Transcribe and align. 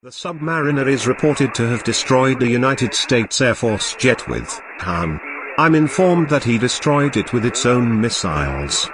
The 0.00 0.10
Submariner 0.10 0.86
is 0.86 1.08
reported 1.08 1.56
to 1.56 1.66
have 1.66 1.82
destroyed 1.82 2.40
a 2.40 2.48
United 2.48 2.94
States 2.94 3.40
Air 3.40 3.56
Force 3.56 3.96
jet 3.96 4.28
with. 4.28 4.60
I'm 4.78 5.74
informed 5.74 6.28
that 6.28 6.44
he 6.44 6.56
destroyed 6.56 7.16
it 7.16 7.32
with 7.32 7.44
its 7.44 7.66
own 7.66 8.00
missiles. 8.00 8.88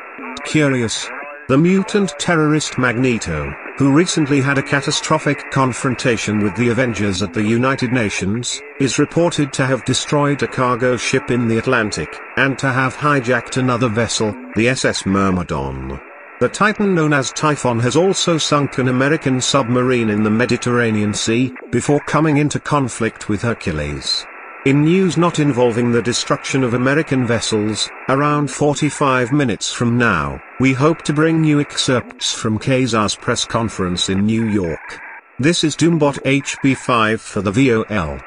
Curious. 0.47 1.07
The 1.49 1.59
mutant 1.59 2.19
terrorist 2.19 2.79
Magneto, 2.79 3.53
who 3.77 3.93
recently 3.93 4.41
had 4.41 4.57
a 4.57 4.63
catastrophic 4.63 5.51
confrontation 5.51 6.39
with 6.39 6.57
the 6.57 6.71
Avengers 6.71 7.23
at 7.23 7.35
the 7.35 7.43
United 7.43 7.93
Nations, 7.93 8.63
is 8.81 8.99
reported 8.99 9.53
to 9.53 9.67
have 9.67 9.85
destroyed 9.85 10.43
a 10.43 10.49
cargo 10.49 10.97
ship 10.97 11.31
in 11.31 11.49
the 11.49 11.59
Atlantic, 11.59 12.19
and 12.39 12.59
to 12.59 12.73
have 12.73 12.97
hijacked 12.97 13.59
another 13.59 13.91
vessel, 13.91 14.35
the 14.57 14.71
SS 14.71 15.05
Myrmidon. 15.05 16.01
The 16.41 16.49
Titan 16.49 16.97
known 16.97 17.13
as 17.13 17.31
Typhon 17.31 17.79
has 17.79 17.95
also 17.95 18.39
sunk 18.39 18.79
an 18.79 18.89
American 18.89 19.41
submarine 19.41 20.11
in 20.11 20.25
the 20.25 20.31
Mediterranean 20.31 21.15
Sea, 21.15 21.55
before 21.71 22.01
coming 22.01 22.39
into 22.39 22.59
conflict 22.59 23.29
with 23.29 23.43
Hercules. 23.43 24.27
In 24.67 24.83
news 24.83 25.17
not 25.17 25.39
involving 25.39 25.93
the 25.93 26.03
destruction 26.03 26.65
of 26.65 26.75
American 26.75 27.25
vessels, 27.25 27.89
around 28.09 28.51
45 28.51 29.31
minutes 29.31 29.73
from 29.73 29.97
now, 29.97 30.43
we 30.59 30.73
hope 30.73 31.03
to 31.03 31.13
bring 31.13 31.45
you 31.45 31.61
excerpts 31.61 32.35
from 32.35 32.59
Quasar's 32.59 33.15
press 33.15 33.45
conference 33.45 34.09
in 34.09 34.27
New 34.27 34.49
York. 34.49 35.01
This 35.39 35.63
is 35.63 35.77
Doombot 35.77 36.19
HB5 36.25 37.21
for 37.21 37.43
the 37.43 37.53
VOL. 37.53 38.19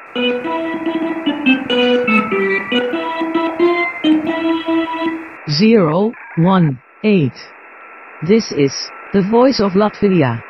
Zero, 5.50 6.12
one, 6.36 6.80
eight. 7.04 7.34
This 8.26 8.50
is 8.50 8.72
the 9.12 9.22
voice 9.22 9.60
of 9.60 9.74
Latveria. 9.74 10.42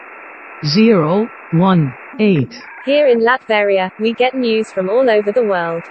Zero, 0.64 1.28
one, 1.50 1.92
eight. 2.18 2.58
Here 2.86 3.06
in 3.06 3.20
Latveria, 3.20 3.90
we 4.00 4.14
get 4.14 4.34
news 4.34 4.72
from 4.72 4.88
all 4.88 5.10
over 5.10 5.32
the 5.32 5.44
world. 5.44 5.82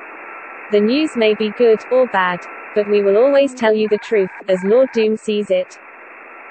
The 0.72 0.80
news 0.80 1.16
may 1.16 1.36
be 1.36 1.52
good 1.52 1.78
or 1.92 2.08
bad, 2.08 2.40
but 2.74 2.90
we 2.90 3.04
will 3.04 3.16
always 3.16 3.54
tell 3.54 3.76
you 3.76 3.88
the 3.90 4.00
truth, 4.00 4.32
as 4.48 4.64
Lord 4.64 4.90
Doom 4.92 5.18
sees 5.18 5.52
it. 5.52 5.78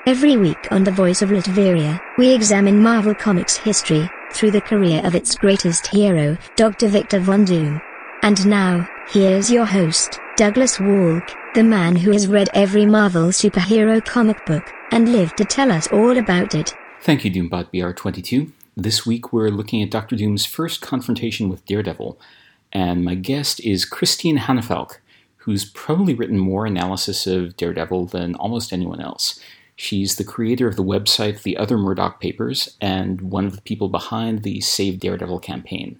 Every 0.06 0.36
week 0.36 0.68
on 0.70 0.84
The 0.84 0.92
Voice 0.92 1.22
of 1.22 1.30
Latveria, 1.30 2.00
we 2.16 2.32
examine 2.32 2.80
Marvel 2.80 3.12
Comics 3.12 3.56
history, 3.56 4.08
through 4.30 4.52
the 4.52 4.60
career 4.60 5.04
of 5.04 5.16
its 5.16 5.34
greatest 5.34 5.88
hero, 5.88 6.38
Dr. 6.54 6.86
Victor 6.86 7.18
Von 7.18 7.44
Doom. 7.44 7.80
And 8.22 8.46
now, 8.46 8.88
here's 9.08 9.50
your 9.50 9.66
host, 9.66 10.20
Douglas 10.36 10.76
Wolk, 10.76 11.34
the 11.54 11.64
man 11.64 11.96
who 11.96 12.12
has 12.12 12.28
read 12.28 12.50
every 12.52 12.84
Marvel 12.84 13.28
superhero 13.28 14.04
comic 14.04 14.44
book, 14.44 14.70
and 14.90 15.10
lived 15.10 15.38
to 15.38 15.46
tell 15.46 15.72
us 15.72 15.86
all 15.86 16.18
about 16.18 16.54
it. 16.54 16.74
Thank 17.00 17.24
you, 17.24 17.30
Doombot 17.30 17.72
BR22. 17.72 18.52
This 18.76 19.06
week 19.06 19.32
we're 19.32 19.48
looking 19.48 19.82
at 19.82 19.90
Doctor 19.90 20.14
Doom's 20.14 20.44
first 20.44 20.82
confrontation 20.82 21.48
with 21.48 21.64
Daredevil, 21.64 22.20
and 22.70 23.02
my 23.02 23.14
guest 23.14 23.60
is 23.60 23.86
Christine 23.86 24.36
Hanefalk, 24.36 24.98
who's 25.38 25.64
probably 25.64 26.12
written 26.12 26.38
more 26.38 26.66
analysis 26.66 27.26
of 27.26 27.56
Daredevil 27.56 28.08
than 28.08 28.34
almost 28.34 28.74
anyone 28.74 29.00
else. 29.00 29.40
She's 29.74 30.16
the 30.16 30.24
creator 30.24 30.68
of 30.68 30.76
the 30.76 30.84
website 30.84 31.44
The 31.44 31.56
Other 31.56 31.78
Murdock 31.78 32.20
Papers 32.20 32.76
and 32.78 33.22
one 33.22 33.46
of 33.46 33.56
the 33.56 33.62
people 33.62 33.88
behind 33.88 34.42
the 34.42 34.60
Save 34.60 35.00
Daredevil 35.00 35.38
campaign. 35.38 35.98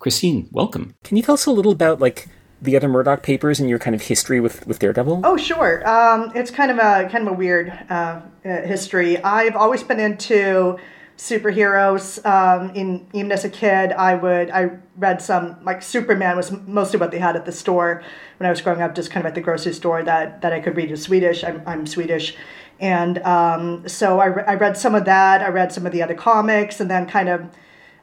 Christine, 0.00 0.50
welcome. 0.52 0.96
Can 1.02 1.16
you 1.16 1.22
tell 1.22 1.32
us 1.32 1.46
a 1.46 1.50
little 1.50 1.72
about 1.72 1.98
like 1.98 2.28
the 2.64 2.76
other 2.76 2.88
Murdock 2.88 3.22
papers 3.22 3.60
and 3.60 3.68
your 3.68 3.78
kind 3.78 3.94
of 3.94 4.02
history 4.02 4.40
with, 4.40 4.66
with 4.66 4.78
Daredevil? 4.78 5.20
Oh, 5.24 5.36
sure. 5.36 5.86
Um, 5.88 6.32
it's 6.34 6.50
kind 6.50 6.70
of 6.70 6.78
a 6.78 7.08
kind 7.10 7.26
of 7.26 7.34
a 7.34 7.36
weird 7.36 7.68
uh, 7.88 7.92
uh, 7.92 8.22
history. 8.62 9.22
I've 9.22 9.56
always 9.56 9.82
been 9.82 10.00
into 10.00 10.78
superheroes. 11.16 12.24
Um, 12.26 12.70
in 12.74 13.06
even 13.12 13.30
as 13.30 13.44
a 13.44 13.50
kid, 13.50 13.92
I 13.92 14.14
would 14.14 14.50
I 14.50 14.70
read 14.96 15.22
some 15.22 15.62
like 15.64 15.82
Superman 15.82 16.36
was 16.36 16.50
mostly 16.66 16.98
what 16.98 17.10
they 17.10 17.18
had 17.18 17.36
at 17.36 17.44
the 17.44 17.52
store 17.52 18.02
when 18.38 18.46
I 18.46 18.50
was 18.50 18.60
growing 18.60 18.82
up, 18.82 18.94
just 18.94 19.10
kind 19.10 19.24
of 19.24 19.30
at 19.30 19.34
the 19.34 19.40
grocery 19.40 19.72
store 19.72 20.02
that 20.02 20.40
that 20.42 20.52
I 20.52 20.60
could 20.60 20.76
read 20.76 20.90
in 20.90 20.96
Swedish. 20.96 21.44
I'm, 21.44 21.62
I'm 21.66 21.86
Swedish, 21.86 22.36
and 22.80 23.18
um, 23.18 23.86
so 23.88 24.18
I, 24.20 24.26
re- 24.26 24.44
I 24.46 24.54
read 24.54 24.76
some 24.76 24.94
of 24.94 25.04
that. 25.04 25.42
I 25.42 25.48
read 25.48 25.72
some 25.72 25.86
of 25.86 25.92
the 25.92 26.02
other 26.02 26.14
comics, 26.14 26.80
and 26.80 26.90
then 26.90 27.06
kind 27.06 27.28
of. 27.28 27.46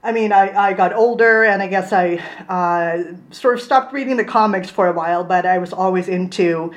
I 0.04 0.12
mean, 0.12 0.32
I, 0.32 0.70
I 0.70 0.74
got 0.74 0.94
older 0.94 1.44
and 1.44 1.62
I 1.62 1.68
guess 1.68 1.94
I 1.94 2.16
uh, 2.50 3.14
sort 3.32 3.56
of 3.56 3.62
stopped 3.62 3.94
reading 3.94 4.18
the 4.18 4.26
comics 4.26 4.70
for 4.70 4.88
a 4.88 4.94
while, 4.94 5.24
but 5.24 5.46
I 5.46 5.60
was 5.60 5.74
always 5.74 6.08
into 6.08 6.74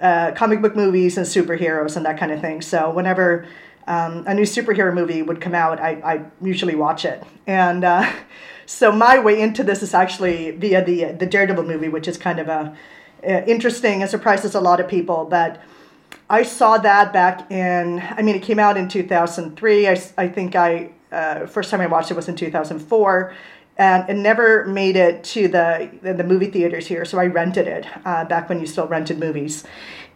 uh, 0.00 0.32
comic 0.32 0.60
book 0.60 0.76
movies 0.76 1.16
and 1.16 1.26
superheroes 1.26 1.96
and 1.96 2.04
that 2.04 2.18
kind 2.18 2.32
of 2.32 2.40
thing. 2.40 2.60
So 2.60 2.90
whenever 2.90 3.46
um, 3.86 4.24
a 4.26 4.34
new 4.34 4.42
superhero 4.42 4.92
movie 4.92 5.22
would 5.22 5.40
come 5.40 5.54
out, 5.54 5.80
I, 5.80 5.92
I 6.04 6.24
usually 6.44 6.74
watch 6.74 7.06
it. 7.06 7.22
And 7.46 7.82
uh, 7.82 8.12
so 8.66 8.92
my 8.92 9.18
way 9.18 9.40
into 9.40 9.64
this 9.64 9.82
is 9.82 9.94
actually 9.94 10.50
via 10.50 10.84
the 10.84 11.12
the 11.12 11.26
Daredevil 11.26 11.64
movie, 11.64 11.88
which 11.88 12.06
is 12.06 12.18
kind 12.18 12.38
of 12.38 12.48
a, 12.48 12.76
a 13.22 13.48
interesting 13.48 14.02
and 14.02 14.10
surprises 14.10 14.54
a 14.54 14.60
lot 14.60 14.80
of 14.80 14.88
people. 14.88 15.24
But 15.24 15.62
I 16.28 16.42
saw 16.42 16.76
that 16.78 17.12
back 17.12 17.50
in, 17.50 18.02
I 18.10 18.20
mean, 18.20 18.34
it 18.34 18.42
came 18.42 18.58
out 18.58 18.76
in 18.76 18.88
2003. 18.88 19.88
I, 19.88 20.02
I 20.18 20.28
think 20.28 20.56
I 20.56 20.90
uh, 21.12 21.46
first 21.46 21.70
time 21.70 21.80
I 21.80 21.86
watched 21.86 22.10
it 22.10 22.14
was 22.14 22.28
in 22.28 22.36
2004 22.36 23.34
and 23.78 24.08
it 24.08 24.14
never 24.14 24.64
made 24.64 24.96
it 24.96 25.22
to 25.22 25.48
the 25.48 25.90
the 26.02 26.24
movie 26.24 26.50
theaters 26.50 26.86
here. 26.86 27.04
So 27.04 27.18
I 27.18 27.26
rented 27.26 27.66
it 27.66 27.86
uh, 28.04 28.24
back 28.24 28.48
when 28.48 28.60
you 28.60 28.66
still 28.66 28.86
rented 28.86 29.18
movies, 29.18 29.64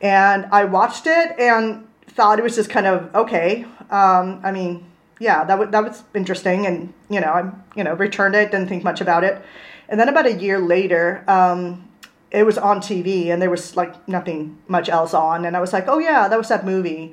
and 0.01 0.47
I 0.51 0.65
watched 0.65 1.07
it 1.07 1.39
and 1.39 1.87
thought 2.07 2.39
it 2.39 2.43
was 2.43 2.57
just 2.57 2.71
kind 2.71 2.87
of 2.87 3.15
okay. 3.15 3.65
Um, 3.91 4.41
I 4.43 4.53
mean, 4.53 4.87
yeah, 5.19 5.45
that 5.45 5.57
w- 5.57 5.71
that 5.71 5.85
was 5.85 6.05
interesting, 6.15 6.67
and 6.67 6.93
you 7.11 7.21
know, 7.21 7.29
I 7.29 7.51
you 7.77 7.85
know 7.85 7.95
returned 7.95 8.35
it, 8.35 8.51
didn't 8.51 8.69
think 8.69 8.83
much 8.83 9.01
about 9.01 9.25
it, 9.25 9.43
and 9.89 10.01
then 10.01 10.09
about 10.09 10.27
a 10.27 10.33
year 10.33 10.59
later. 10.59 11.25
Um, 11.29 11.87
it 12.31 12.45
was 12.47 12.57
on 12.57 12.81
TV 12.81 13.31
and 13.31 13.43
there 13.43 13.51
was 13.51 13.75
like 13.77 14.07
nothing 14.07 14.57
much 14.69 14.89
else 14.89 15.15
on, 15.15 15.45
and 15.45 15.57
I 15.57 15.61
was 15.61 15.73
like, 15.73 15.89
"Oh 15.89 15.99
yeah, 15.99 16.29
that 16.29 16.39
was 16.39 16.49
that 16.49 16.65
movie." 16.65 17.13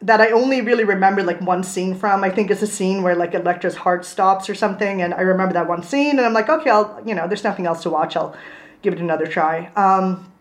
That 0.00 0.20
I 0.20 0.30
only 0.30 0.60
really 0.60 0.84
remember 0.84 1.22
like 1.22 1.40
one 1.40 1.64
scene 1.64 1.94
from. 1.94 2.22
I 2.22 2.30
think 2.30 2.50
it's 2.50 2.62
a 2.62 2.66
scene 2.66 3.02
where 3.02 3.16
like 3.16 3.34
Elektra's 3.34 3.76
heart 3.76 4.04
stops 4.04 4.48
or 4.48 4.54
something, 4.54 5.02
and 5.02 5.12
I 5.12 5.22
remember 5.22 5.54
that 5.54 5.68
one 5.68 5.82
scene, 5.82 6.18
and 6.18 6.26
I'm 6.26 6.32
like, 6.32 6.48
okay, 6.48 6.70
I'll 6.70 7.02
you 7.04 7.14
know, 7.14 7.26
there's 7.26 7.44
nothing 7.44 7.66
else 7.66 7.82
to 7.82 7.90
watch. 7.90 8.16
I'll 8.16 8.36
give 8.82 8.92
it 8.92 9.00
another 9.00 9.26
try. 9.26 9.70
Um, 9.74 10.32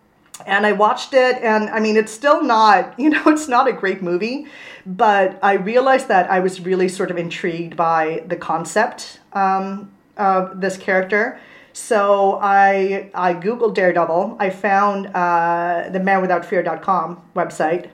and 0.45 0.67
I 0.67 0.73
watched 0.73 1.15
it, 1.15 1.37
and 1.41 1.69
I 1.69 1.79
mean, 1.79 1.97
it's 1.97 2.11
still 2.11 2.43
not 2.43 2.99
you 2.99 3.09
know, 3.09 3.23
it's 3.27 3.47
not 3.47 3.67
a 3.67 3.73
great 3.73 4.03
movie, 4.03 4.45
but 4.85 5.39
I 5.41 5.53
realized 5.53 6.07
that 6.09 6.29
I 6.29 6.39
was 6.39 6.61
really 6.61 6.87
sort 6.87 7.09
of 7.09 7.17
intrigued 7.17 7.75
by 7.75 8.23
the 8.27 8.35
concept 8.35 9.19
um, 9.33 9.91
of 10.17 10.61
this 10.61 10.77
character. 10.77 11.39
So 11.73 12.39
I 12.41 13.09
I 13.15 13.33
googled 13.33 13.73
Daredevil. 13.73 14.37
I 14.39 14.51
found 14.51 15.07
uh, 15.07 15.89
the 15.91 15.99
manwithoutfear.com 15.99 17.21
website 17.35 17.89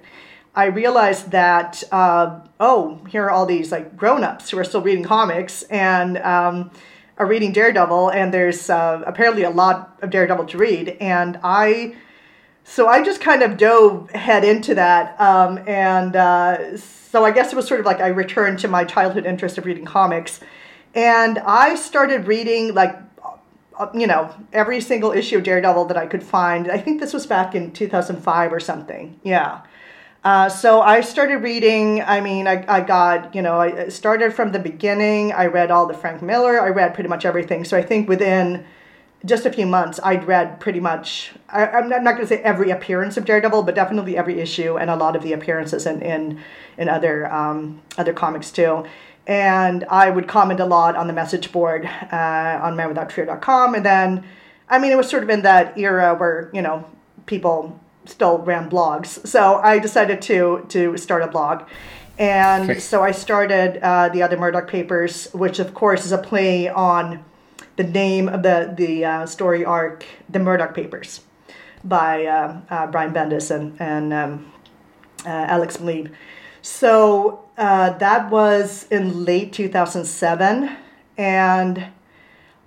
I 0.55 0.65
realized 0.65 1.31
that 1.31 1.83
uh, 1.91 2.39
oh, 2.59 2.99
here 3.09 3.23
are 3.25 3.31
all 3.31 3.45
these 3.45 3.71
like 3.71 3.97
grown-ups 3.97 4.49
who 4.49 4.57
are 4.59 4.63
still 4.63 4.81
reading 4.81 5.03
comics 5.03 5.63
and 5.63 6.17
um, 6.19 6.71
are 7.17 7.25
reading 7.25 7.51
Daredevil, 7.51 8.09
and 8.09 8.33
there's 8.33 8.69
uh, 8.69 9.03
apparently 9.05 9.43
a 9.43 9.49
lot 9.49 9.97
of 10.01 10.09
Daredevil 10.09 10.45
to 10.45 10.57
read, 10.57 10.97
and 10.99 11.39
I. 11.43 11.95
So 12.65 12.87
I 12.87 13.03
just 13.03 13.19
kind 13.19 13.43
of 13.43 13.57
dove 13.57 14.09
head 14.11 14.45
into 14.45 14.73
that, 14.75 15.19
um, 15.19 15.59
and 15.67 16.15
uh, 16.15 16.77
so 16.77 17.25
I 17.25 17.31
guess 17.31 17.51
it 17.51 17.57
was 17.57 17.67
sort 17.67 17.81
of 17.81 17.85
like 17.85 17.99
I 17.99 18.07
returned 18.07 18.59
to 18.59 18.69
my 18.69 18.85
childhood 18.85 19.25
interest 19.25 19.57
of 19.57 19.65
reading 19.65 19.83
comics, 19.83 20.39
and 20.95 21.39
I 21.39 21.75
started 21.75 22.25
reading 22.25 22.73
like 22.73 22.95
uh, 23.77 23.89
you 23.93 24.07
know 24.07 24.33
every 24.53 24.79
single 24.79 25.11
issue 25.11 25.37
of 25.37 25.43
Daredevil 25.43 25.85
that 25.85 25.97
I 25.97 26.05
could 26.05 26.23
find. 26.23 26.71
I 26.71 26.77
think 26.77 27.01
this 27.01 27.11
was 27.11 27.25
back 27.27 27.53
in 27.53 27.73
2005 27.73 28.53
or 28.53 28.59
something. 28.61 29.19
Yeah. 29.23 29.63
Uh, 30.23 30.47
so 30.47 30.81
I 30.81 31.01
started 31.01 31.37
reading. 31.37 32.01
I 32.01 32.21
mean, 32.21 32.47
I, 32.47 32.63
I 32.67 32.81
got, 32.81 33.35
you 33.35 33.41
know, 33.41 33.59
I 33.59 33.89
started 33.89 34.33
from 34.33 34.53
the 34.53 34.59
beginning. 34.59 35.33
I 35.33 35.47
read 35.47 35.69
all 35.69 35.85
the 35.85 35.93
Frank 35.93 36.21
Miller. 36.21 36.61
I 36.61 36.69
read 36.69 36.93
pretty 36.93 37.09
much 37.09 37.25
everything. 37.25 37.65
So 37.65 37.77
I 37.77 37.81
think 37.81 38.07
within 38.07 38.65
just 39.25 39.45
a 39.45 39.51
few 39.51 39.65
months, 39.65 39.99
I'd 40.03 40.25
read 40.25 40.61
pretty 40.61 40.79
much, 40.79 41.33
I, 41.49 41.67
am 41.79 41.89
not, 41.89 42.03
not 42.03 42.11
going 42.15 42.23
to 42.23 42.27
say 42.27 42.41
every 42.41 42.71
appearance 42.71 43.17
of 43.17 43.25
Daredevil, 43.25 43.63
but 43.63 43.75
definitely 43.75 44.17
every 44.17 44.39
issue 44.39 44.77
and 44.77 44.89
a 44.89 44.95
lot 44.95 45.15
of 45.15 45.23
the 45.23 45.33
appearances 45.33 45.85
in, 45.85 46.01
in, 46.01 46.41
in 46.77 46.87
other, 46.87 47.31
um, 47.31 47.81
other 47.97 48.13
comics 48.13 48.51
too. 48.51 48.85
And 49.27 49.85
I 49.85 50.09
would 50.09 50.27
comment 50.27 50.59
a 50.59 50.65
lot 50.65 50.95
on 50.95 51.07
the 51.07 51.13
message 51.13 51.51
board 51.51 51.85
uh, 51.85 52.59
on 52.61 52.75
manwithoutfear.com. 52.75 53.75
And 53.75 53.85
then, 53.85 54.23
I 54.69 54.79
mean, 54.79 54.91
it 54.91 54.97
was 54.97 55.09
sort 55.09 55.23
of 55.23 55.29
in 55.29 55.41
that 55.43 55.77
era 55.77 56.15
where, 56.15 56.49
you 56.53 56.61
know, 56.61 56.85
people 57.25 57.79
still 58.05 58.39
ran 58.39 58.69
blogs. 58.69 59.25
So 59.27 59.55
I 59.55 59.79
decided 59.79 60.21
to 60.23 60.65
to 60.69 60.97
start 60.97 61.23
a 61.23 61.27
blog. 61.27 61.63
And 62.17 62.69
okay. 62.69 62.79
so 62.79 63.01
I 63.01 63.11
started 63.11 63.79
uh, 63.83 64.09
the 64.09 64.21
other 64.21 64.37
Murdock 64.37 64.67
Papers, 64.67 65.29
which 65.33 65.59
of 65.59 65.73
course 65.73 66.05
is 66.05 66.11
a 66.11 66.17
play 66.17 66.69
on 66.69 67.25
the 67.75 67.83
name 67.83 68.29
of 68.29 68.43
the 68.43 68.73
the 68.75 69.05
uh, 69.05 69.25
story 69.25 69.65
arc, 69.65 70.05
the 70.29 70.39
Murdock 70.39 70.75
Papers, 70.75 71.21
by 71.83 72.25
uh, 72.25 72.61
uh 72.69 72.87
Brian 72.87 73.13
Bendis 73.13 73.49
and 73.49 73.79
and 73.81 74.13
um, 74.13 74.51
uh, 75.25 75.29
Alex 75.29 75.77
Maleev. 75.77 76.11
So 76.61 77.43
uh, 77.57 77.97
that 77.97 78.29
was 78.29 78.87
in 78.89 79.25
late 79.25 79.51
2007, 79.51 80.77
and 81.17 81.85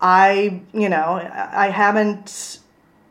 I, 0.01 0.61
you 0.75 0.89
know, 0.89 1.49
I 1.53 1.71
haven't 1.71 2.59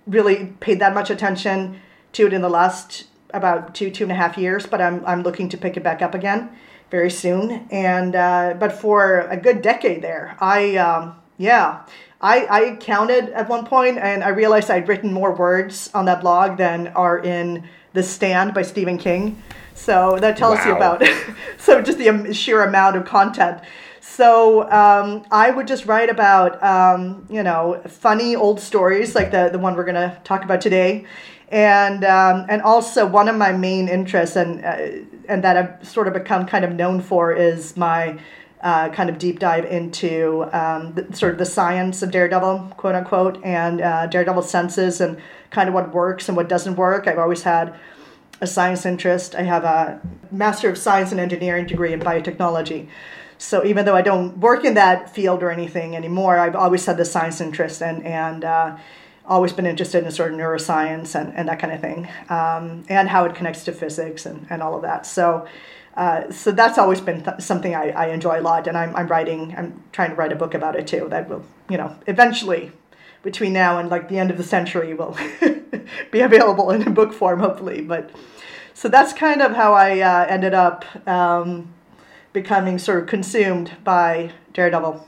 really 0.06 0.54
paid 0.60 0.80
that 0.81 0.94
much 0.94 1.10
attention 1.10 1.81
to 2.16 2.28
it 2.28 2.34
in 2.34 2.42
the 2.42 2.50
last 2.50 3.06
about 3.34 3.76
two 3.76 3.90
two 3.92 4.04
and 4.04 4.12
a 4.12 4.16
half 4.16 4.38
years, 4.38 4.66
but 4.66 4.82
I'm 4.82 5.06
I'm 5.06 5.24
looking 5.24 5.50
to 5.50 5.58
pick 5.58 5.78
it 5.78 5.84
back 5.84 6.02
up 6.02 6.14
again 6.14 6.50
very 6.92 7.10
soon. 7.10 7.68
And 7.72 8.16
uh, 8.16 8.56
but 8.60 8.72
for 8.74 9.22
a 9.22 9.38
good 9.38 9.62
decade 9.62 10.02
there, 10.02 10.38
I 10.40 10.76
um, 10.78 11.16
yeah. 11.38 11.86
I, 12.22 12.48
I 12.50 12.76
counted 12.78 13.30
at 13.30 13.50
one 13.50 13.66
point 13.66 14.00
and 14.00 14.24
I 14.24 14.30
realized 14.30 14.72
I'd 14.72 14.88
written 14.88 15.14
more 15.14 15.36
words 15.36 15.92
on 15.94 16.06
that 16.06 16.22
blog 16.22 16.58
than 16.58 16.88
are 16.88 17.20
in 17.20 17.68
The 17.94 18.02
Stand 18.02 18.54
by 18.54 18.64
Stephen 18.64 18.98
King. 18.98 19.44
So 19.76 20.18
that 20.20 20.38
tells 20.38 20.58
wow. 20.60 20.66
you 20.66 20.76
about 20.76 21.04
so 21.60 21.82
just 21.82 22.00
the 22.00 22.34
sheer 22.34 22.64
amount 22.64 22.96
of 22.96 23.06
content. 23.06 23.62
So 24.00 24.64
um, 24.72 25.26
I 25.30 25.52
would 25.52 25.68
just 25.68 25.86
write 25.86 26.10
about 26.10 26.64
um, 26.64 27.28
you 27.30 27.44
know 27.44 27.82
funny 27.86 28.36
old 28.36 28.62
stories 28.62 29.14
like 29.14 29.32
the 29.32 29.50
the 29.52 29.60
one 29.60 29.76
we're 29.76 29.84
gonna 29.84 30.20
talk 30.24 30.44
about 30.44 30.62
today, 30.62 31.06
and 31.50 32.04
um, 32.04 32.46
and 32.50 32.62
also 32.62 33.06
one 33.06 33.28
of 33.28 33.36
my 33.36 33.52
main 33.52 33.88
interests 33.88 34.36
and 34.36 34.64
uh, 34.64 35.06
and 35.28 35.44
that 35.44 35.58
I've 35.58 35.88
sort 35.88 36.08
of 36.08 36.14
become 36.14 36.46
kind 36.46 36.66
of 36.66 36.74
known 36.74 37.02
for 37.02 37.34
is 37.34 37.78
my 37.78 38.20
uh, 38.62 38.90
kind 38.90 39.10
of 39.10 39.20
deep 39.20 39.40
dive 39.40 39.66
into 39.66 40.44
um, 40.52 40.94
the, 40.94 41.16
sort 41.16 41.34
of 41.34 41.38
the 41.38 41.46
science 41.46 42.02
of 42.02 42.10
Daredevil, 42.12 42.74
quote 42.78 42.96
unquote, 42.96 43.44
and 43.44 43.82
uh, 43.82 44.08
Daredevil 44.08 44.42
senses 44.42 45.02
and 45.02 45.18
kind 45.52 45.70
of 45.70 45.76
what 45.76 45.94
works 45.94 46.28
and 46.28 46.36
what 46.36 46.50
doesn't 46.50 46.76
work. 46.76 47.08
I've 47.08 47.20
always 47.20 47.44
had 47.44 47.76
a 48.42 48.48
science 48.48 48.86
interest. 48.86 49.36
I 49.36 49.44
have 49.44 49.64
a 49.64 50.02
Master 50.32 50.70
of 50.70 50.78
Science 50.78 51.12
and 51.12 51.20
Engineering 51.20 51.68
degree 51.68 51.94
in 51.94 52.00
biotechnology. 52.00 52.88
So 53.38 53.66
even 53.66 53.86
though 53.86 53.96
I 53.96 54.02
don't 54.02 54.38
work 54.40 54.64
in 54.66 54.74
that 54.76 55.14
field 55.14 55.44
or 55.44 55.52
anything 55.52 55.96
anymore, 55.96 56.40
I've 56.40 56.56
always 56.56 56.86
had 56.86 56.98
the 56.98 57.06
science 57.06 57.42
interest 57.42 57.82
and 57.82 58.04
and 58.04 58.44
uh, 58.44 58.78
always 59.27 59.54
been 59.54 59.66
interested 59.66 60.04
in 60.04 60.12
sort 60.12 60.31
of 60.31 60.39
neuroscience 60.39 61.19
and, 61.19 61.33
and 61.36 61.48
that 61.50 61.60
kind 61.60 61.74
of 61.74 61.81
thing, 61.81 62.07
um, 62.30 62.83
and 62.89 63.10
how 63.10 63.25
it 63.25 63.36
connects 63.36 63.63
to 63.66 63.72
physics 63.72 64.25
and, 64.25 64.45
and 64.50 64.62
all 64.62 64.75
of 64.75 64.81
that. 64.83 65.06
So. 65.06 65.48
Uh, 65.98 66.30
so 66.30 66.51
that's 66.51 66.77
always 66.77 67.00
been 67.00 67.24
th- 67.24 67.39
something 67.39 67.74
I, 67.74 67.89
I 67.92 68.07
enjoy 68.07 68.42
a 68.42 68.44
lot, 68.44 68.68
and 68.68 68.77
I'm, 68.77 68.94
I'm 68.98 69.07
writing. 69.07 69.56
I'm 69.57 69.81
trying 69.94 70.10
to 70.10 70.16
write 70.18 70.33
a 70.33 70.36
book 70.36 70.54
about 70.54 70.75
it 70.75 70.88
too. 70.88 71.07
That 71.10 71.30
will, 71.30 71.45
you 71.69 71.77
know, 71.77 71.95
eventually, 72.06 72.74
between 73.24 73.54
now 73.54 73.80
and 73.80 73.89
like 73.89 74.10
the 74.10 74.19
end 74.19 74.30
of 74.30 74.36
the 74.36 74.44
century, 74.44 74.94
will 74.94 75.18
be 76.12 76.19
available 76.19 76.69
in 76.72 76.86
a 76.86 76.92
book 76.92 77.13
form, 77.13 77.39
hopefully. 77.39 77.80
But 77.80 78.10
so 78.74 78.89
that's 78.89 79.13
kind 79.13 79.42
of 79.42 79.54
how 79.54 79.74
I 79.74 80.01
uh, 80.01 80.25
ended 80.27 80.54
up 80.54 80.83
um, 81.07 81.74
becoming 82.33 82.77
sort 82.77 83.01
of 83.01 83.07
consumed 83.07 83.72
by 83.86 84.31
Daredevil. 84.54 85.07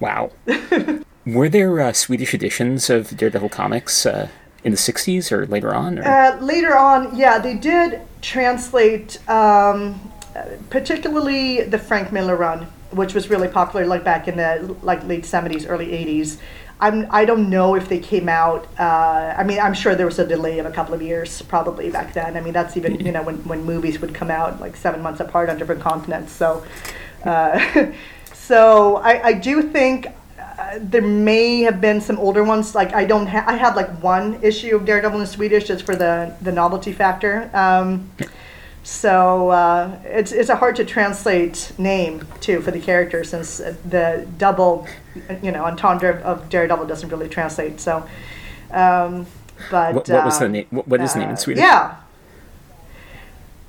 Wow. 0.00 0.32
Were 1.24 1.48
there 1.48 1.80
uh, 1.80 1.92
Swedish 1.92 2.34
editions 2.34 2.90
of 2.90 3.16
Daredevil 3.16 3.50
comics 3.50 4.06
uh, 4.06 4.28
in 4.64 4.72
the 4.72 4.78
60s 4.78 5.30
or 5.30 5.46
later 5.46 5.74
on? 5.74 5.98
Or? 5.98 6.04
Uh, 6.04 6.40
later 6.40 6.76
on, 6.76 7.16
yeah, 7.16 7.38
they 7.38 7.54
did 7.54 8.00
translate 8.20 9.18
um, 9.28 10.00
particularly 10.70 11.62
the 11.62 11.78
Frank 11.78 12.12
Miller 12.12 12.36
run, 12.36 12.66
which 12.90 13.14
was 13.14 13.30
really 13.30 13.48
popular 13.48 13.86
like 13.86 14.04
back 14.04 14.28
in 14.28 14.36
the 14.36 14.76
like 14.82 15.04
late 15.04 15.24
70s, 15.24 15.66
early 15.68 15.86
80s. 15.86 16.38
I'm, 16.80 17.06
I 17.10 17.24
don't 17.24 17.48
know 17.48 17.76
if 17.76 17.88
they 17.88 18.00
came 18.00 18.28
out. 18.28 18.66
Uh, 18.78 19.34
I 19.36 19.44
mean, 19.44 19.60
I'm 19.60 19.74
sure 19.74 19.94
there 19.94 20.06
was 20.06 20.18
a 20.18 20.26
delay 20.26 20.58
of 20.58 20.66
a 20.66 20.70
couple 20.72 20.94
of 20.94 21.02
years 21.02 21.40
probably 21.42 21.90
back 21.90 22.12
then. 22.12 22.36
I 22.36 22.40
mean, 22.40 22.52
that's 22.52 22.76
even 22.76 22.98
you 22.98 23.12
know 23.12 23.22
when, 23.22 23.36
when 23.44 23.64
movies 23.64 24.00
would 24.00 24.14
come 24.14 24.30
out 24.30 24.60
like 24.60 24.74
seven 24.74 25.00
months 25.00 25.20
apart 25.20 25.48
on 25.48 25.58
different 25.58 25.80
continents. 25.80 26.32
So, 26.32 26.64
uh, 27.24 27.92
so 28.32 28.96
I, 28.96 29.26
I 29.26 29.32
do 29.34 29.62
think 29.62 30.08
uh, 30.62 30.78
there 30.80 31.02
may 31.02 31.60
have 31.62 31.80
been 31.80 32.00
some 32.00 32.18
older 32.18 32.44
ones. 32.44 32.74
Like 32.74 32.92
I 32.94 33.04
don't 33.04 33.26
ha- 33.26 33.44
I 33.46 33.56
had 33.56 33.74
like 33.74 33.90
one 34.02 34.38
issue 34.42 34.76
of 34.76 34.84
Daredevil 34.84 35.20
in 35.20 35.26
Swedish 35.26 35.64
just 35.64 35.84
for 35.84 35.96
the 35.96 36.34
the 36.40 36.52
novelty 36.52 36.92
factor. 36.92 37.50
Um, 37.52 38.10
so 38.82 39.50
uh, 39.50 39.98
it's 40.04 40.32
it's 40.32 40.48
a 40.48 40.56
hard 40.56 40.76
to 40.76 40.84
translate 40.84 41.72
name 41.78 42.26
too 42.40 42.60
for 42.60 42.70
the 42.70 42.80
character 42.80 43.24
since 43.24 43.58
the 43.58 44.26
double, 44.38 44.86
you 45.42 45.52
know, 45.52 45.64
entendre 45.64 46.20
of 46.22 46.48
Daredevil 46.48 46.86
doesn't 46.86 47.08
really 47.08 47.28
translate. 47.28 47.80
So, 47.80 48.06
um, 48.70 49.26
but 49.70 49.94
what, 49.94 50.08
what 50.08 50.24
was 50.24 50.38
the 50.38 50.48
name? 50.48 50.66
What, 50.70 50.88
what 50.88 51.00
is 51.00 51.14
uh, 51.14 51.18
name 51.18 51.28
in 51.28 51.34
uh, 51.34 51.38
Swedish? 51.38 51.62
Yeah. 51.62 51.96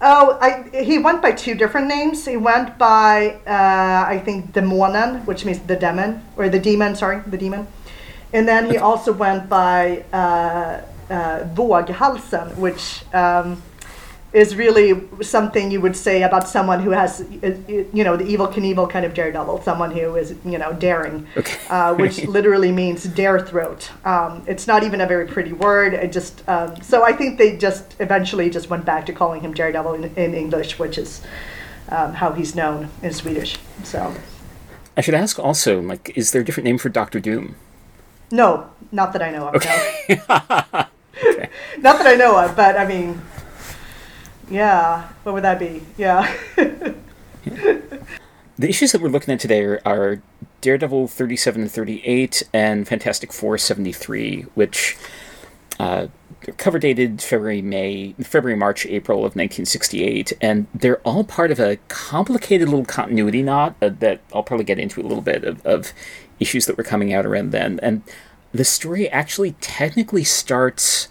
Oh, 0.05 0.37
I, 0.41 0.83
he 0.83 0.97
went 0.99 1.21
by 1.21 1.31
two 1.31 1.55
different 1.55 1.87
names. 1.87 2.25
He 2.25 2.35
went 2.35 2.77
by 2.77 3.39
uh, 3.47 4.05
I 4.05 4.19
think 4.19 4.51
Demonen, 4.51 5.25
which 5.25 5.45
means 5.45 5.59
the 5.59 5.77
demon 5.77 6.21
or 6.35 6.49
the 6.49 6.59
demon. 6.59 6.95
Sorry, 6.95 7.21
the 7.25 7.37
demon. 7.37 7.67
And 8.33 8.45
then 8.45 8.69
he 8.69 8.77
also 8.77 9.13
went 9.13 9.47
by 9.47 10.03
uh, 10.11 10.81
uh, 11.09 11.47
Våghalsen, 11.55 12.57
which. 12.57 13.05
Um, 13.13 13.61
is 14.33 14.55
really 14.55 14.99
something 15.21 15.69
you 15.69 15.79
would 15.79 15.95
say 15.95 16.23
about 16.23 16.47
someone 16.47 16.81
who 16.81 16.89
has, 16.89 17.23
you 17.31 18.03
know, 18.03 18.17
the 18.17 18.23
Evel 18.23 18.51
Knievel 18.51 18.89
kind 18.89 19.05
of 19.05 19.13
daredevil, 19.13 19.61
someone 19.61 19.91
who 19.91 20.15
is, 20.15 20.35
you 20.43 20.57
know, 20.57 20.73
daring, 20.73 21.27
okay. 21.37 21.57
uh, 21.69 21.93
which 21.93 22.25
literally 22.27 22.71
means 22.71 23.03
dare 23.03 23.39
throat. 23.39 23.91
Um, 24.05 24.43
it's 24.47 24.65
not 24.65 24.83
even 24.83 25.01
a 25.01 25.05
very 25.05 25.27
pretty 25.27 25.53
word. 25.53 25.93
It 25.93 26.11
just 26.11 26.47
um, 26.49 26.81
so 26.81 27.03
I 27.03 27.13
think 27.13 27.37
they 27.37 27.55
just 27.57 27.95
eventually 27.99 28.49
just 28.49 28.69
went 28.69 28.85
back 28.85 29.05
to 29.05 29.13
calling 29.13 29.41
him 29.41 29.53
daredevil 29.53 29.93
in, 29.93 30.03
in 30.15 30.33
English, 30.33 30.79
which 30.79 30.97
is 30.97 31.21
um, 31.89 32.13
how 32.13 32.31
he's 32.31 32.55
known 32.55 32.89
in 33.03 33.13
Swedish. 33.13 33.57
So 33.83 34.15
I 34.97 35.01
should 35.01 35.13
ask 35.13 35.37
also, 35.37 35.79
like, 35.79 36.11
is 36.17 36.31
there 36.31 36.41
a 36.41 36.45
different 36.45 36.65
name 36.65 36.79
for 36.79 36.89
Doctor 36.89 37.19
Doom? 37.19 37.55
No, 38.31 38.69
not 38.91 39.13
that 39.13 39.21
I 39.21 39.29
know 39.29 39.49
of. 39.49 39.55
Okay. 39.55 39.93
No. 40.09 40.15
okay. 40.39 40.87
not 41.77 41.97
that 41.99 42.07
I 42.07 42.15
know 42.15 42.37
of, 42.43 42.55
but 42.55 42.77
I 42.77 42.87
mean, 42.87 43.21
yeah. 44.53 45.09
What 45.23 45.33
would 45.33 45.43
that 45.43 45.59
be? 45.59 45.81
Yeah. 45.97 46.33
The 48.55 48.69
issues 48.69 48.91
that 48.91 49.01
we're 49.01 49.09
looking 49.09 49.33
at 49.33 49.39
today 49.39 49.63
are, 49.63 49.81
are 49.83 50.21
Daredevil 50.61 51.07
37 51.07 51.63
and 51.63 51.71
38 51.71 52.43
and 52.53 52.87
Fantastic 52.87 53.33
Four 53.33 53.57
73, 53.57 54.43
which 54.53 54.95
uh, 55.79 56.07
cover 56.57 56.77
dated 56.77 57.19
February, 57.19 57.63
May, 57.63 58.13
February, 58.21 58.57
March, 58.57 58.85
April 58.85 59.19
of 59.19 59.35
1968, 59.35 60.33
and 60.39 60.67
they're 60.73 60.99
all 60.99 61.23
part 61.23 61.49
of 61.49 61.59
a 61.59 61.77
complicated 61.87 62.69
little 62.69 62.85
continuity 62.85 63.41
knot 63.41 63.75
uh, 63.81 63.89
that 63.89 64.21
I'll 64.33 64.43
probably 64.43 64.65
get 64.65 64.77
into 64.77 65.01
a 65.01 65.03
little 65.03 65.23
bit 65.23 65.43
of, 65.43 65.65
of 65.65 65.91
issues 66.39 66.67
that 66.67 66.77
were 66.77 66.83
coming 66.83 67.11
out 67.11 67.25
around 67.25 67.51
then. 67.51 67.79
And 67.81 68.03
the 68.51 68.65
story 68.65 69.09
actually 69.09 69.53
technically 69.61 70.23
starts 70.23 71.07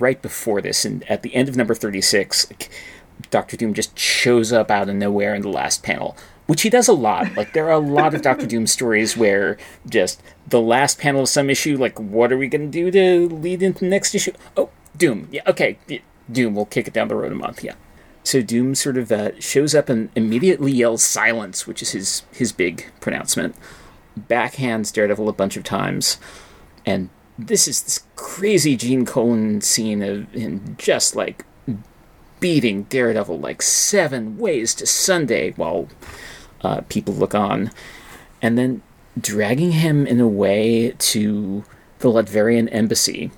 right 0.00 0.20
before 0.20 0.60
this, 0.60 0.84
and 0.84 1.08
at 1.10 1.22
the 1.22 1.34
end 1.34 1.48
of 1.48 1.56
number 1.56 1.74
36, 1.74 2.50
like, 2.50 2.70
Doctor 3.30 3.56
Doom 3.56 3.74
just 3.74 3.98
shows 3.98 4.52
up 4.52 4.70
out 4.70 4.88
of 4.88 4.94
nowhere 4.94 5.34
in 5.34 5.42
the 5.42 5.48
last 5.48 5.82
panel, 5.82 6.16
which 6.46 6.62
he 6.62 6.70
does 6.70 6.88
a 6.88 6.92
lot. 6.92 7.28
Like, 7.36 7.52
there 7.52 7.66
are 7.66 7.72
a 7.72 7.78
lot 7.78 8.14
of 8.14 8.22
Doctor 8.22 8.46
Doom 8.46 8.66
stories 8.66 9.16
where 9.16 9.56
just 9.88 10.22
the 10.46 10.60
last 10.60 10.98
panel 10.98 11.22
of 11.22 11.28
some 11.28 11.50
issue, 11.50 11.76
like, 11.76 11.98
what 11.98 12.32
are 12.32 12.38
we 12.38 12.48
going 12.48 12.70
to 12.70 12.90
do 12.90 12.90
to 12.90 13.34
lead 13.34 13.62
into 13.62 13.80
the 13.80 13.90
next 13.90 14.14
issue? 14.14 14.32
Oh, 14.56 14.70
Doom. 14.96 15.28
Yeah, 15.30 15.42
okay. 15.46 15.78
Doom, 16.30 16.54
we'll 16.54 16.66
kick 16.66 16.88
it 16.88 16.94
down 16.94 17.08
the 17.08 17.14
road 17.14 17.32
a 17.32 17.36
month. 17.36 17.62
Yeah. 17.62 17.74
So 18.22 18.42
Doom 18.42 18.74
sort 18.74 18.96
of 18.96 19.12
uh, 19.12 19.38
shows 19.40 19.74
up 19.74 19.88
and 19.88 20.10
immediately 20.16 20.72
yells 20.72 21.02
silence, 21.02 21.66
which 21.66 21.82
is 21.82 21.90
his, 21.92 22.22
his 22.32 22.52
big 22.52 22.86
pronouncement. 23.00 23.54
Backhands 24.18 24.92
Daredevil 24.92 25.28
a 25.28 25.32
bunch 25.32 25.56
of 25.56 25.62
times, 25.62 26.18
and 26.84 27.10
this 27.38 27.68
is 27.68 27.82
this 27.82 28.04
crazy 28.16 28.76
Gene 28.76 29.04
Colan 29.04 29.60
scene 29.60 30.02
of 30.02 30.30
him 30.32 30.76
just 30.78 31.14
like 31.14 31.44
beating 32.40 32.84
Daredevil 32.84 33.38
like 33.38 33.62
seven 33.62 34.38
ways 34.38 34.74
to 34.74 34.86
Sunday 34.86 35.52
while 35.52 35.88
uh, 36.62 36.82
people 36.88 37.14
look 37.14 37.34
on, 37.34 37.70
and 38.42 38.56
then 38.58 38.82
dragging 39.18 39.72
him 39.72 40.06
in 40.06 40.20
a 40.20 40.28
way 40.28 40.94
to 40.98 41.64
the 42.00 42.08
Latverian 42.08 42.68
embassy. 42.72 43.30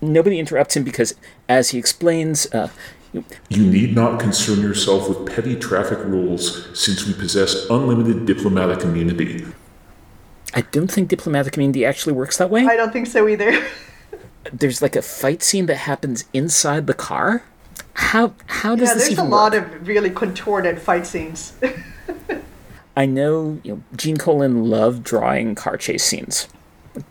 Nobody 0.00 0.38
interrupts 0.38 0.76
him 0.76 0.84
because, 0.84 1.14
as 1.48 1.70
he 1.70 1.78
explains, 1.78 2.46
uh, 2.54 2.70
you 3.48 3.66
need 3.66 3.94
not 3.94 4.20
concern 4.20 4.60
yourself 4.60 5.08
with 5.08 5.34
petty 5.34 5.56
traffic 5.56 5.98
rules 6.00 6.68
since 6.78 7.06
we 7.06 7.14
possess 7.14 7.68
unlimited 7.70 8.26
diplomatic 8.26 8.82
immunity. 8.82 9.46
I 10.54 10.62
don't 10.62 10.90
think 10.90 11.08
diplomatic 11.08 11.56
immunity 11.56 11.84
actually 11.84 12.12
works 12.12 12.38
that 12.38 12.50
way. 12.50 12.66
I 12.66 12.76
don't 12.76 12.92
think 12.92 13.06
so 13.06 13.28
either. 13.28 13.66
There's 14.52 14.80
like 14.80 14.96
a 14.96 15.02
fight 15.02 15.42
scene 15.42 15.66
that 15.66 15.76
happens 15.76 16.24
inside 16.32 16.86
the 16.86 16.94
car. 16.94 17.42
How 17.94 18.34
how 18.46 18.76
does 18.76 18.90
yeah, 18.90 18.94
this 18.94 19.06
there's 19.08 19.18
a 19.18 19.24
lot 19.24 19.54
of 19.54 19.88
really 19.88 20.10
contorted 20.10 20.80
fight 20.80 21.06
scenes. 21.06 21.54
I 22.96 23.06
know, 23.06 23.60
you 23.62 23.74
know, 23.74 23.82
Gene 23.94 24.16
Colan 24.16 24.64
loved 24.64 25.02
drawing 25.02 25.54
car 25.54 25.76
chase 25.76 26.04
scenes. 26.04 26.48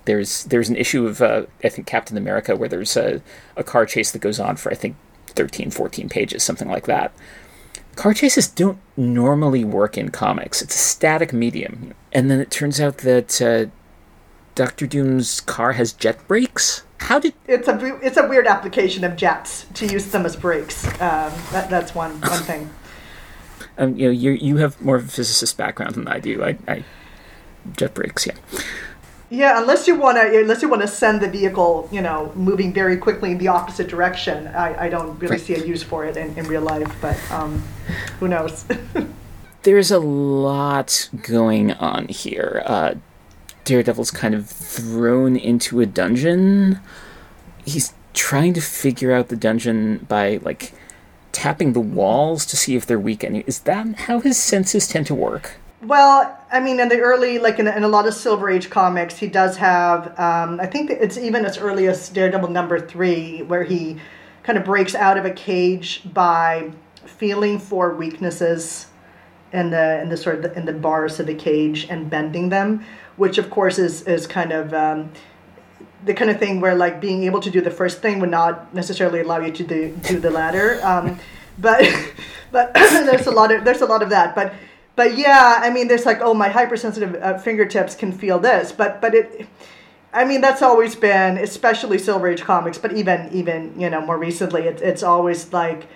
There's 0.06 0.46
there's 0.46 0.70
an 0.70 0.76
issue 0.76 1.06
of 1.06 1.22
uh, 1.22 1.46
I 1.64 1.70
think 1.70 1.88
Captain 1.88 2.18
America 2.18 2.56
where 2.56 2.70
there's 2.70 2.96
a, 2.96 3.22
a 3.56 3.64
car 3.64 3.86
chase 3.86 4.12
that 4.12 4.20
goes 4.20 4.40
on 4.40 4.56
for 4.56 4.72
I 4.72 4.76
think 4.76 4.96
13, 5.28 5.70
14 5.72 6.10
pages, 6.10 6.44
something 6.44 6.70
like 6.70 6.86
that. 6.86 7.14
Car 7.96 8.14
chases 8.14 8.48
don't 8.48 8.78
normally 8.98 9.64
work 9.64 9.98
in 9.98 10.10
comics. 10.10 10.62
It's 10.62 10.76
a 10.76 10.80
static 10.80 11.34
medium 11.34 11.94
and 12.12 12.32
then 12.32 12.40
it 12.40 12.52
turns 12.52 12.80
out 12.80 13.00
that 13.00 13.42
uh, 13.42 13.66
Doctor 14.56 14.88
Doom's 14.88 15.42
car 15.42 15.74
has 15.74 15.94
jet 15.94 16.26
brakes. 16.28 16.84
How 17.00 17.20
did 17.20 17.34
It's 17.46 17.68
a 17.68 18.00
it's 18.02 18.18
a 18.18 18.28
weird 18.28 18.48
application 18.48 19.04
of 19.04 19.16
jets 19.16 19.66
to 19.76 19.86
use 19.86 20.12
them 20.12 20.26
as 20.26 20.36
brakes. 20.36 20.86
Um, 20.94 21.34
that, 21.52 21.70
that's 21.70 21.94
one 21.94 22.20
one 22.22 22.42
thing. 22.44 22.70
um, 23.78 23.96
you 23.98 24.06
know 24.06 24.12
you 24.12 24.32
you 24.32 24.58
have 24.58 24.82
more 24.82 24.96
of 24.96 25.06
a 25.06 25.12
physicist 25.12 25.58
background 25.58 25.96
than 25.96 26.08
I 26.08 26.20
do. 26.20 26.44
I, 26.44 26.58
I 26.68 26.84
jet 27.76 27.94
brakes, 27.94 28.26
yeah. 28.26 28.36
Yeah, 29.30 29.60
unless 29.60 29.88
you 29.88 29.96
want 29.96 30.18
to, 30.18 30.40
unless 30.40 30.62
you 30.62 30.70
want 30.70 30.84
to 30.84 30.88
send 30.88 31.22
the 31.22 31.30
vehicle, 31.30 31.90
you 31.92 32.02
know, 32.02 32.32
moving 32.36 32.72
very 32.74 32.96
quickly 32.98 33.32
in 33.32 33.38
the 33.40 33.48
opposite 33.48 33.88
direction, 33.88 34.48
I, 34.48 34.86
I 34.86 34.90
don't 34.90 35.18
really 35.20 35.40
see 35.40 35.56
a 35.56 35.66
use 35.66 35.82
for 35.82 36.06
it 36.06 36.16
in, 36.16 36.38
in 36.38 36.46
real 36.46 36.62
life. 36.62 36.94
But 37.02 37.20
um, 37.32 37.64
who 38.20 38.28
knows? 38.28 38.66
There's 39.64 39.90
a 39.90 40.00
lot 40.00 41.10
going 41.24 41.72
on 41.74 42.08
here. 42.08 42.62
Uh, 42.66 42.96
Daredevil's 43.64 44.12
kind 44.12 44.36
of 44.36 44.48
thrown 44.48 45.36
into 45.36 45.82
a 45.82 45.88
dungeon. 45.88 46.80
He's 47.66 47.94
trying 48.14 48.54
to 48.54 48.62
figure 48.62 49.12
out 49.12 49.30
the 49.30 49.36
dungeon 49.36 50.06
by 50.08 50.40
like 50.44 50.74
tapping 51.32 51.74
the 51.74 51.80
walls 51.80 52.46
to 52.46 52.56
see 52.56 52.76
if 52.76 52.86
they're 52.86 53.00
weak. 53.00 53.24
And 53.24 53.44
is 53.48 53.60
that 53.62 54.02
how 54.02 54.20
his 54.20 54.38
senses 54.38 54.88
tend 54.88 55.08
to 55.08 55.16
work? 55.16 55.58
Well, 55.86 56.36
I 56.52 56.62
mean, 56.62 56.80
in 56.80 56.90
the 56.90 57.00
early, 57.00 57.38
like 57.38 57.60
in, 57.60 57.68
in 57.68 57.84
a 57.84 57.88
lot 57.88 58.08
of 58.08 58.16
Silver 58.16 58.50
Age 58.50 58.72
comics, 58.72 59.18
he 59.18 59.28
does 59.28 59.58
have. 59.58 60.20
Um, 60.20 60.60
I 60.60 60.66
think 60.66 60.90
it's 60.90 61.18
even 61.18 61.46
as 61.46 61.60
early 61.60 61.88
as 61.88 62.10
Daredevil 62.10 62.50
number 62.50 62.80
three, 62.80 63.44
where 63.44 63.64
he 63.64 63.98
kind 64.42 64.58
of 64.58 64.66
breaks 64.66 64.96
out 64.96 65.18
of 65.18 65.26
a 65.26 65.32
cage 65.32 66.02
by 66.12 66.72
feeling 67.06 67.60
for 67.60 67.94
weaknesses 67.94 68.88
in 69.54 69.70
the 69.70 70.02
in 70.02 70.10
the 70.10 70.18
sort 70.18 70.38
of 70.38 70.42
the, 70.42 70.58
in 70.58 70.66
the 70.66 70.74
bars 70.74 71.20
of 71.20 71.28
the 71.28 71.36
cage 71.36 71.86
and 71.88 72.10
bending 72.10 72.50
them, 72.50 72.84
which 73.18 73.38
of 73.38 73.52
course 73.52 73.78
is 73.78 74.02
is 74.04 74.26
kind 74.28 74.52
of. 74.52 74.74
Um, 74.74 75.12
the 76.04 76.14
kind 76.14 76.30
of 76.30 76.38
thing 76.38 76.62
where 76.62 76.76
like 76.76 77.02
being 77.02 77.24
able 77.24 77.40
to 77.40 77.50
do 77.50 77.62
the 77.62 77.72
first 77.72 78.00
thing 78.00 78.20
would 78.20 78.30
not 78.30 78.72
necessarily 78.76 79.22
allow 79.22 79.40
you 79.40 79.52
to 79.52 79.64
do, 79.64 79.98
do 80.04 80.20
the 80.20 80.30
latter 80.30 80.80
um, 80.84 81.18
but 81.58 81.84
but 82.52 82.72
there's 82.76 83.26
a 83.26 83.32
lot 83.32 83.52
of 83.52 83.66
there's 83.66 83.82
a 83.82 83.88
lot 83.88 84.04
of 84.04 84.10
that 84.12 84.36
but 84.36 84.54
but 84.96 85.18
yeah 85.18 85.60
i 85.62 85.70
mean 85.70 85.88
there's 85.88 86.06
like 86.06 86.20
oh 86.22 86.34
my 86.34 86.50
hypersensitive 86.50 87.16
uh, 87.22 87.38
fingertips 87.38 87.96
can 87.96 88.12
feel 88.12 88.40
this 88.40 88.72
but 88.72 89.02
but 89.02 89.14
it 89.14 89.48
i 90.14 90.24
mean 90.26 90.42
that's 90.42 90.62
always 90.62 90.96
been 90.96 91.38
especially 91.38 91.98
silver 91.98 92.28
age 92.28 92.42
comics 92.42 92.78
but 92.78 92.94
even 92.94 93.30
even 93.32 93.78
you 93.80 93.90
know 93.90 94.02
more 94.02 94.18
recently 94.18 94.64
it, 94.64 94.82
it's 94.82 95.04
always 95.04 95.52
like 95.54 95.88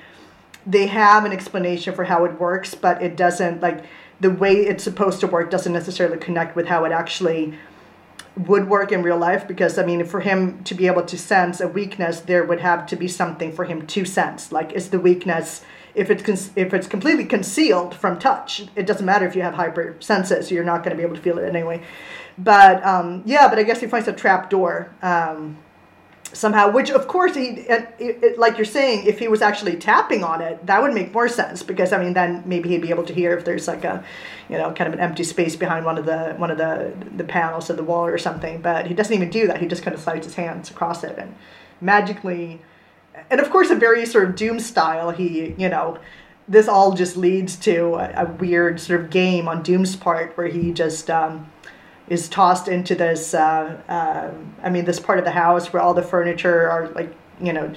they 0.65 0.87
have 0.87 1.25
an 1.25 1.31
explanation 1.31 1.93
for 1.93 2.03
how 2.03 2.25
it 2.25 2.39
works 2.39 2.75
but 2.75 3.01
it 3.01 3.15
doesn't 3.15 3.61
like 3.61 3.83
the 4.19 4.29
way 4.29 4.53
it's 4.53 4.83
supposed 4.83 5.21
to 5.21 5.27
work 5.27 5.49
doesn't 5.49 5.73
necessarily 5.73 6.17
connect 6.17 6.55
with 6.55 6.67
how 6.67 6.83
it 6.83 6.91
actually 6.91 7.53
would 8.37 8.69
work 8.69 8.91
in 8.91 9.03
real 9.03 9.17
life 9.17 9.47
because 9.47 9.77
I 9.77 9.85
mean 9.85 10.05
for 10.05 10.21
him 10.21 10.63
to 10.63 10.73
be 10.73 10.87
able 10.87 11.03
to 11.03 11.17
sense 11.17 11.59
a 11.59 11.67
weakness 11.67 12.21
there 12.21 12.43
would 12.43 12.59
have 12.59 12.85
to 12.87 12.95
be 12.95 13.07
something 13.07 13.51
for 13.51 13.65
him 13.65 13.85
to 13.87 14.05
sense. 14.05 14.51
Like 14.51 14.71
is 14.73 14.89
the 14.89 14.99
weakness 14.99 15.63
if 15.95 16.09
it's 16.09 16.23
con- 16.23 16.53
if 16.55 16.73
it's 16.73 16.87
completely 16.87 17.25
concealed 17.25 17.95
from 17.95 18.19
touch 18.19 18.67
it 18.75 18.85
doesn't 18.85 19.05
matter 19.05 19.27
if 19.27 19.35
you 19.35 19.41
have 19.41 19.55
hyper 19.55 19.95
senses 19.99 20.51
you're 20.51 20.63
not 20.63 20.83
going 20.83 20.91
to 20.91 20.97
be 20.97 21.03
able 21.03 21.15
to 21.15 21.21
feel 21.21 21.37
it 21.37 21.47
anyway. 21.47 21.81
But 22.37 22.85
um, 22.85 23.23
yeah 23.25 23.47
but 23.49 23.59
I 23.59 23.63
guess 23.63 23.81
he 23.81 23.87
finds 23.87 24.07
a 24.07 24.13
trap 24.13 24.49
door 24.49 24.93
um, 25.01 25.57
somehow 26.33 26.71
which 26.71 26.91
of 26.91 27.07
course 27.07 27.35
he 27.35 27.47
it, 27.47 27.95
it, 27.97 28.37
like 28.37 28.57
you're 28.57 28.65
saying 28.65 29.05
if 29.07 29.17
he 29.17 29.27
was 29.27 29.41
actually 29.41 29.75
tapping 29.75 30.23
on 30.23 30.41
it 30.41 30.63
that 30.65 30.81
would 30.81 30.93
make 30.93 31.11
more 31.11 31.27
sense 31.27 31.63
because 31.63 31.91
i 31.91 31.97
mean 31.97 32.13
then 32.13 32.43
maybe 32.45 32.69
he'd 32.69 32.81
be 32.81 32.91
able 32.91 33.03
to 33.03 33.13
hear 33.13 33.35
if 33.35 33.45
there's 33.45 33.67
like 33.67 33.83
a 33.83 34.03
you 34.49 34.57
know 34.57 34.71
kind 34.73 34.87
of 34.87 34.93
an 34.93 34.99
empty 34.99 35.23
space 35.23 35.55
behind 35.55 35.85
one 35.85 35.97
of 35.97 36.05
the 36.05 36.33
one 36.37 36.51
of 36.51 36.57
the 36.57 36.93
the 37.15 37.23
panels 37.23 37.69
of 37.69 37.77
the 37.77 37.83
wall 37.83 38.05
or 38.05 38.17
something 38.17 38.61
but 38.61 38.87
he 38.87 38.93
doesn't 38.93 39.13
even 39.13 39.29
do 39.29 39.47
that. 39.47 39.61
He 39.61 39.67
just 39.67 39.83
kind 39.83 39.95
of 39.95 40.01
slides 40.01 40.25
his 40.25 40.35
hands 40.35 40.69
across 40.69 41.03
it 41.03 41.17
and 41.17 41.33
magically 41.81 42.61
and 43.29 43.39
of 43.39 43.49
course 43.49 43.69
a 43.69 43.75
very 43.75 44.05
sort 44.05 44.27
of 44.27 44.35
doom 44.35 44.59
style 44.59 45.11
he 45.11 45.53
you 45.57 45.69
know 45.69 45.97
this 46.47 46.67
all 46.67 46.93
just 46.93 47.15
leads 47.15 47.55
to 47.55 47.93
a, 47.95 48.23
a 48.23 48.25
weird 48.25 48.79
sort 48.79 48.99
of 49.01 49.09
game 49.11 49.47
on 49.47 49.61
doom's 49.61 49.95
part 49.95 50.35
where 50.35 50.47
he 50.47 50.71
just 50.71 51.09
um, 51.09 51.49
is 52.09 52.27
tossed 52.27 52.67
into 52.67 52.95
this 52.95 53.33
uh, 53.33 53.79
uh, 53.87 54.31
i 54.63 54.69
mean 54.69 54.85
this 54.85 54.99
part 54.99 55.19
of 55.19 55.25
the 55.25 55.31
house 55.31 55.71
where 55.71 55.81
all 55.81 55.93
the 55.93 56.03
furniture 56.03 56.69
are 56.69 56.89
like 56.89 57.13
you 57.41 57.53
know 57.53 57.71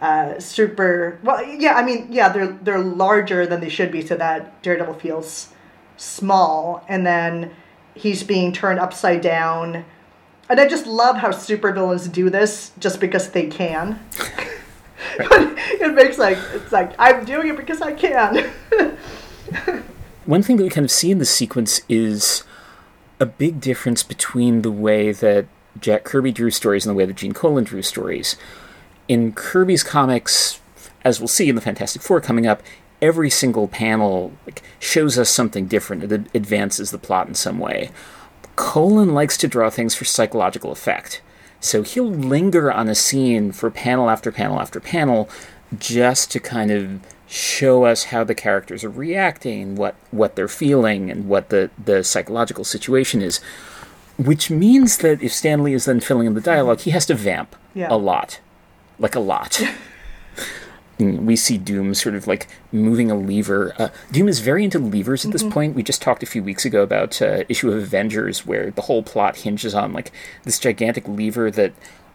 uh, 0.00 0.38
super 0.38 1.18
well 1.22 1.44
yeah 1.44 1.74
i 1.74 1.82
mean 1.82 2.06
yeah 2.10 2.28
they're 2.28 2.52
they're 2.62 2.78
larger 2.78 3.46
than 3.46 3.60
they 3.60 3.68
should 3.68 3.90
be 3.90 4.04
so 4.04 4.16
that 4.16 4.62
daredevil 4.62 4.94
feels 4.94 5.50
small. 6.00 6.84
And 6.88 7.06
then 7.06 7.52
he's 7.94 8.22
being 8.22 8.52
turned 8.52 8.80
upside 8.80 9.20
down. 9.20 9.84
And 10.48 10.58
i 10.58 10.66
just 10.66 10.86
love 10.86 11.16
how 11.16 11.28
supervillains 11.28 12.10
do 12.10 12.30
this 12.30 12.72
just 12.78 12.98
because 13.00 13.30
they 13.30 13.46
can. 13.46 14.00
It 15.18 15.94
makes 15.94 16.18
like 16.18 16.36
it's 16.52 16.72
like 16.72 16.92
i'm 16.98 17.24
doing 17.24 17.48
it 17.48 17.56
because 17.56 17.80
i 17.80 17.92
can. 17.92 18.50
One 20.26 20.42
thing 20.42 20.58
that 20.58 20.62
we 20.62 20.68
kind 20.68 20.84
of 20.84 20.90
see 20.90 21.10
in 21.10 21.18
this 21.18 21.30
sequence 21.30 21.80
is 21.88 22.44
a 23.20 23.26
big 23.26 23.60
difference 23.60 24.02
between 24.02 24.62
the 24.62 24.70
way 24.72 25.12
that 25.12 25.46
Jack 25.78 26.04
Kirby 26.04 26.32
drew 26.32 26.50
stories 26.50 26.84
and 26.84 26.90
the 26.90 26.98
way 26.98 27.04
that 27.04 27.16
Gene 27.16 27.34
Colan 27.34 27.64
drew 27.64 27.82
stories. 27.82 28.36
In 29.06 29.32
Kirby's 29.32 29.84
comics, 29.84 30.60
as 31.04 31.20
we'll 31.20 31.28
see 31.28 31.48
in 31.48 31.54
the 31.54 31.60
Fantastic 31.60 32.02
Four 32.02 32.20
coming 32.20 32.46
up, 32.46 32.62
every 33.02 33.30
single 33.30 33.68
panel 33.68 34.32
like, 34.46 34.62
shows 34.78 35.18
us 35.18 35.28
something 35.28 35.66
different. 35.66 36.10
It 36.10 36.26
advances 36.34 36.90
the 36.90 36.98
plot 36.98 37.28
in 37.28 37.34
some 37.34 37.58
way. 37.58 37.90
Colan 38.56 39.14
likes 39.14 39.36
to 39.38 39.48
draw 39.48 39.70
things 39.70 39.94
for 39.94 40.04
psychological 40.04 40.72
effect. 40.72 41.22
So 41.60 41.82
he'll 41.82 42.10
linger 42.10 42.72
on 42.72 42.88
a 42.88 42.94
scene 42.94 43.52
for 43.52 43.70
panel 43.70 44.08
after 44.08 44.32
panel 44.32 44.60
after 44.60 44.80
panel 44.80 45.28
just 45.78 46.30
to 46.32 46.40
kind 46.40 46.70
of 46.70 47.00
show 47.32 47.84
us 47.84 48.04
how 48.04 48.24
the 48.24 48.34
characters 48.34 48.82
are 48.84 48.90
reacting, 48.90 49.76
what 49.76 49.94
what 50.10 50.34
they're 50.36 50.48
feeling, 50.48 51.10
and 51.10 51.28
what 51.28 51.48
the, 51.48 51.70
the 51.82 52.02
psychological 52.04 52.64
situation 52.64 53.22
is. 53.22 53.38
Which 54.18 54.50
means 54.50 54.98
that 54.98 55.22
if 55.22 55.32
Stan 55.32 55.62
Lee 55.62 55.72
is 55.72 55.86
then 55.86 56.00
filling 56.00 56.26
in 56.26 56.34
the 56.34 56.40
dialogue, 56.42 56.80
he 56.80 56.90
has 56.90 57.06
to 57.06 57.14
vamp 57.14 57.54
Yeah. 57.72 57.86
a 57.90 57.96
lot. 57.96 58.40
Like 58.98 59.14
a 59.14 59.20
lot. 59.20 59.62
We 60.98 61.34
see 61.34 61.56
Doom 61.56 61.94
sort 61.94 62.14
of 62.14 62.26
like 62.26 62.46
moving 62.72 63.10
a 63.10 63.14
lever. 63.14 63.72
Uh, 63.78 63.88
Doom 64.12 64.28
is 64.28 64.40
very 64.40 64.64
into 64.64 64.78
levers 64.78 65.24
at 65.24 65.32
this 65.32 65.42
point. 65.42 65.74
We 65.74 65.82
just 65.82 66.02
talked 66.02 66.22
a 66.22 66.26
few 66.26 66.42
weeks 66.42 66.66
ago 66.66 66.82
about 66.82 67.22
uh, 67.22 67.44
issue 67.48 67.70
of 67.70 67.78
Avengers 67.78 68.44
where 68.44 68.70
the 68.70 68.82
whole 68.82 69.02
plot 69.02 69.36
hinges 69.38 69.74
on 69.74 69.94
like 69.94 70.12
this 70.44 70.58
gigantic 70.58 71.08
lever 71.08 71.50
that 71.52 71.72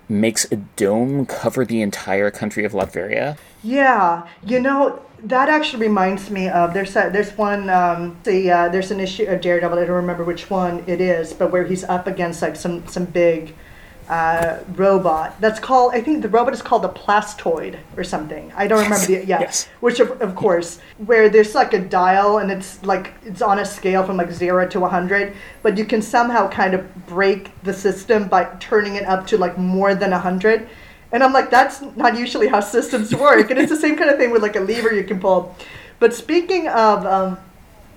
makes 0.09 0.49
a 0.51 0.55
dome 0.55 1.25
cover 1.25 1.65
the 1.65 1.81
entire 1.81 2.31
country 2.31 2.65
of 2.65 2.73
Latveria. 2.73 3.37
Yeah, 3.63 4.27
you 4.45 4.59
know 4.59 5.01
that 5.23 5.49
actually 5.49 5.87
reminds 5.87 6.29
me 6.29 6.49
of 6.49 6.73
there's 6.73 6.95
a, 6.95 7.09
there's 7.11 7.31
one 7.37 7.69
um, 7.69 8.17
the 8.23 8.51
uh, 8.51 8.69
there's 8.69 8.91
an 8.91 8.99
issue 8.99 9.25
of 9.25 9.41
Daredevil 9.41 9.79
I 9.79 9.85
don't 9.85 9.95
remember 9.95 10.23
which 10.23 10.49
one 10.49 10.83
it 10.87 11.01
is, 11.01 11.33
but 11.33 11.51
where 11.51 11.63
he's 11.63 11.83
up 11.83 12.07
against 12.07 12.41
like 12.41 12.55
some 12.55 12.87
some 12.87 13.05
big 13.05 13.55
uh, 14.09 14.59
robot 14.75 15.39
that's 15.41 15.59
called 15.59 15.93
I 15.93 16.01
think 16.01 16.21
the 16.21 16.29
robot 16.29 16.53
is 16.53 16.61
called 16.61 16.83
the 16.83 16.89
Plastoid 16.89 17.79
or 17.97 18.03
something. 18.03 18.51
I 18.55 18.67
don't 18.67 18.83
remember 18.83 19.05
the 19.05 19.25
yeah, 19.25 19.39
yes. 19.41 19.67
which 19.79 19.99
of, 19.99 20.21
of 20.21 20.35
course 20.35 20.79
where 20.97 21.29
there's 21.29 21.55
like 21.55 21.73
a 21.73 21.79
dial 21.79 22.37
and 22.37 22.51
it's 22.51 22.83
like 22.83 23.13
it's 23.23 23.41
on 23.41 23.59
a 23.59 23.65
scale 23.65 24.03
from 24.03 24.17
like 24.17 24.31
zero 24.31 24.67
to 24.67 24.79
100 24.79 25.33
but 25.63 25.77
you 25.77 25.85
can 25.85 26.01
somehow 26.01 26.47
kind 26.49 26.73
of 26.73 27.07
break 27.07 27.49
the 27.63 27.73
system 27.73 28.27
by 28.27 28.45
turning 28.59 28.95
it 28.95 29.05
up 29.05 29.25
to 29.27 29.37
like 29.37 29.57
more 29.57 29.95
than 29.95 30.11
100 30.11 30.69
and 31.11 31.23
i'm 31.23 31.33
like 31.33 31.49
that's 31.49 31.81
not 31.95 32.17
usually 32.17 32.47
how 32.47 32.59
systems 32.59 33.15
work. 33.15 33.49
And 33.49 33.59
it's 33.59 33.71
the 33.71 33.77
same 33.77 33.95
kind 33.95 34.09
of 34.09 34.17
thing 34.17 34.31
with 34.31 34.41
like 34.41 34.55
a 34.55 34.59
lever 34.59 34.93
you 34.93 35.03
can 35.03 35.19
pull. 35.19 35.55
But 35.99 36.13
speaking 36.13 36.67
of 36.67 37.05
um, 37.05 37.37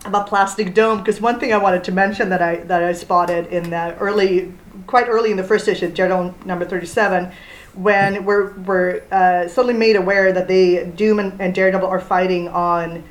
about 0.05 0.27
plastic 0.27 0.75
dome 0.75 0.99
because 0.99 1.21
one 1.21 1.41
thing 1.41 1.53
i 1.53 1.57
wanted 1.57 1.83
to 1.83 1.93
mention 1.93 2.29
that 2.29 2.41
i 2.41 2.57
that 2.57 2.83
i 2.83 2.93
spotted 2.93 3.47
in 3.47 3.71
the 3.71 3.97
early 3.99 4.53
quite 4.87 5.09
early 5.09 5.31
in 5.31 5.37
the 5.37 5.45
first 5.45 5.67
issue 5.69 5.91
Daredevil 5.91 6.35
number 6.45 6.65
37 6.65 7.33
when 7.75 8.25
we're, 8.25 8.55
we're 8.59 9.03
uh, 9.13 9.47
suddenly 9.47 9.79
made 9.79 9.95
aware 9.95 10.33
that 10.33 10.49
they 10.49 10.85
doom 10.85 11.19
and, 11.19 11.41
and 11.41 11.55
daredevil 11.55 11.89
are 11.89 12.01
fighting 12.01 12.49
on 12.49 13.05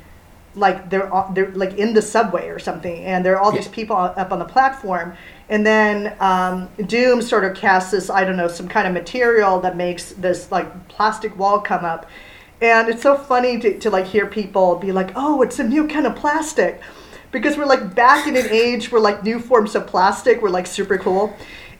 like 0.58 0.90
they're 0.90 1.10
they're 1.32 1.50
like 1.52 1.74
in 1.78 1.94
the 1.94 2.02
subway 2.02 2.48
or 2.48 2.58
something, 2.58 3.04
and 3.04 3.24
there 3.24 3.36
are 3.36 3.40
all 3.40 3.52
these 3.52 3.68
people 3.68 3.96
up 3.96 4.32
on 4.32 4.38
the 4.38 4.44
platform, 4.44 5.16
and 5.48 5.64
then 5.64 6.14
um, 6.20 6.68
Doom 6.86 7.22
sort 7.22 7.44
of 7.44 7.56
casts 7.56 7.92
this 7.92 8.10
I 8.10 8.24
don't 8.24 8.36
know 8.36 8.48
some 8.48 8.68
kind 8.68 8.86
of 8.86 8.92
material 8.92 9.60
that 9.60 9.76
makes 9.76 10.12
this 10.12 10.50
like 10.50 10.88
plastic 10.88 11.36
wall 11.38 11.60
come 11.60 11.84
up, 11.84 12.06
and 12.60 12.88
it's 12.88 13.02
so 13.02 13.16
funny 13.16 13.58
to, 13.60 13.78
to 13.78 13.90
like 13.90 14.06
hear 14.06 14.26
people 14.26 14.76
be 14.76 14.92
like, 14.92 15.10
oh, 15.16 15.42
it's 15.42 15.58
a 15.58 15.64
new 15.64 15.86
kind 15.86 16.06
of 16.06 16.16
plastic, 16.16 16.80
because 17.30 17.56
we're 17.56 17.66
like 17.66 17.94
back 17.94 18.26
in 18.26 18.36
an 18.36 18.46
age 18.50 18.90
where 18.90 19.00
like 19.00 19.22
new 19.22 19.38
forms 19.38 19.74
of 19.74 19.86
plastic 19.86 20.40
were 20.42 20.50
like 20.50 20.66
super 20.66 20.98
cool. 20.98 21.34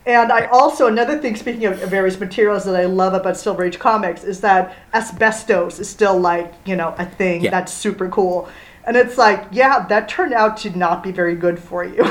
And 0.06 0.32
I 0.32 0.47
also 0.47 0.87
another 0.87 1.18
thing, 1.18 1.37
speaking 1.37 1.66
of 1.66 1.78
various 1.80 2.18
materials 2.18 2.64
that 2.64 2.76
I 2.76 2.87
love 2.87 3.12
about 3.12 3.37
Silver 3.37 3.64
Age 3.64 3.78
comics, 3.78 4.25
is 4.25 4.40
that 4.40 4.75
asbestos 4.94 5.78
is 5.78 5.88
still 5.88 6.18
like 6.18 6.52
you 6.64 6.76
know 6.76 6.94
a 6.99 7.04
thing 7.04 7.42
Yeah. 7.42 7.50
that's 7.50 7.73
super 7.73 8.08
cool. 8.08 8.49
And 8.85 8.97
it's 8.97 9.18
like, 9.18 9.44
yeah, 9.52 9.87
that 9.88 10.08
turned 10.08 10.32
out 10.32 10.56
to 10.58 10.70
not 10.70 11.02
be 11.02 11.12
very 11.12 11.35
good 11.35 11.58
for 11.58 11.85
you. 11.85 12.11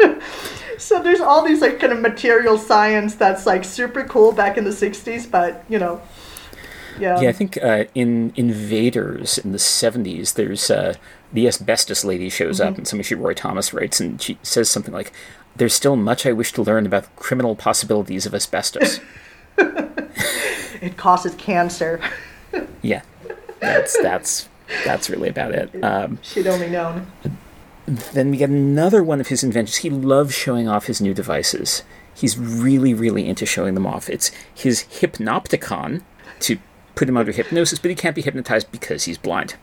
so 0.78 1.00
there's 1.02 1.20
all 1.20 1.44
these 1.44 1.60
like 1.60 1.78
kind 1.78 1.92
of 1.92 2.00
material 2.00 2.58
science 2.58 3.14
that's 3.14 3.46
like 3.46 3.64
super 3.64 4.02
cool 4.04 4.32
back 4.32 4.58
in 4.58 4.64
the 4.64 4.70
60s, 4.70 5.30
but 5.30 5.64
you 5.68 5.78
know, 5.78 6.00
yeah. 7.00 7.20
Yeah, 7.20 7.28
I 7.28 7.32
think 7.32 7.58
uh, 7.62 7.84
in 7.94 8.32
Invaders 8.36 9.38
in 9.38 9.52
the 9.52 9.58
70s, 9.58 10.34
there's 10.34 10.70
uh, 10.70 10.94
the 11.32 11.46
asbestos 11.48 12.04
lady 12.04 12.28
shows 12.28 12.60
Mm-hmm. 12.60 12.68
up, 12.72 12.78
and 12.78 12.88
somebody 12.88 13.06
she 13.08 13.14
Roy 13.14 13.34
Thomas 13.34 13.72
writes, 13.74 14.00
and 14.00 14.20
she 14.20 14.38
says 14.42 14.70
something 14.70 14.94
like, 14.94 15.12
"There's 15.56 15.74
still 15.74 15.96
much 15.96 16.26
I 16.26 16.32
wish 16.32 16.52
to 16.52 16.62
learn 16.62 16.86
about 16.86 17.04
the 17.04 17.10
criminal 17.16 17.54
possibilities 17.56 18.26
of 18.26 18.34
asbestos." 18.34 19.00
It 20.82 20.96
causes 20.98 21.34
cancer. 21.36 22.00
yeah, 22.82 23.00
that's 23.60 23.96
that's 24.02 24.48
that's 24.84 25.08
really 25.08 25.28
about 25.30 25.52
it. 25.52 25.70
Um, 25.82 26.18
She'd 26.22 26.46
only 26.46 26.68
known. 26.68 27.06
then 28.12 28.30
we 28.30 28.36
get 28.36 28.50
another 28.50 29.02
one 29.02 29.18
of 29.20 29.28
his 29.28 29.42
inventions. 29.42 29.76
He 29.78 29.88
loves 29.90 30.34
showing 30.34 30.68
off 30.68 30.86
his 30.86 31.00
new 31.00 31.14
devices. 31.14 31.82
He's 32.14 32.36
really, 32.38 32.92
really 32.92 33.26
into 33.26 33.46
showing 33.46 33.74
them 33.74 33.86
off. 33.86 34.10
It's 34.10 34.30
his 34.54 34.84
hypnopticon 35.00 36.02
to 36.40 36.58
put 36.96 37.08
him 37.08 37.16
under 37.16 37.30
hypnosis, 37.30 37.78
but 37.78 37.90
he 37.90 37.94
can't 37.94 38.16
be 38.16 38.22
hypnotized 38.22 38.72
because 38.72 39.04
he's 39.04 39.18
blind. 39.18 39.54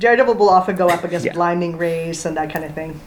Daredevil 0.00 0.34
will 0.34 0.48
often 0.50 0.74
go 0.74 0.88
up 0.88 1.04
against 1.04 1.26
Yeah. 1.26 1.34
blinding 1.34 1.76
rays 1.76 2.26
and 2.26 2.36
that 2.36 2.52
kind 2.52 2.64
of 2.64 2.74
thing. 2.74 2.98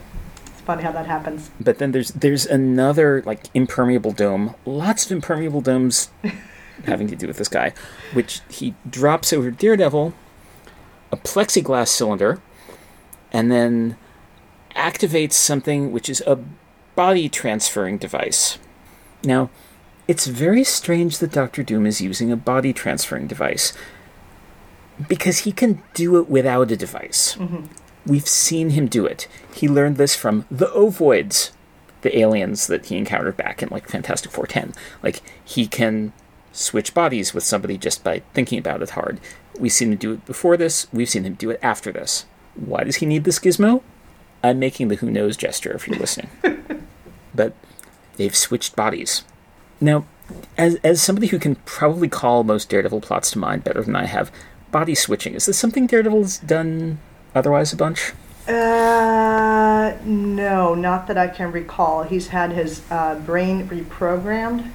It's 0.46 0.62
funny 0.62 0.84
how 0.84 0.92
that 0.94 1.08
happens. 1.08 1.50
But 1.60 1.80
then 1.80 1.92
there's 1.92 2.10
there's 2.12 2.46
another 2.46 3.22
like 3.26 3.46
impermeable 3.54 4.12
dome. 4.12 4.56
Lots 4.66 5.06
of 5.06 5.12
impermeable 5.12 5.60
domes 5.62 6.10
having 6.86 7.08
to 7.08 7.16
do 7.16 7.28
with 7.28 7.38
this 7.38 7.50
guy, 7.50 7.74
which 8.14 8.42
he 8.50 8.76
drops 8.90 9.34
over 9.34 9.50
Daredevil, 9.52 10.14
a 11.12 11.18
plexiglass 11.18 11.88
cylinder, 11.90 12.40
and 13.32 13.52
then 13.52 13.98
activates 14.76 15.34
something 15.34 15.92
which 15.92 16.10
is 16.10 16.22
a 16.28 16.40
body 16.96 17.28
transferring 17.30 17.98
device. 17.98 18.58
Now, 19.24 19.50
it's 20.08 20.28
very 20.28 20.64
strange 20.64 21.20
that 21.20 21.32
Doctor 21.32 21.64
Doom 21.64 21.86
is 21.86 22.02
using 22.02 22.32
a 22.32 22.38
body 22.38 22.74
transferring 22.74 23.28
device 23.28 23.74
because 25.08 25.40
he 25.40 25.52
can 25.52 25.82
do 25.94 26.18
it 26.18 26.30
without 26.30 26.72
a 26.72 26.78
device. 26.78 27.36
Mm-hmm. 27.36 27.66
We've 28.06 28.28
seen 28.28 28.72
him 28.72 28.88
do 28.88 29.06
it. 29.06 29.28
He 29.54 29.68
learned 29.68 29.98
this 29.98 30.16
from 30.16 30.46
the 30.52 30.68
ovoids, 30.68 31.52
the 32.02 32.18
aliens 32.18 32.68
that 32.68 32.88
he 32.88 32.98
encountered 32.98 33.38
back 33.38 33.64
in 33.64 33.70
like 33.70 33.88
Fantastic 33.88 34.32
Four 34.32 34.46
10. 34.46 34.74
Like 35.02 35.22
he 35.44 35.68
can 35.68 36.12
switch 36.52 36.94
bodies 36.94 37.34
with 37.34 37.44
somebody 37.44 37.78
just 37.78 38.04
by 38.04 38.22
thinking 38.34 38.60
about 38.60 38.82
it 38.82 38.92
hard. 38.92 39.20
We've 39.58 39.72
seen 39.72 39.94
him 39.94 39.98
do 39.98 40.14
it 40.14 40.26
before 40.26 40.58
this, 40.58 40.88
we've 40.92 41.10
seen 41.10 41.24
him 41.24 41.36
do 41.36 41.50
it 41.50 41.60
after 41.64 41.92
this. 41.92 42.26
Why 42.56 42.84
does 42.84 42.98
he 42.98 43.06
need 43.06 43.24
this 43.24 43.40
gizmo? 43.40 43.82
I'm 44.44 44.60
making 44.60 44.90
the 44.90 44.96
who 44.96 45.10
knows 45.10 45.38
gesture 45.38 45.72
if 45.72 45.88
you're 45.88 45.98
listening. 45.98 46.30
but 47.34 47.56
they've 48.18 48.36
switched 48.36 48.76
bodies. 48.76 49.24
Now, 49.82 50.06
as 50.58 50.76
as 50.84 51.02
somebody 51.02 51.28
who 51.28 51.40
can 51.40 51.56
probably 51.66 52.08
call 52.08 52.44
most 52.44 52.70
Daredevil 52.70 53.02
plots 53.02 53.32
to 53.32 53.40
mind 53.40 53.64
better 53.64 53.82
than 53.84 53.96
I 53.96 54.06
have, 54.06 54.32
body 54.72 54.96
switching 54.96 55.34
is 55.34 55.46
this 55.46 55.58
something 55.58 55.88
Daredevil's 55.88 56.38
done 56.40 57.00
otherwise 57.36 57.74
a 57.74 57.78
bunch? 57.78 58.14
Uh, 58.48 59.94
no, 60.06 60.76
not 60.76 61.08
that 61.08 61.18
I 61.18 61.28
can 61.28 61.52
recall. 61.52 62.04
He's 62.04 62.28
had 62.30 62.52
his 62.52 62.82
uh, 62.92 63.16
brain 63.20 63.68
reprogrammed, 63.70 64.70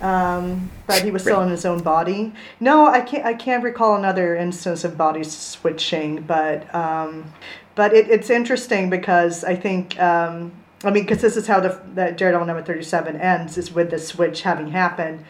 um, 0.00 0.70
but 0.86 1.02
he 1.02 1.10
was 1.10 1.22
still 1.22 1.36
Really? 1.38 1.46
in 1.46 1.50
his 1.50 1.64
own 1.64 1.82
body. 1.82 2.32
No, 2.60 2.86
I 2.86 3.00
can't. 3.00 3.24
I 3.24 3.34
can't 3.34 3.62
recall 3.64 3.96
another 3.96 4.36
instance 4.36 4.84
of 4.84 4.96
body 4.96 5.24
switching, 5.24 6.22
but 6.22 6.72
um, 6.74 7.32
but 7.74 7.92
it, 7.94 8.08
it's 8.10 8.30
interesting 8.30 8.90
because 8.90 9.44
I 9.44 9.56
think. 9.56 9.98
Um, 10.00 10.52
I 10.84 10.90
mean, 10.90 11.04
because 11.04 11.20
this 11.20 11.36
is 11.36 11.46
how 11.46 11.60
the, 11.60 11.80
the 11.94 12.12
Daredevil 12.12 12.46
number 12.46 12.62
thirty-seven 12.62 13.16
ends 13.20 13.56
is 13.56 13.72
with 13.72 13.90
the 13.90 13.98
switch 13.98 14.42
having 14.42 14.68
happened, 14.68 15.24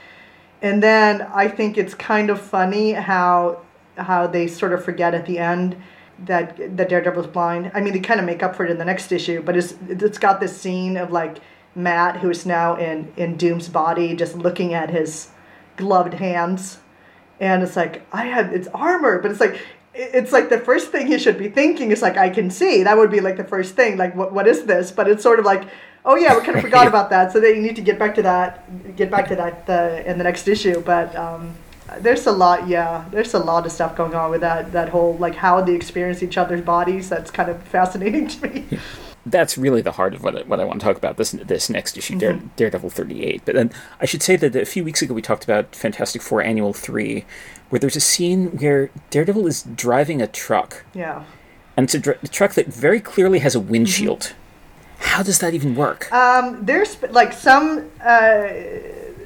and 0.63 0.83
then 0.83 1.23
I 1.23 1.49
think 1.49 1.77
it's 1.77 1.95
kind 1.95 2.31
of 2.31 2.41
funny 2.41 2.93
how 2.93 3.61
how 3.97 4.27
they 4.27 4.49
sort 4.49 4.73
of 4.73 4.85
forget 4.85 5.15
at 5.15 5.27
the 5.27 5.39
end 5.39 5.77
that 6.25 6.57
that 6.77 6.89
Daredevil's 6.89 7.27
blind. 7.27 7.71
I 7.75 7.81
mean, 7.81 7.93
they 7.93 8.01
kind 8.01 8.21
of 8.21 8.27
make 8.27 8.43
up 8.43 8.57
for 8.57 8.65
it 8.65 8.71
in 8.71 8.79
the 8.79 8.85
next 8.85 9.13
issue, 9.13 9.43
but 9.43 9.57
it's 9.57 9.75
it's 9.89 10.19
got 10.19 10.41
this 10.41 10.57
scene 10.57 10.97
of 10.97 11.11
like 11.11 11.39
Matt, 11.75 12.19
who 12.19 12.31
is 12.31 12.47
now 12.47 12.77
in 12.77 13.13
in 13.17 13.37
Doom's 13.37 13.69
body, 13.69 14.17
just 14.17 14.37
looking 14.37 14.73
at 14.73 14.91
his 14.91 15.29
gloved 15.77 16.15
hands, 16.15 16.79
and 17.41 17.63
it's 17.63 17.77
like 17.77 18.07
I 18.13 18.27
have 18.27 18.53
it's 18.53 18.69
armor, 18.69 19.21
but 19.21 19.31
it's 19.31 19.41
like 19.41 19.61
it's 19.95 20.33
like 20.33 20.49
the 20.49 20.59
first 20.59 20.91
thing 20.91 21.07
he 21.07 21.19
should 21.19 21.39
be 21.39 21.49
thinking 21.49 21.91
is 21.91 22.03
like 22.03 22.17
I 22.17 22.31
can 22.31 22.51
see. 22.51 22.83
That 22.83 22.97
would 22.97 23.11
be 23.11 23.21
like 23.21 23.37
the 23.37 23.45
first 23.45 23.75
thing. 23.75 23.97
Like 23.97 24.15
what 24.15 24.33
what 24.33 24.47
is 24.47 24.65
this? 24.65 24.91
But 24.91 25.09
it's 25.09 25.23
sort 25.23 25.39
of 25.39 25.45
like 25.45 25.69
oh 26.05 26.17
yeah, 26.17 26.37
we 26.37 26.45
kind 26.45 26.57
of 26.57 26.63
forgot 26.63 26.87
about 26.87 27.11
that. 27.11 27.33
So 27.33 27.41
that 27.41 27.55
you 27.55 27.63
need 27.63 27.77
to 27.77 27.83
get 27.83 27.99
back 27.99 28.15
to 28.17 28.23
that, 28.23 28.97
get 28.97 29.11
back 29.11 29.29
to 29.29 29.37
that 29.37 29.69
uh, 29.69 30.03
in 30.09 30.19
the 30.19 30.25
next 30.25 30.49
issue. 30.49 30.81
But 30.81 31.15
um, 31.17 31.55
there's 32.01 32.27
a 32.27 32.33
lot, 32.33 32.69
yeah, 32.69 33.05
there's 33.11 33.35
a 33.35 33.39
lot 33.39 33.67
of 33.67 33.73
stuff 33.73 33.97
going 33.97 34.15
on 34.15 34.31
with 34.31 34.41
that 34.41 34.73
that 34.73 34.89
whole 34.89 35.17
like 35.19 35.35
how 35.35 35.61
they 35.61 35.75
experience 35.75 36.23
each 36.23 36.39
other's 36.39 36.63
bodies. 36.63 37.09
That's 37.09 37.31
kind 37.31 37.51
of 37.51 37.63
fascinating 37.63 38.29
to 38.29 38.49
me. 38.49 38.79
That's 39.25 39.57
really 39.57 39.83
the 39.83 39.93
heart 39.93 40.15
of 40.15 40.25
what 40.25 40.37
I, 40.37 40.43
what 40.43 40.59
I 40.59 40.65
want 40.65 40.81
to 40.81 40.87
talk 40.87 40.97
about 40.97 41.17
this 41.17 41.31
this 41.31 41.71
next 41.71 41.97
issue, 41.97 42.19
Dare, 42.19 42.41
Daredevil 42.57 42.91
38. 42.91 43.43
But 43.45 43.55
then 43.55 43.71
I 44.01 44.05
should 44.07 44.23
say 44.23 44.35
that 44.37 44.57
a 44.57 44.65
few 44.67 44.83
weeks 44.83 45.01
ago 45.01 45.15
we 45.15 45.23
talked 45.23 45.45
about 45.45 45.77
Fantastic 45.77 46.23
Four 46.23 46.43
Annual 46.43 46.73
3, 46.73 47.25
where 47.71 47.79
there's 47.79 47.95
a 47.97 48.01
scene 48.01 48.49
where 48.59 48.91
Daredevil 49.11 49.47
is 49.47 49.63
driving 49.63 50.21
a 50.21 50.27
truck, 50.27 50.85
Yeah. 50.93 51.25
and 51.77 51.85
it's 51.85 51.95
a, 51.95 52.01
dr- 52.01 52.19
a 52.23 52.29
truck 52.29 52.55
that 52.55 52.67
very 52.67 52.99
clearly 53.01 53.39
has 53.39 53.55
a 53.55 53.61
windshield. 53.61 54.35
How 54.99 55.23
does 55.23 55.39
that 55.39 55.55
even 55.55 55.75
work? 55.77 56.13
Um, 56.13 56.65
there's 56.65 57.01
like 57.11 57.33
some. 57.33 57.91
Uh, 58.05 58.49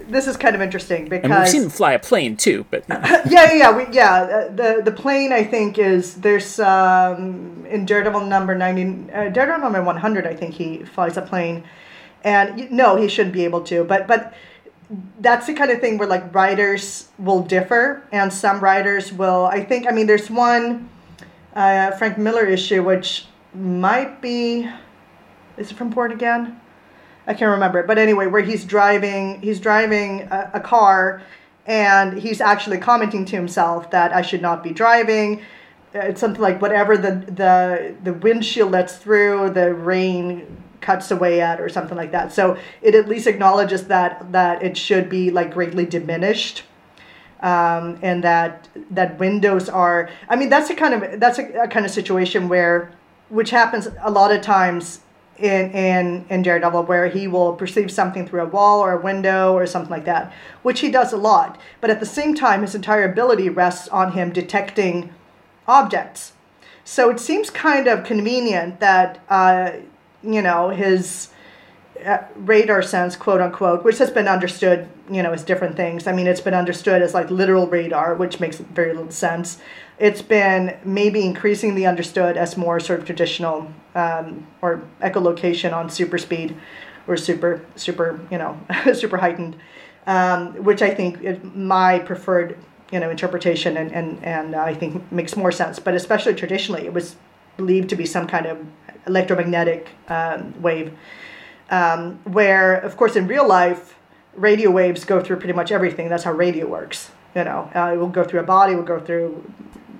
this 0.09 0.27
is 0.27 0.37
kind 0.37 0.55
of 0.55 0.62
interesting 0.62 1.09
because 1.09 1.31
mean, 1.31 1.38
we've 1.38 1.49
seen 1.49 1.62
him 1.64 1.71
fly 1.71 1.92
a 1.92 1.99
plane 1.99 2.37
too, 2.37 2.66
but 2.71 2.85
yeah, 2.88 3.23
yeah, 3.29 3.53
yeah. 3.53 3.77
We, 3.77 3.87
yeah 3.92 4.14
uh, 4.14 4.49
the 4.55 4.83
the 4.85 4.92
plane 4.92 5.33
I 5.33 5.45
think 5.45 5.79
is 5.79 6.14
there's 6.16 6.59
um, 6.59 7.66
in 7.69 7.87
Daredevil 7.87 8.27
number 8.27 8.55
ninety, 8.55 9.12
uh, 9.12 9.29
Daredevil 9.29 9.61
number 9.61 9.83
one 9.83 9.97
hundred. 9.97 10.27
I 10.27 10.35
think 10.35 10.55
he 10.55 10.85
flies 10.85 11.16
a 11.16 11.23
plane, 11.23 11.64
and 12.25 12.71
no, 12.71 12.97
he 12.97 13.09
shouldn't 13.09 13.35
be 13.35 13.45
able 13.45 13.62
to. 13.62 13.85
But 13.85 14.07
but 14.07 14.35
that's 15.21 15.47
the 15.47 15.55
kind 15.55 15.71
of 15.71 15.81
thing 15.81 15.99
where 15.99 16.09
like 16.09 16.35
writers 16.35 17.09
will 17.19 17.42
differ, 17.42 18.03
and 18.12 18.33
some 18.33 18.61
writers 18.61 19.12
will. 19.12 19.47
I 19.47 19.62
think 19.64 19.87
I 19.88 19.92
mean 19.92 20.07
there's 20.07 20.31
one 20.31 20.88
uh, 21.55 21.90
Frank 21.92 22.19
Miller 22.19 22.45
issue 22.45 22.83
which 22.83 23.27
might 23.55 24.21
be 24.21 24.69
is 25.57 25.71
it 25.71 25.75
from 25.75 25.90
Born 25.90 26.12
Again? 26.12 26.61
I 27.26 27.34
can't 27.34 27.50
remember 27.50 27.80
it, 27.80 27.86
but 27.86 27.98
anyway, 27.98 28.26
where 28.26 28.42
he's 28.42 28.64
driving, 28.64 29.40
he's 29.42 29.58
driving 29.60 30.22
a, 30.30 30.50
a 30.54 30.60
car, 30.60 31.22
and 31.66 32.16
he's 32.18 32.40
actually 32.40 32.78
commenting 32.78 33.24
to 33.26 33.36
himself 33.36 33.90
that 33.90 34.12
I 34.12 34.22
should 34.22 34.42
not 34.42 34.62
be 34.62 34.70
driving. 34.70 35.40
Uh, 35.94 36.00
It's 36.00 36.20
something 36.20 36.40
like 36.42 36.62
whatever 36.62 36.96
the 36.96 37.12
the 37.42 37.94
the 38.04 38.12
windshield 38.12 38.70
lets 38.70 38.96
through, 38.96 39.50
the 39.50 39.74
rain 39.74 40.46
cuts 40.80 41.10
away 41.10 41.40
at, 41.40 41.60
or 41.60 41.68
something 41.68 41.96
like 41.96 42.12
that. 42.12 42.32
So 42.32 42.56
it 42.82 42.94
at 42.94 43.08
least 43.08 43.26
acknowledges 43.26 43.86
that 43.88 44.30
that 44.32 44.62
it 44.62 44.76
should 44.76 45.08
be 45.08 45.30
like 45.30 45.52
greatly 45.52 45.86
diminished 45.86 46.62
um, 47.40 47.98
and 48.02 48.22
that 48.24 48.68
that 48.90 49.18
windows 49.18 49.68
are 49.68 50.08
i 50.28 50.36
mean 50.36 50.48
that's 50.48 50.70
a 50.70 50.74
kind 50.74 50.94
of 50.94 51.20
that's 51.20 51.38
a, 51.38 51.64
a 51.64 51.68
kind 51.68 51.84
of 51.84 51.92
situation 51.92 52.48
where 52.48 52.90
which 53.28 53.50
happens 53.50 53.88
a 54.02 54.10
lot 54.10 54.32
of 54.32 54.40
times 54.40 55.00
in 55.38 55.70
in 55.72 56.25
in 56.31 56.42
daredevil 56.42 56.85
where 56.85 57.09
he 57.09 57.29
will 57.29 57.55
perceive 57.55 57.90
something 57.90 58.27
through 58.27 58.42
a 58.42 58.46
wall 58.46 58.81
or 58.81 58.92
a 58.92 59.01
window 59.01 59.53
or 59.55 59.66
something 59.66 59.90
like 59.90 60.05
that 60.05 60.33
which 60.62 60.81
he 60.81 60.90
does 60.90 61.12
a 61.12 61.16
lot. 61.16 61.59
But 61.81 61.90
at 61.90 62.01
the 62.01 62.07
same 62.07 62.35
time 62.35 62.62
his 62.62 62.75
entire 62.75 63.11
ability 63.11 63.49
rests 63.49 63.88
on 63.88 64.12
him 64.12 64.33
detecting 64.33 65.12
objects. 65.68 66.33
So 66.85 67.11
it 67.11 67.20
seems 67.20 67.51
kind 67.51 67.87
of 67.87 68.05
convenient 68.05 68.81
that 68.81 69.20
uh, 69.29 69.72
you 70.22 70.42
know 70.42 70.70
his 70.70 71.29
uh, 72.04 72.24
radar 72.37 72.82
sense, 72.82 73.16
quote 73.16 73.40
unquote, 73.40 73.85
which 73.85 73.98
has 73.98 74.11
been 74.11 74.28
understood, 74.28 74.88
you 75.11 75.22
know, 75.22 75.32
as 75.32 75.44
different 75.44 75.76
things. 75.76 76.06
I 76.06 76.12
mean, 76.12 76.26
it's 76.26 76.40
been 76.40 76.54
understood 76.54 77.02
as 77.02 77.14
like 77.14 77.30
literal 77.30 77.66
radar, 77.66 78.14
which 78.14 78.40
makes 78.40 78.56
very 78.59 78.92
little 78.92 79.11
sense. 79.11 79.59
It's 79.98 80.22
been 80.22 80.76
maybe 80.85 81.24
increasingly 81.24 81.87
understood 81.87 82.37
as 82.37 82.56
more 82.56 82.80
sort 82.80 83.00
of 83.00 83.06
traditional 83.06 83.72
um, 83.94 84.46
or 84.62 84.82
echolocation 85.00 85.72
on 85.72 85.88
super 85.88 86.18
speed 86.18 86.56
or 87.06 87.16
super, 87.16 87.64
super, 87.76 88.20
you 88.30 88.38
know, 88.38 88.59
super 88.94 89.18
heightened, 89.18 89.56
um, 90.06 90.62
which 90.62 90.82
I 90.82 90.94
think 90.94 91.22
is 91.22 91.38
my 91.42 91.98
preferred, 92.00 92.59
you 92.90 93.00
know, 93.00 93.11
interpretation 93.11 93.76
and, 93.76 93.92
and, 93.92 94.22
and 94.24 94.54
I 94.54 94.74
think 94.74 95.11
makes 95.11 95.37
more 95.37 95.52
sense. 95.52 95.78
But 95.78 95.94
especially 95.94 96.35
traditionally, 96.35 96.85
it 96.85 96.92
was 96.92 97.16
believed 97.56 97.88
to 97.90 97.96
be 97.96 98.04
some 98.04 98.26
kind 98.26 98.46
of 98.46 98.59
electromagnetic 99.06 99.88
um, 100.09 100.61
wave 100.61 100.92
um, 101.70 102.18
where 102.24 102.76
of 102.79 102.96
course 102.96 103.16
in 103.16 103.26
real 103.26 103.46
life 103.46 103.98
radio 104.35 104.70
waves 104.70 105.05
go 105.05 105.22
through 105.22 105.37
pretty 105.37 105.52
much 105.52 105.72
everything 105.72 106.09
that's 106.09 106.24
how 106.24 106.33
radio 106.33 106.66
works 106.66 107.11
you 107.35 107.44
know 107.44 107.70
uh, 107.74 107.92
it 107.92 107.96
will 107.96 108.09
go 108.09 108.24
through 108.24 108.40
a 108.40 108.44
body 108.44 108.72
it 108.72 108.76
will 108.76 108.83
go 108.83 109.00
through 109.00 109.42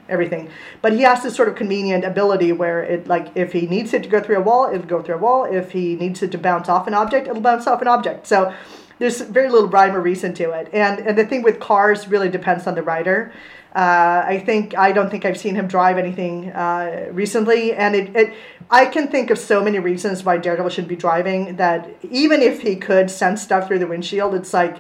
everything. 0.09 0.50
But 0.83 0.92
he 0.92 1.02
has 1.02 1.22
this 1.22 1.35
sort 1.35 1.48
of 1.48 1.55
convenient 1.55 2.05
ability 2.05 2.52
where 2.52 2.83
it 2.83 3.07
like 3.07 3.29
if 3.35 3.52
he 3.52 3.62
needs 3.62 3.92
it 3.92 4.02
to 4.05 4.09
go 4.09 4.20
through 4.20 4.38
a 4.38 4.40
wall, 4.40 4.70
it'll 4.72 4.87
go 4.87 5.02
through 5.02 5.16
a 5.16 5.18
wall. 5.18 5.44
If 5.44 5.72
he 5.72 5.96
needs 5.96 6.22
it 6.22 6.33
to 6.33 6.38
bounce 6.38 6.68
off 6.68 6.87
an 6.87 6.94
object, 6.94 7.29
it'll 7.29 7.42
bounce 7.42 7.66
off 7.66 7.83
an 7.83 7.88
object. 7.88 8.26
So 8.26 8.55
there's 8.98 9.20
very 9.20 9.50
little 9.50 9.68
rhyme 9.68 9.94
or 9.94 10.00
reason 10.00 10.35
to 10.35 10.50
it. 10.52 10.68
And 10.72 11.00
and 11.00 11.16
the 11.18 11.26
thing 11.26 11.42
with 11.42 11.61
cars 11.61 12.09
really 12.09 12.29
depends 12.29 12.66
on 12.66 12.74
the 12.74 12.83
rider. 12.83 13.33
Uh, 13.76 14.24
I 14.26 14.38
think 14.38 14.74
I 14.78 14.90
don't 14.90 15.10
think 15.10 15.26
I've 15.26 15.36
seen 15.36 15.54
him 15.54 15.66
drive 15.68 15.98
anything 15.98 16.50
uh, 16.52 17.08
recently, 17.12 17.74
and 17.74 17.94
it, 17.94 18.16
it 18.16 18.32
I 18.70 18.86
can 18.86 19.08
think 19.08 19.28
of 19.28 19.38
so 19.38 19.62
many 19.62 19.78
reasons 19.78 20.24
why 20.24 20.38
Daredevil 20.38 20.70
should 20.70 20.88
be 20.88 20.96
driving 20.96 21.56
that 21.56 21.90
even 22.10 22.40
if 22.40 22.62
he 22.62 22.76
could 22.76 23.10
sense 23.10 23.42
stuff 23.42 23.68
through 23.68 23.80
the 23.80 23.86
windshield, 23.86 24.34
it's 24.34 24.54
like 24.54 24.78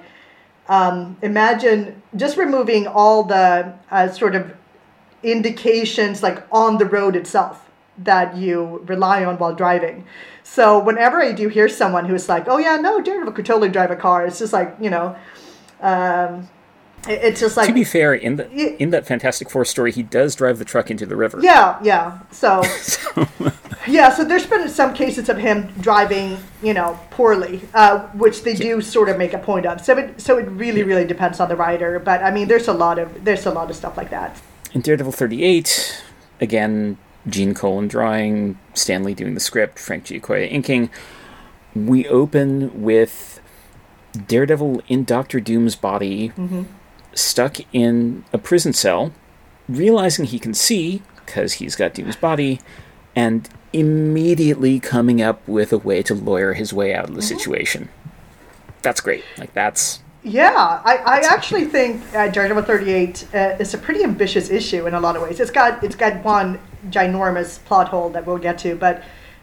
um, 0.68 1.18
imagine 1.20 2.02
just 2.16 2.38
removing 2.38 2.86
all 2.86 3.22
the 3.22 3.74
uh, 3.90 4.08
sort 4.08 4.34
of 4.34 4.56
indications 5.22 6.22
like 6.22 6.46
on 6.50 6.78
the 6.78 6.86
road 6.86 7.16
itself 7.16 7.68
that 7.98 8.34
you 8.34 8.82
rely 8.86 9.26
on 9.26 9.36
while 9.36 9.54
driving. 9.54 10.06
So 10.42 10.78
whenever 10.78 11.20
I 11.20 11.32
do 11.32 11.48
hear 11.48 11.68
someone 11.68 12.06
who's 12.06 12.30
like, 12.30 12.48
"Oh 12.48 12.56
yeah, 12.56 12.76
no, 12.76 13.02
Daredevil 13.02 13.34
could 13.34 13.44
totally 13.44 13.68
drive 13.68 13.90
a 13.90 13.96
car," 13.96 14.24
it's 14.24 14.38
just 14.38 14.54
like 14.54 14.74
you 14.80 14.88
know. 14.88 15.14
Um, 15.82 16.48
it's 17.08 17.40
just 17.40 17.56
like 17.56 17.68
to 17.68 17.72
be 17.72 17.84
fair 17.84 18.14
in 18.14 18.36
the 18.36 18.82
in 18.82 18.90
that 18.90 19.06
Fantastic 19.06 19.50
Four 19.50 19.64
story, 19.64 19.92
he 19.92 20.02
does 20.02 20.34
drive 20.34 20.58
the 20.58 20.64
truck 20.64 20.90
into 20.90 21.06
the 21.06 21.16
river. 21.16 21.40
Yeah, 21.42 21.78
yeah. 21.82 22.20
So, 22.30 22.62
so. 22.78 23.26
yeah, 23.86 24.10
so 24.10 24.24
there's 24.24 24.46
been 24.46 24.68
some 24.68 24.94
cases 24.94 25.28
of 25.28 25.38
him 25.38 25.72
driving, 25.80 26.38
you 26.62 26.74
know, 26.74 26.98
poorly, 27.10 27.62
uh, 27.74 28.06
which 28.08 28.42
they 28.42 28.54
do 28.54 28.80
sort 28.80 29.08
of 29.08 29.18
make 29.18 29.32
a 29.32 29.38
point 29.38 29.66
of. 29.66 29.80
So 29.80 29.96
it 29.96 30.20
so 30.20 30.38
it 30.38 30.44
really 30.50 30.82
really 30.82 31.06
depends 31.06 31.40
on 31.40 31.48
the 31.48 31.56
writer, 31.56 31.98
but 31.98 32.22
I 32.22 32.30
mean, 32.30 32.48
there's 32.48 32.68
a 32.68 32.72
lot 32.72 32.98
of 32.98 33.24
there's 33.24 33.46
a 33.46 33.50
lot 33.50 33.70
of 33.70 33.76
stuff 33.76 33.96
like 33.96 34.10
that. 34.10 34.40
In 34.72 34.80
Daredevil 34.80 35.12
38, 35.12 36.02
again, 36.40 36.98
Gene 37.28 37.54
Colan 37.54 37.88
drawing, 37.88 38.58
Stan 38.74 39.04
Lee 39.04 39.14
doing 39.14 39.34
the 39.34 39.40
script, 39.40 39.78
Frank 39.78 40.04
Giacoia 40.04 40.46
inking. 40.46 40.90
We 41.74 42.06
open 42.08 42.82
with 42.82 43.40
Daredevil 44.26 44.82
in 44.88 45.04
Doctor 45.04 45.40
Doom's 45.40 45.76
body. 45.76 46.30
Mm-hmm 46.30 46.64
stuck 47.16 47.58
in 47.72 48.24
a 48.32 48.38
prison 48.38 48.72
cell, 48.72 49.12
realizing 49.68 50.26
he 50.26 50.38
can 50.38 50.54
see 50.54 51.02
because 51.24 51.54
he's 51.54 51.74
got 51.74 51.94
Doom's 51.94 52.16
body, 52.16 52.60
and 53.16 53.48
immediately 53.72 54.78
coming 54.78 55.20
up 55.20 55.46
with 55.48 55.72
a 55.72 55.78
way 55.78 56.02
to 56.02 56.14
lawyer 56.14 56.54
his 56.54 56.72
way 56.72 56.94
out 56.94 57.08
of 57.08 57.14
the 57.14 57.20
mm-hmm. 57.20 57.36
situation. 57.36 57.88
That's 58.82 59.00
great. 59.00 59.24
Like 59.36 59.52
that's. 59.52 60.00
Yeah, 60.22 60.80
I, 60.84 60.96
I 60.96 61.18
actually 61.20 61.66
think 61.66 62.02
uh, 62.14 62.28
Daredevil 62.28 62.64
38 62.64 63.28
uh, 63.32 63.38
is 63.60 63.74
a 63.74 63.78
pretty 63.78 64.02
ambitious 64.02 64.50
issue 64.50 64.86
in 64.86 64.94
a 64.94 65.00
lot 65.00 65.14
of 65.14 65.22
ways. 65.22 65.38
It's 65.38 65.50
got 65.50 65.84
it's 65.84 65.94
got 65.94 66.24
one 66.24 66.58
ginormous 66.90 67.64
plot 67.64 67.88
hole 67.88 68.10
that 68.10 68.26
we'll 68.26 68.38
get 68.38 68.58
to, 68.58 68.74
but 68.74 69.02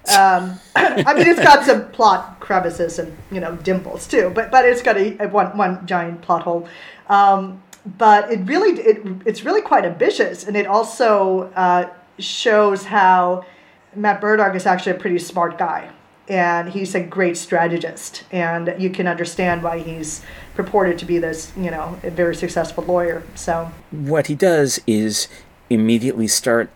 um, 0.09 0.59
I 0.75 1.13
mean, 1.13 1.27
it's 1.27 1.41
got 1.41 1.63
some 1.65 1.89
plot 1.91 2.39
crevices 2.39 2.99
and 2.99 3.15
you 3.31 3.39
know 3.39 3.55
dimples 3.57 4.07
too, 4.07 4.31
but 4.33 4.51
but 4.51 4.65
it's 4.65 4.81
got 4.81 4.97
a, 4.97 5.23
a 5.23 5.27
one 5.29 5.57
one 5.57 5.85
giant 5.85 6.21
plot 6.21 6.43
hole. 6.43 6.67
Um, 7.07 7.61
but 7.97 8.31
it 8.31 8.39
really 8.47 8.79
it, 8.81 9.05
it's 9.25 9.43
really 9.43 9.61
quite 9.61 9.85
ambitious, 9.85 10.45
and 10.45 10.55
it 10.55 10.67
also 10.67 11.51
uh, 11.55 11.89
shows 12.19 12.85
how 12.85 13.45
Matt 13.95 14.21
Murdock 14.21 14.55
is 14.55 14.65
actually 14.65 14.93
a 14.93 14.99
pretty 14.99 15.19
smart 15.19 15.57
guy, 15.57 15.89
and 16.27 16.69
he's 16.69 16.95
a 16.95 17.01
great 17.01 17.37
strategist, 17.37 18.23
and 18.31 18.73
you 18.77 18.89
can 18.89 19.07
understand 19.07 19.63
why 19.63 19.79
he's 19.79 20.21
purported 20.55 20.97
to 20.99 21.05
be 21.05 21.17
this 21.17 21.51
you 21.55 21.71
know 21.71 21.97
a 22.03 22.11
very 22.11 22.35
successful 22.35 22.83
lawyer. 22.83 23.23
So 23.35 23.71
what 23.91 24.27
he 24.27 24.35
does 24.35 24.79
is 24.85 25.27
immediately 25.69 26.27
start 26.27 26.69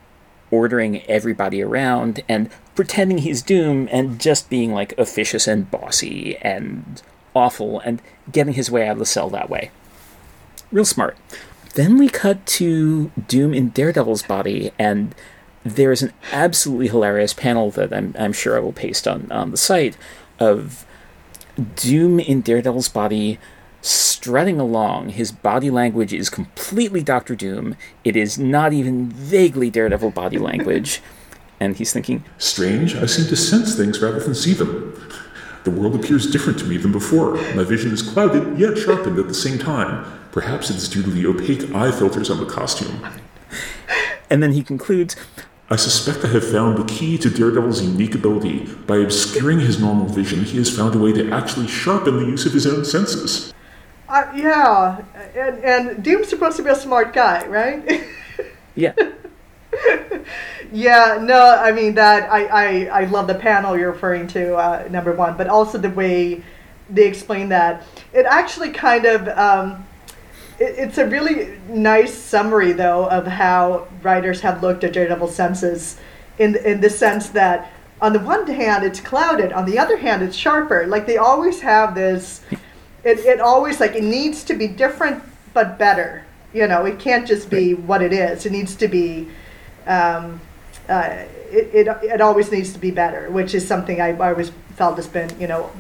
ordering 0.50 1.02
everybody 1.04 1.62
around 1.62 2.24
and 2.30 2.50
pretending 2.78 3.18
he's 3.18 3.42
Doom 3.42 3.90
and 3.92 4.22
just 4.22 4.50
being 4.50 4.72
like 4.72 4.98
officious 4.98 5.48
and 5.48 5.70
bossy 5.70 6.38
and 6.38 7.02
awful 7.36 7.80
and 7.80 8.02
getting 8.32 8.54
his 8.54 8.72
way 8.72 8.88
out 8.88 8.94
of 8.94 9.00
the 9.00 9.06
cell 9.06 9.30
that 9.32 9.50
way. 9.50 9.72
Real 10.72 10.86
smart. 10.86 11.18
Then 11.74 11.98
we 11.98 12.08
cut 12.08 12.46
to 12.46 13.12
Doom 13.28 13.54
in 13.54 13.70
Daredevil's 13.70 14.24
body, 14.24 14.72
and 14.80 15.14
there's 15.64 16.02
an 16.04 16.14
absolutely 16.32 16.88
hilarious 16.88 17.34
panel 17.34 17.72
that 17.72 17.92
I'm, 17.92 18.16
I'm 18.18 18.34
sure 18.34 18.56
I 18.56 18.60
will 18.60 18.74
paste 18.74 19.08
on, 19.08 19.32
on 19.32 19.52
the 19.52 19.58
site 19.58 19.98
of 20.40 20.86
Doom 21.76 22.20
in 22.20 22.42
Daredevil's 22.42 22.90
body 22.90 23.40
strutting 23.82 24.60
along. 24.60 25.10
His 25.10 25.32
body 25.32 25.72
language 25.72 26.14
is 26.14 26.30
completely 26.30 27.02
Doctor 27.02 27.36
Doom. 27.36 27.76
It 28.04 28.16
is 28.16 28.38
not 28.38 28.72
even 28.72 29.10
vaguely 29.10 29.70
Daredevil 29.72 30.12
body 30.12 30.38
language. 30.38 31.02
And 31.60 31.76
he's 31.76 31.94
thinking, 31.94 32.24
Strange, 32.38 32.96
I 32.96 33.06
seem 33.06 33.28
to 33.28 33.36
sense 33.36 33.76
things 33.76 34.02
rather 34.02 34.20
than 34.20 34.36
see 34.36 34.54
them. 34.54 34.94
The 35.64 35.72
world 35.72 35.96
appears 35.96 36.32
different 36.32 36.60
to 36.60 36.66
me 36.66 36.78
than 36.78 36.92
before. 36.92 37.36
My 37.54 37.64
vision 37.64 37.92
is 37.92 38.02
clouded, 38.02 38.58
yet 38.58 38.78
sharpened 38.78 39.20
at 39.20 39.28
the 39.28 39.34
same 39.34 39.60
time. 39.60 40.06
Perhaps 40.32 40.70
it's 40.70 40.88
due 40.88 41.04
to 41.04 41.10
the 41.10 41.26
opaque 41.26 41.74
eye 41.76 41.92
filters 41.92 42.30
on 42.30 42.40
the 42.40 42.46
costume. 42.46 43.06
And 44.30 44.44
then 44.44 44.54
he 44.54 44.64
concludes 44.64 45.16
I 45.70 45.76
suspect 45.76 46.24
I 46.24 46.30
have 46.30 46.50
found 46.50 46.78
the 46.78 46.86
key 46.86 47.18
to 47.18 47.30
Daredevil's 47.30 47.82
unique 47.82 48.16
ability. 48.16 48.66
By 48.88 48.98
obscuring 48.98 49.60
his 49.60 49.80
normal 49.80 50.06
vision, 50.06 50.46
he 50.46 50.58
has 50.60 50.74
found 50.74 50.96
a 50.96 50.98
way 50.98 51.12
to 51.12 51.30
actually 51.32 51.68
sharpen 51.68 52.16
the 52.16 52.26
use 52.26 52.46
of 52.46 52.54
his 52.54 52.66
own 52.66 52.86
senses. 52.86 53.54
Uh, 54.08 54.32
yeah, 54.34 55.04
and, 55.36 55.58
and 55.66 56.04
Doom's 56.04 56.30
supposed 56.30 56.56
to 56.56 56.64
be 56.64 56.70
a 56.70 56.76
smart 56.76 57.12
guy, 57.12 57.46
right? 57.48 58.06
yeah. 58.76 58.94
Yeah, 60.72 61.20
no, 61.22 61.58
I 61.58 61.72
mean 61.72 61.96
that 61.96 62.32
I, 62.32 62.46
I, 62.46 63.02
I 63.02 63.06
love 63.06 63.28
the 63.28 63.36
panel 63.36 63.78
you're 63.78 63.92
referring 63.92 64.28
to, 64.28 64.56
uh, 64.56 64.88
number 64.90 65.14
one, 65.14 65.38
but 65.38 65.48
also 65.48 65.78
the 65.78 65.90
way 65.90 66.44
they 66.90 67.06
explain 67.08 67.50
that. 67.50 67.84
It 68.14 68.26
actually 68.26 68.72
kind 68.72 69.06
of 69.06 69.28
um, 69.30 69.86
it, 70.60 70.76
it's 70.78 70.98
a 70.98 71.06
really 71.06 71.58
nice 71.68 72.14
summary 72.14 72.74
though 72.74 73.10
of 73.10 73.28
how 73.28 73.88
writers 74.02 74.42
have 74.42 74.62
looked 74.62 74.84
at 74.84 74.94
Daredevil 74.94 75.30
senses, 75.30 75.98
in 76.40 76.56
in 76.58 76.82
the 76.82 76.90
sense 76.90 77.30
that 77.30 77.72
on 78.02 78.14
the 78.14 78.20
one 78.20 78.48
hand 78.48 78.84
it's 78.84 79.00
clouded, 79.00 79.52
on 79.52 79.66
the 79.66 79.80
other 79.80 79.98
hand 79.98 80.22
it's 80.22 80.36
sharper. 80.36 80.88
Like 80.88 81.06
they 81.06 81.18
always 81.18 81.62
have 81.62 81.96
this. 81.96 82.42
It, 83.04 83.20
it 83.20 83.40
always 83.40 83.80
like 83.80 83.96
it 83.96 84.04
needs 84.04 84.44
to 84.46 84.54
be 84.54 84.68
different 84.68 85.24
but 85.54 85.78
better. 85.78 86.26
You 86.54 86.68
know, 86.68 86.86
it 86.86 87.00
can't 87.00 87.28
just 87.28 87.50
be 87.50 87.74
what 87.74 88.02
it 88.02 88.14
is. 88.14 88.46
It 88.46 88.52
needs 88.52 88.76
to 88.78 88.88
be 88.88 89.28
um, 89.86 90.42
uh, 90.90 91.26
it, 91.50 91.88
it, 91.88 92.04
it 92.04 92.22
always 92.22 92.52
needs 92.52 92.74
to 92.74 92.80
be 92.80 92.92
better, 92.92 93.30
which 93.30 93.54
is 93.54 93.68
something 93.68 94.02
I, 94.02 94.10
I 94.10 94.32
always 94.32 94.52
felt 94.76 94.98
has 94.98 95.08
been, 95.08 95.30
you 95.40 95.48
know, 95.48 95.72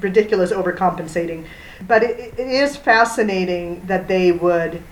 ridiculous 0.00 0.52
overcompensating. 0.52 1.46
But 1.86 2.02
it, 2.02 2.38
it 2.38 2.48
is 2.48 2.76
fascinating 2.76 3.84
that 3.86 4.08
they 4.08 4.32
would 4.32 4.82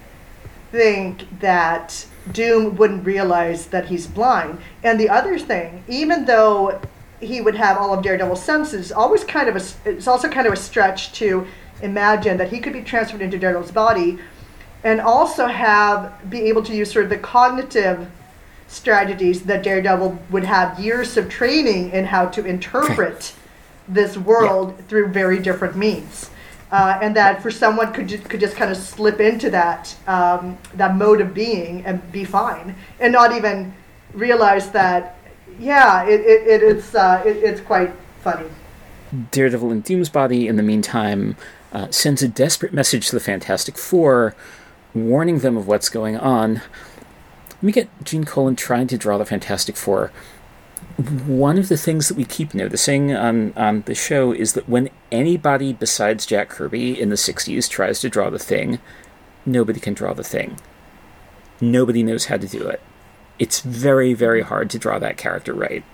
think 0.71 1.41
that 1.41 2.07
Doom 2.33 2.77
wouldn't 2.77 3.05
realize 3.05 3.67
that 3.67 3.87
he's 3.87 4.07
blind. 4.07 4.59
And 4.83 4.99
the 4.99 5.09
other 5.09 5.39
thing, 5.39 5.85
even 5.89 6.25
though 6.25 6.81
he 7.21 7.41
would 7.41 7.55
have 7.55 7.77
all 7.77 7.93
of 7.93 8.03
Daredevil's 8.03 8.43
senses, 8.43 8.91
always 8.91 9.23
kind 9.25 9.49
of 9.49 9.57
a, 9.57 9.89
it's 9.89 10.09
also 10.09 10.29
kind 10.29 10.47
of 10.47 10.53
a 10.53 10.57
stretch 10.57 11.13
to 11.15 11.47
imagine 11.83 12.37
that 12.39 12.51
he 12.51 12.59
could 12.59 12.73
be 12.73 12.83
transferred 12.83 13.23
into 13.23 13.39
Daredevil's 13.39 13.73
body 13.73 14.19
and 14.85 15.01
also 15.01 15.47
have 15.47 16.29
be 16.29 16.43
able 16.43 16.63
to 16.63 16.75
use 16.75 16.91
sort 16.91 17.05
of 17.05 17.11
the 17.11 17.19
cognitive 17.19 18.09
strategies 18.73 19.43
that 19.43 19.63
Daredevil 19.63 20.19
would 20.31 20.45
have 20.45 20.81
years 20.81 21.17
of 21.19 21.29
training 21.29 21.91
in 21.91 22.07
how 22.07 22.27
to 22.27 22.45
interpret 22.45 23.35
this 23.87 24.17
world 24.17 24.75
yeah. 24.77 24.85
through 24.87 25.09
very 25.09 25.39
different 25.39 25.77
means. 25.77 26.31
Uh, 26.71 26.99
and 27.03 27.15
that 27.15 27.43
for 27.43 27.51
someone 27.51 27.93
could 27.93 28.09
just, 28.09 28.25
could 28.31 28.41
just 28.41 28.57
kind 28.57 28.71
of 28.71 28.79
slip 28.79 29.21
into 29.21 29.51
that 29.51 29.95
um, 30.07 30.57
that 30.73 30.97
mode 30.97 31.21
of 31.21 31.35
being 31.35 31.85
and 31.85 32.01
be 32.11 32.25
fine 32.25 32.75
and 32.99 33.13
not 33.13 33.37
even 33.37 33.75
realize 34.15 34.71
that 34.71 35.19
yeah 35.59 36.03
it, 36.05 36.21
it, 36.21 36.47
it 36.47 36.63
it's 36.63 36.95
uh, 36.95 37.23
it, 37.27 37.37
it's 37.37 37.61
quite 37.61 37.93
funny 38.23 38.49
daredevil 39.33 39.71
in 39.71 39.83
doom's 39.83 40.09
body 40.09 40.49
in 40.49 40.57
the 40.57 40.63
meantime 40.63 41.37
uh, 41.75 41.91
sends 41.91 42.23
a 42.23 42.29
desperate 42.29 42.73
message 42.73 43.09
to 43.09 43.17
the 43.17 43.21
fantastic 43.21 43.77
four 43.77 44.35
warning 44.95 45.41
them 45.41 45.59
of 45.59 45.69
what's 45.69 45.91
going 45.91 46.17
on 46.17 46.63
we 47.63 47.73
get 47.73 47.89
Gene 48.05 48.25
Colan 48.25 48.57
trying 48.57 48.89
to 48.89 48.99
draw 48.99 49.19
the 49.19 49.25
Fantastic 49.25 49.77
Four. 49.77 50.11
One 51.27 51.59
of 51.59 51.69
the 51.69 51.77
things 51.77 52.09
that 52.09 52.17
we 52.17 52.25
keep 52.25 52.55
noticing 52.55 53.15
on, 53.15 53.53
on 53.57 53.83
the 53.83 53.95
show 53.95 54.33
is 54.33 54.55
that 54.55 54.69
when 54.69 54.91
anybody 55.11 55.73
besides 55.73 56.27
Jack 56.27 56.49
Kirby 56.51 57.01
in 57.01 57.09
the 57.09 57.17
60s 57.17 57.71
tries 57.71 58.01
to 58.01 58.09
draw 58.09 58.31
the 58.31 58.39
thing, 58.39 58.79
nobody 59.47 59.81
can 59.81 59.95
draw 59.95 60.13
the 60.13 60.25
thing. 60.25 60.59
Nobody 61.61 62.03
knows 62.03 62.27
how 62.27 62.37
to 62.37 62.49
do 62.49 62.67
it. 62.67 62.81
It's 63.39 63.61
very, 63.61 64.13
very 64.13 64.43
hard 64.43 64.69
to 64.71 64.79
draw 64.79 64.99
that 64.99 65.17
character 65.17 65.55
right. 65.55 65.85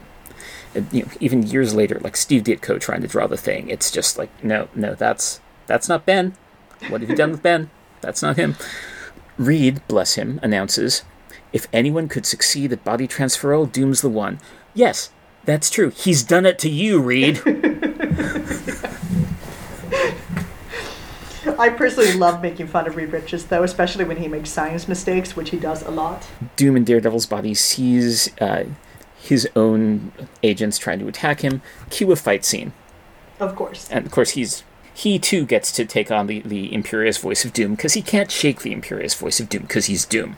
You 0.74 1.02
know, 1.02 1.08
even 1.20 1.42
years 1.44 1.74
later, 1.74 2.00
like 2.00 2.16
Steve 2.16 2.44
Ditko 2.44 2.80
trying 2.80 3.02
to 3.02 3.08
draw 3.08 3.26
the 3.26 3.36
thing, 3.36 3.68
it's 3.68 3.90
just 3.90 4.18
like, 4.18 4.30
no, 4.42 4.68
no, 4.74 4.94
that's 4.94 5.40
that's 5.66 5.88
not 5.88 6.06
Ben. 6.06 6.34
What 6.88 7.00
have 7.00 7.10
you 7.10 7.16
done 7.16 7.30
with 7.30 7.42
Ben? 7.42 7.70
That's 8.00 8.22
not 8.22 8.36
him. 8.36 8.56
Reed, 9.38 9.80
bless 9.88 10.14
him, 10.14 10.40
announces 10.42 11.04
If 11.52 11.66
anyone 11.72 12.08
could 12.08 12.26
succeed 12.26 12.72
at 12.72 12.84
body 12.84 13.08
transferal, 13.08 13.70
Doom's 13.70 14.00
the 14.02 14.08
one. 14.08 14.38
Yes, 14.74 15.10
that's 15.44 15.70
true. 15.70 15.90
He's 15.90 16.22
done 16.22 16.46
it 16.46 16.58
to 16.60 16.68
you, 16.68 17.00
Reed. 17.00 17.40
I 21.58 21.70
personally 21.70 22.12
love 22.12 22.40
making 22.40 22.68
fun 22.68 22.86
of 22.86 22.94
Reed 22.94 23.10
Richards, 23.10 23.44
though, 23.46 23.64
especially 23.64 24.04
when 24.04 24.18
he 24.18 24.28
makes 24.28 24.50
science 24.50 24.86
mistakes, 24.86 25.34
which 25.34 25.50
he 25.50 25.56
does 25.56 25.82
a 25.82 25.90
lot. 25.90 26.28
Doom 26.54 26.76
in 26.76 26.84
Daredevil's 26.84 27.26
body 27.26 27.52
sees 27.54 28.30
uh, 28.40 28.64
his 29.18 29.48
own 29.56 30.12
agents 30.42 30.78
trying 30.78 31.00
to 31.00 31.08
attack 31.08 31.40
him. 31.40 31.60
Cue 31.90 32.12
a 32.12 32.16
fight 32.16 32.44
scene. 32.44 32.72
Of 33.40 33.56
course. 33.56 33.90
And 33.90 34.06
of 34.06 34.12
course, 34.12 34.30
he's 34.30 34.62
he 34.94 35.18
too 35.18 35.46
gets 35.46 35.70
to 35.72 35.84
take 35.84 36.10
on 36.10 36.26
the, 36.26 36.40
the 36.40 36.72
imperious 36.74 37.18
voice 37.18 37.44
of 37.44 37.52
Doom 37.52 37.76
because 37.76 37.94
he 37.94 38.02
can't 38.02 38.30
shake 38.30 38.62
the 38.62 38.72
imperious 38.72 39.14
voice 39.14 39.38
of 39.38 39.48
Doom 39.48 39.62
because 39.62 39.86
he's 39.86 40.04
Doom. 40.04 40.36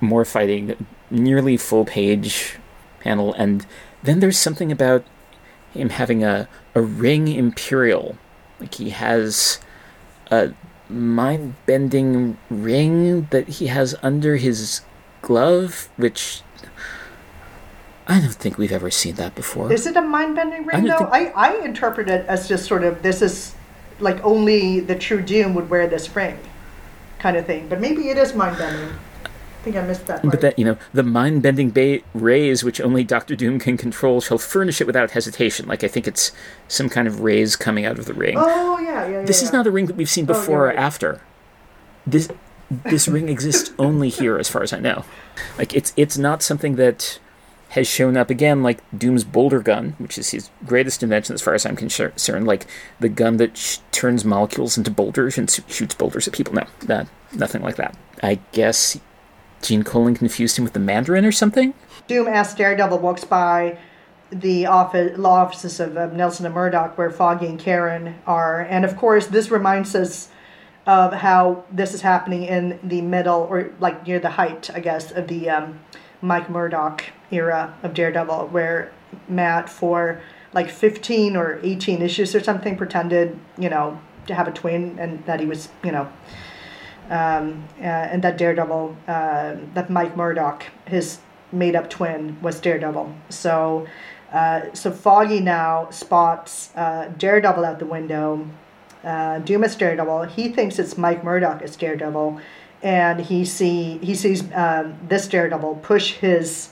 More 0.00 0.24
fighting, 0.24 0.86
nearly 1.10 1.56
full 1.56 1.84
page 1.84 2.56
panel, 3.00 3.32
and 3.34 3.66
then 4.02 4.20
there's 4.20 4.38
something 4.38 4.70
about 4.70 5.04
him 5.72 5.90
having 5.90 6.22
a, 6.24 6.48
a 6.74 6.80
ring 6.82 7.28
imperial. 7.28 8.16
Like 8.60 8.74
he 8.74 8.90
has 8.90 9.58
a 10.30 10.52
mind 10.88 11.54
bending 11.66 12.38
ring 12.50 13.26
that 13.30 13.48
he 13.48 13.66
has 13.68 13.94
under 14.02 14.36
his 14.36 14.82
glove, 15.22 15.88
which 15.96 16.42
I 18.06 18.20
don't 18.20 18.34
think 18.34 18.56
we've 18.58 18.72
ever 18.72 18.90
seen 18.90 19.16
that 19.16 19.34
before. 19.34 19.72
Is 19.72 19.86
it 19.86 19.96
a 19.96 20.02
mind 20.02 20.36
bending 20.36 20.64
ring, 20.64 20.84
don't 20.84 20.86
though? 20.86 21.10
think- 21.10 21.34
I, 21.36 21.56
I 21.56 21.64
interpret 21.64 22.08
it 22.08 22.24
as 22.26 22.48
just 22.48 22.66
sort 22.66 22.84
of 22.84 23.02
this 23.02 23.20
is 23.22 23.54
like 23.98 24.22
only 24.24 24.80
the 24.80 24.94
true 24.94 25.22
Doom 25.22 25.54
would 25.54 25.70
wear 25.70 25.86
this 25.88 26.14
ring 26.14 26.38
kind 27.18 27.36
of 27.36 27.46
thing. 27.46 27.68
But 27.68 27.80
maybe 27.80 28.08
it 28.10 28.18
is 28.18 28.34
mind 28.34 28.58
bending. 28.58 28.94
I 29.66 29.70
think 29.72 29.82
I 29.82 29.86
missed 29.86 30.06
that 30.06 30.22
part. 30.22 30.30
But 30.30 30.40
that, 30.42 30.58
you 30.60 30.64
know, 30.64 30.76
the 30.94 31.02
mind 31.02 31.42
bending 31.42 31.70
ba- 31.70 31.98
rays 32.14 32.62
which 32.62 32.80
only 32.80 33.02
Doctor 33.02 33.34
Doom 33.34 33.58
can 33.58 33.76
control 33.76 34.20
shall 34.20 34.38
furnish 34.38 34.80
it 34.80 34.86
without 34.86 35.10
hesitation. 35.10 35.66
Like, 35.66 35.82
I 35.82 35.88
think 35.88 36.06
it's 36.06 36.30
some 36.68 36.88
kind 36.88 37.08
of 37.08 37.18
rays 37.20 37.56
coming 37.56 37.84
out 37.84 37.98
of 37.98 38.04
the 38.04 38.14
ring. 38.14 38.36
oh, 38.38 38.78
yeah, 38.78 39.06
yeah, 39.06 39.08
yeah. 39.20 39.24
this 39.24 39.42
is 39.42 39.52
not 39.52 39.66
a 39.66 39.72
ring 39.72 39.86
that 39.86 39.96
we've 39.96 40.08
seen 40.08 40.24
Oh, 40.26 40.28
before 40.34 40.66
or 40.66 40.68
right. 40.68 40.76
after. 40.76 41.20
This 42.06 42.28
this 42.84 43.08
ring 43.08 43.28
exists 43.28 43.72
only 43.78 44.08
here, 44.08 44.38
as 44.38 44.48
far 44.48 44.62
as 44.62 44.72
I 44.72 44.78
know. 44.78 45.04
Like, 45.58 45.74
it's 45.74 45.92
it's 45.96 46.16
not 46.16 46.44
something 46.44 46.76
that 46.76 47.18
has 47.70 47.88
shown 47.88 48.16
up 48.16 48.30
again, 48.30 48.62
like 48.62 48.78
Doom's 48.96 49.24
boulder 49.24 49.58
gun, 49.60 49.96
which 49.98 50.16
is 50.16 50.30
his 50.30 50.50
greatest 50.64 51.02
invention, 51.02 51.34
as 51.34 51.42
far 51.42 51.54
as 51.54 51.66
I'm 51.66 51.74
concerned. 51.74 52.46
Like 52.46 52.66
the 53.00 53.08
gun 53.08 53.38
that 53.38 53.56
sh- 53.56 53.78
turns 53.90 54.24
molecules 54.24 54.78
into 54.78 54.92
boulders 54.92 55.36
and 55.36 55.50
s- 55.50 55.60
shoots 55.66 55.96
boulders 55.96 56.28
at 56.28 56.34
people. 56.34 56.54
No, 56.54 56.62
that, 56.82 57.08
nothing 57.32 57.62
like 57.62 57.74
that. 57.76 57.96
I 58.22 58.38
guess 58.52 58.98
Gene 59.62 59.82
Colan 59.82 60.14
confused 60.14 60.56
him 60.58 60.64
with 60.64 60.72
the 60.72 60.80
Mandarin 60.80 61.24
or 61.24 61.32
something. 61.32 61.74
Doom 62.06 62.28
as 62.28 62.54
Daredevil 62.54 62.98
walks 62.98 63.24
by 63.24 63.78
the 64.30 64.66
office, 64.66 65.16
law 65.18 65.42
offices 65.44 65.80
of 65.80 66.12
Nelson 66.12 66.46
and 66.46 66.54
Murdock, 66.54 66.98
where 66.98 67.10
Foggy 67.10 67.46
and 67.46 67.58
Karen 67.58 68.16
are. 68.26 68.60
And 68.62 68.84
of 68.84 68.96
course, 68.96 69.26
this 69.26 69.50
reminds 69.50 69.94
us 69.94 70.28
of 70.86 71.12
how 71.12 71.64
this 71.70 71.94
is 71.94 72.02
happening 72.02 72.44
in 72.44 72.78
the 72.82 73.00
middle, 73.02 73.46
or 73.50 73.72
like 73.80 74.06
near 74.06 74.20
the 74.20 74.30
height, 74.30 74.70
I 74.72 74.80
guess, 74.80 75.10
of 75.10 75.26
the 75.28 75.50
um, 75.50 75.80
Mike 76.20 76.48
Murdock 76.48 77.04
era 77.30 77.74
of 77.82 77.94
Daredevil, 77.94 78.48
where 78.48 78.92
Matt, 79.28 79.68
for 79.68 80.20
like 80.52 80.70
15 80.70 81.36
or 81.36 81.58
18 81.62 82.02
issues 82.02 82.34
or 82.34 82.42
something, 82.42 82.76
pretended, 82.76 83.38
you 83.58 83.68
know, 83.68 84.00
to 84.26 84.34
have 84.34 84.48
a 84.48 84.52
twin 84.52 84.98
and 84.98 85.24
that 85.26 85.40
he 85.40 85.46
was, 85.46 85.68
you 85.84 85.92
know, 85.92 86.08
um, 87.10 87.64
uh, 87.78 87.82
and 87.82 88.22
that 88.22 88.38
Daredevil, 88.38 88.96
uh, 89.06 89.56
that 89.74 89.90
Mike 89.90 90.16
Murdock, 90.16 90.64
his 90.86 91.18
made-up 91.52 91.88
twin, 91.88 92.40
was 92.42 92.60
Daredevil. 92.60 93.14
So, 93.28 93.86
uh, 94.32 94.72
so 94.72 94.90
Foggy 94.90 95.40
now 95.40 95.88
spots 95.90 96.70
uh, 96.76 97.10
Daredevil 97.16 97.64
out 97.64 97.78
the 97.78 97.86
window. 97.86 98.48
Uh, 99.04 99.38
Doom 99.40 99.64
is 99.64 99.76
Daredevil. 99.76 100.24
He 100.24 100.48
thinks 100.48 100.78
it's 100.78 100.98
Mike 100.98 101.22
Murdock 101.22 101.62
as 101.62 101.76
Daredevil, 101.76 102.40
and 102.82 103.20
he 103.20 103.44
see 103.44 103.98
he 103.98 104.14
sees 104.14 104.42
um, 104.52 104.98
this 105.08 105.28
Daredevil 105.28 105.76
push 105.76 106.14
his 106.14 106.70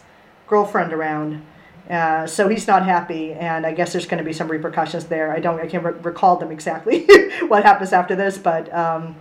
girlfriend 0.49 0.93
around. 0.93 1.45
Uh, 1.89 2.27
so 2.27 2.49
he's 2.49 2.67
not 2.67 2.85
happy, 2.85 3.35
and 3.35 3.67
I 3.67 3.73
guess 3.73 3.93
there's 3.93 4.07
going 4.07 4.19
to 4.19 4.25
be 4.25 4.33
some 4.33 4.51
repercussions 4.51 5.05
there. 5.05 5.31
I 5.31 5.39
don't, 5.39 5.61
I 5.61 5.67
can't 5.67 5.85
re- 5.85 5.93
recall 6.03 6.37
them 6.37 6.51
exactly 6.51 7.07
what 7.49 7.63
happens 7.63 7.93
after 7.93 8.17
this, 8.17 8.39
but 8.39 8.73
um, 8.73 9.17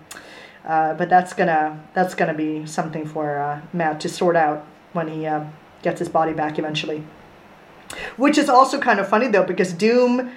uh, 0.66 0.94
but 0.94 1.10
that's 1.10 1.34
gonna 1.34 1.84
that's 1.94 2.16
gonna 2.16 2.34
be 2.34 2.66
something 2.66 3.06
for 3.06 3.40
uh, 3.40 3.62
Matt 3.74 4.00
to 4.02 4.10
sort 4.10 4.36
out 4.36 4.66
when 4.94 5.08
he 5.08 5.26
uh, 5.26 5.44
gets 5.82 6.00
his 6.00 6.10
body 6.10 6.34
back 6.34 6.58
eventually. 6.58 7.04
Which 8.18 8.38
is 8.38 8.50
also 8.50 8.80
kind 8.80 9.00
of 9.00 9.08
funny 9.08 9.28
though, 9.28 9.44
because 9.44 9.74
Doom 9.74 10.32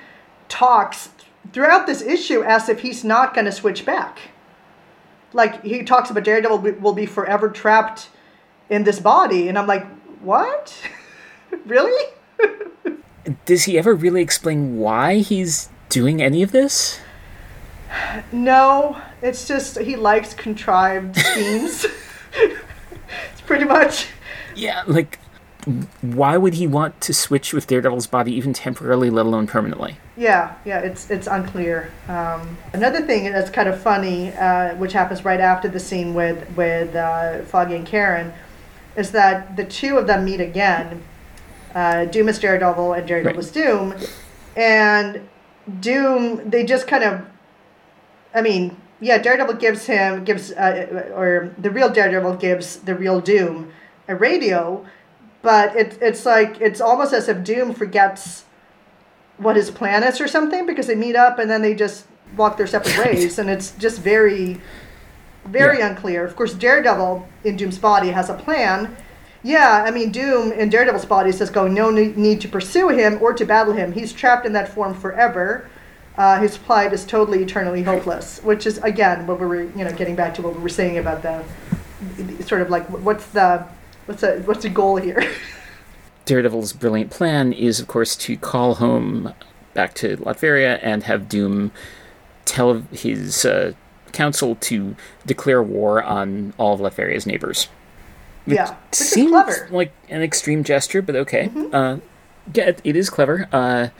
talks 0.49 1.11
throughout 1.53 1.87
this 1.87 2.03
issue 2.03 2.43
as 2.43 2.69
if 2.69 2.81
he's 2.81 3.05
not 3.05 3.35
to 3.35 3.53
switch 3.53 3.85
back. 3.85 4.19
Like 5.33 5.63
he 5.63 5.83
talks 5.83 6.11
about 6.11 6.25
Daredevil 6.25 6.59
will 6.81 6.93
be 6.93 7.07
forever 7.07 7.49
trapped 7.49 8.09
in 8.69 8.85
this 8.85 8.99
body, 8.99 9.49
and 9.49 9.59
I'm 9.59 9.67
like, 9.67 9.87
what? 10.21 10.75
really? 11.67 12.13
Does 13.45 13.65
he 13.65 13.79
ever 13.79 13.95
really 13.95 14.23
explain 14.23 14.79
why 14.79 15.19
he's 15.19 15.69
doing 15.89 16.23
any 16.23 16.43
of 16.43 16.53
this? 16.53 17.01
No, 18.33 19.01
it's 19.27 19.47
just 19.49 19.79
he 19.79 19.97
likes 19.97 20.35
contrived 20.35 21.17
schemes. 21.31 21.87
it's 22.35 23.41
pretty 23.47 23.65
much. 23.65 24.09
Yeah, 24.55 24.83
like, 24.87 25.19
why 26.01 26.37
would 26.37 26.55
he 26.55 26.67
want 26.67 27.01
to 27.03 27.13
switch 27.13 27.53
with 27.53 27.67
Daredevil's 27.67 28.07
body 28.07 28.33
even 28.33 28.53
temporarily, 28.53 29.11
let 29.11 29.27
alone 29.27 29.47
permanently? 29.47 29.99
Yeah, 30.17 30.55
yeah, 30.65 30.79
it's 30.79 31.11
it's 31.11 31.27
unclear. 31.27 31.91
Um, 32.09 32.57
another 32.73 33.03
thing 33.03 33.25
that's 33.33 33.51
kind 33.51 33.69
of 33.69 33.81
funny, 33.81 34.33
uh, 34.33 34.75
which 34.77 34.93
happens 34.93 35.25
right 35.25 35.41
after 35.41 35.69
the 35.69 35.81
scene 35.81 36.15
with 36.15 36.49
with 36.57 36.95
uh, 36.95 37.43
Foggy 37.43 37.75
and 37.77 37.87
Karen, 37.87 38.33
is 38.97 39.11
that 39.11 39.57
the 39.57 39.65
two 39.65 39.99
of 39.99 40.07
them 40.07 40.25
meet 40.25 40.41
again. 40.41 41.03
Uh, 41.75 42.07
Doom 42.07 42.29
is 42.31 42.39
Daredevil 42.39 42.95
and 42.95 43.07
Daredevil 43.07 43.35
Right. 43.37 43.45
is 43.45 43.51
Doom, 43.51 43.95
and 44.57 45.29
Doom 45.81 46.49
they 46.49 46.65
just 46.65 46.87
kind 46.87 47.05
of, 47.05 47.21
I 48.35 48.41
mean, 48.41 48.75
yeah, 49.01 49.19
Daredevil 49.19 49.55
gives 49.55 49.87
him 49.87 50.25
gives 50.25 50.53
uh, 50.53 51.13
or 51.15 51.55
the 51.59 51.71
real 51.71 51.89
Daredevil 51.91 52.37
gives 52.37 52.77
the 52.79 52.95
real 52.95 53.21
Doom 53.21 53.73
a 54.09 54.17
radio, 54.17 54.87
but 55.43 55.77
it, 55.77 55.99
it's 56.01 56.25
like 56.25 56.61
it's 56.61 56.81
almost 56.81 57.13
as 57.13 57.29
if 57.29 57.45
Doom 57.45 57.75
forgets 57.75 58.45
what 59.39 59.57
his 59.57 59.71
plan 59.71 60.03
is 60.03 60.21
or 60.21 60.27
something 60.29 60.65
because 60.65 60.87
they 60.87 60.95
meet 60.95 61.15
up 61.17 61.39
and 61.39 61.51
then 61.51 61.61
they 61.61 61.75
just 61.75 62.07
walk 62.37 62.57
their 62.57 62.67
separate 62.67 62.97
ways 63.07 63.39
and 63.39 63.51
it's 63.51 63.73
just 63.73 64.01
very 64.01 64.61
very 65.45 65.79
Yeah. 65.79 65.89
unclear. 65.91 66.25
Of 66.25 66.35
course 66.35 66.55
daredevil 66.55 67.29
in 67.45 67.57
doom's 67.57 67.79
body 67.79 68.11
has 68.11 68.31
a 68.31 68.35
plan. 68.35 68.97
Yeah 69.43 69.85
i 69.87 69.91
mean 69.91 70.11
doom 70.11 70.51
in 70.53 70.71
daredevil's 70.71 71.05
body 71.05 71.31
says 71.33 71.51
going 71.51 71.75
no 71.75 71.91
need 71.91 72.41
to 72.41 72.49
pursue 72.49 72.89
him 72.89 73.19
or 73.21 73.33
to 73.35 73.45
battle 73.45 73.75
him. 73.75 73.93
He's 73.93 74.13
trapped 74.13 74.47
in 74.47 74.53
that 74.55 74.69
form 74.69 74.95
forever 74.95 75.69
uh, 76.19 76.39
his 76.41 76.57
plight 76.59 76.93
is 76.93 77.05
totally 77.05 77.43
eternally 77.43 77.83
hopeless 77.83 78.41
which 78.43 78.67
is 78.67 78.79
again 78.79 79.27
what 79.27 79.39
we 79.41 79.47
were 79.47 79.63
you 79.63 79.85
know 79.85 79.93
getting 79.93 80.17
back 80.17 80.35
to 80.35 80.43
what 80.43 80.55
we 80.55 80.61
were 80.63 80.69
saying 80.69 80.99
about 80.99 81.23
the, 81.23 81.45
the 82.23 82.43
sort 82.43 82.63
of 82.63 82.71
like 82.71 82.87
what's 82.89 83.27
the 83.29 83.67
what's 84.07 84.21
the 84.23 84.43
what's 84.47 84.63
the 84.63 84.69
goal 84.69 84.97
here 84.97 85.23
Daredevil's 86.25 86.73
brilliant 86.73 87.11
plan 87.13 87.53
is, 87.53 87.79
of 87.79 87.87
course, 87.87 88.17
to 88.17 88.37
call 88.37 88.75
home 88.75 89.33
back 89.75 89.95
to 89.95 90.17
Latveria 90.17 90.81
and 90.83 91.05
have 91.05 91.29
Doom 91.29 91.71
tell 92.45 92.81
his 92.91 93.45
uh, 93.45 93.75
council 94.11 94.57
to 94.57 94.97
declare 95.25 95.63
war 95.63 96.03
on 96.03 96.53
all 96.59 96.75
of 96.75 96.81
Latveria's 96.81 97.27
neighbors. 97.27 97.69
yeah 98.45 98.75
which 98.91 98.95
Seems 98.97 99.31
clever 99.31 99.53
Mm-hmm. 99.53 99.75
like 99.77 99.93
an 100.09 100.21
extreme 100.23 100.65
gesture, 100.65 101.01
but 101.01 101.15
okay. 101.15 101.49
Uh, 101.73 101.99
yeah, 102.53 102.65
it- 102.71 102.81
it 102.83 102.97
is 102.97 103.09
clever. 103.09 103.49
Uh, 103.53 103.91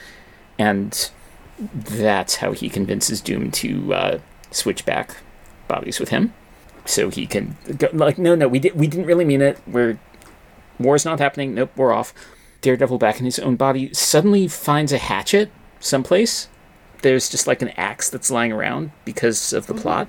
and 0.59 1.11
that's 1.59 2.37
how 2.37 2.53
he 2.53 2.69
convinces 2.69 3.21
Doom 3.21 3.51
to 3.53 3.95
uh, 3.95 4.19
switch 4.51 4.85
back 4.85 5.17
bodies 5.69 5.99
with 6.01 6.11
him. 6.11 6.35
So 6.85 7.11
he 7.11 7.27
can 7.27 7.57
go, 7.79 7.89
like, 7.93 8.19
no, 8.19 8.35
no, 8.35 8.47
we 8.47 8.59
did, 8.59 8.77
we 8.77 8.87
didn't 8.87 9.07
really 9.07 9.25
mean 9.25 9.43
it. 9.43 9.59
We're 9.67 9.99
war's 10.79 11.05
not 11.05 11.19
happening. 11.19 11.55
Nope, 11.55 11.73
we're 11.77 11.93
off. 11.93 12.15
Daredevil 12.61 12.99
back 12.99 13.19
in 13.19 13.25
his 13.25 13.39
own 13.39 13.57
body 13.57 13.93
suddenly 13.93 14.49
finds 14.49 14.93
a 14.93 14.99
hatchet 14.99 15.51
someplace. 15.81 16.49
There's 17.03 17.29
just 17.29 17.47
like 17.47 17.63
an 17.63 17.71
axe 17.71 18.09
that's 18.09 18.31
lying 18.31 18.53
around 18.53 18.91
because 19.05 19.53
of 19.53 19.67
the 19.67 19.75
plot, 19.75 20.09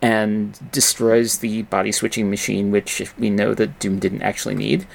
and 0.00 0.58
destroys 0.72 1.38
the 1.38 1.62
body 1.62 1.92
switching 1.92 2.30
machine, 2.30 2.70
which 2.70 3.12
we 3.18 3.30
know 3.30 3.54
that 3.54 3.78
Doom 3.78 3.98
didn't 3.98 4.22
actually 4.22 4.54
need, 4.54 4.86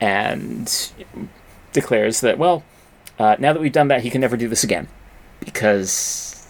and 0.00 0.90
declares 1.72 2.20
that 2.22 2.38
well, 2.38 2.64
uh, 3.18 3.36
now 3.38 3.52
that 3.52 3.60
we've 3.60 3.72
done 3.72 3.88
that, 3.88 4.02
he 4.02 4.10
can 4.10 4.20
never 4.20 4.36
do 4.36 4.48
this 4.48 4.64
again, 4.64 4.88
because 5.40 6.46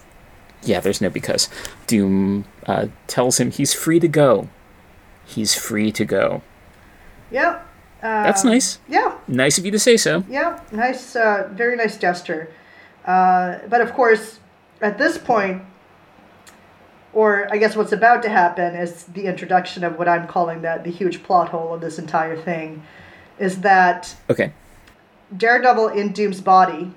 yeah, 0.62 0.80
there's 0.80 1.00
no 1.00 1.10
because. 1.10 1.48
Doom 1.86 2.44
uh, 2.66 2.86
tells 3.06 3.38
him 3.38 3.50
he's 3.50 3.72
free 3.74 4.00
to 4.00 4.08
go. 4.08 4.48
He's 5.24 5.54
free 5.54 5.92
to 5.92 6.04
go. 6.04 6.42
Yeah. 7.30 7.62
That's 8.00 8.44
Um, 8.44 8.50
nice. 8.50 8.78
Yeah. 8.88 9.16
Nice 9.26 9.58
of 9.58 9.64
you 9.64 9.70
to 9.72 9.78
say 9.78 9.96
so. 9.96 10.24
Yeah. 10.28 10.60
Nice. 10.72 11.16
Uh, 11.16 11.48
very 11.52 11.76
nice 11.76 11.96
gesture. 11.96 12.50
Uh, 13.04 13.58
but 13.68 13.80
of 13.80 13.92
course, 13.92 14.38
at 14.80 14.98
this 14.98 15.18
point, 15.18 15.62
or 17.12 17.48
I 17.52 17.56
guess 17.58 17.74
what's 17.76 17.92
about 17.92 18.22
to 18.22 18.28
happen 18.28 18.74
is 18.74 19.04
the 19.04 19.24
introduction 19.24 19.82
of 19.84 19.98
what 19.98 20.08
I'm 20.08 20.26
calling 20.26 20.62
that 20.62 20.84
the 20.84 20.90
huge 20.90 21.22
plot 21.22 21.48
hole 21.48 21.74
of 21.74 21.80
this 21.80 21.98
entire 21.98 22.36
thing, 22.36 22.82
is 23.38 23.60
that 23.62 24.14
Okay. 24.30 24.52
Daredevil 25.36 25.88
in 25.88 26.12
Doom's 26.12 26.40
body 26.40 26.92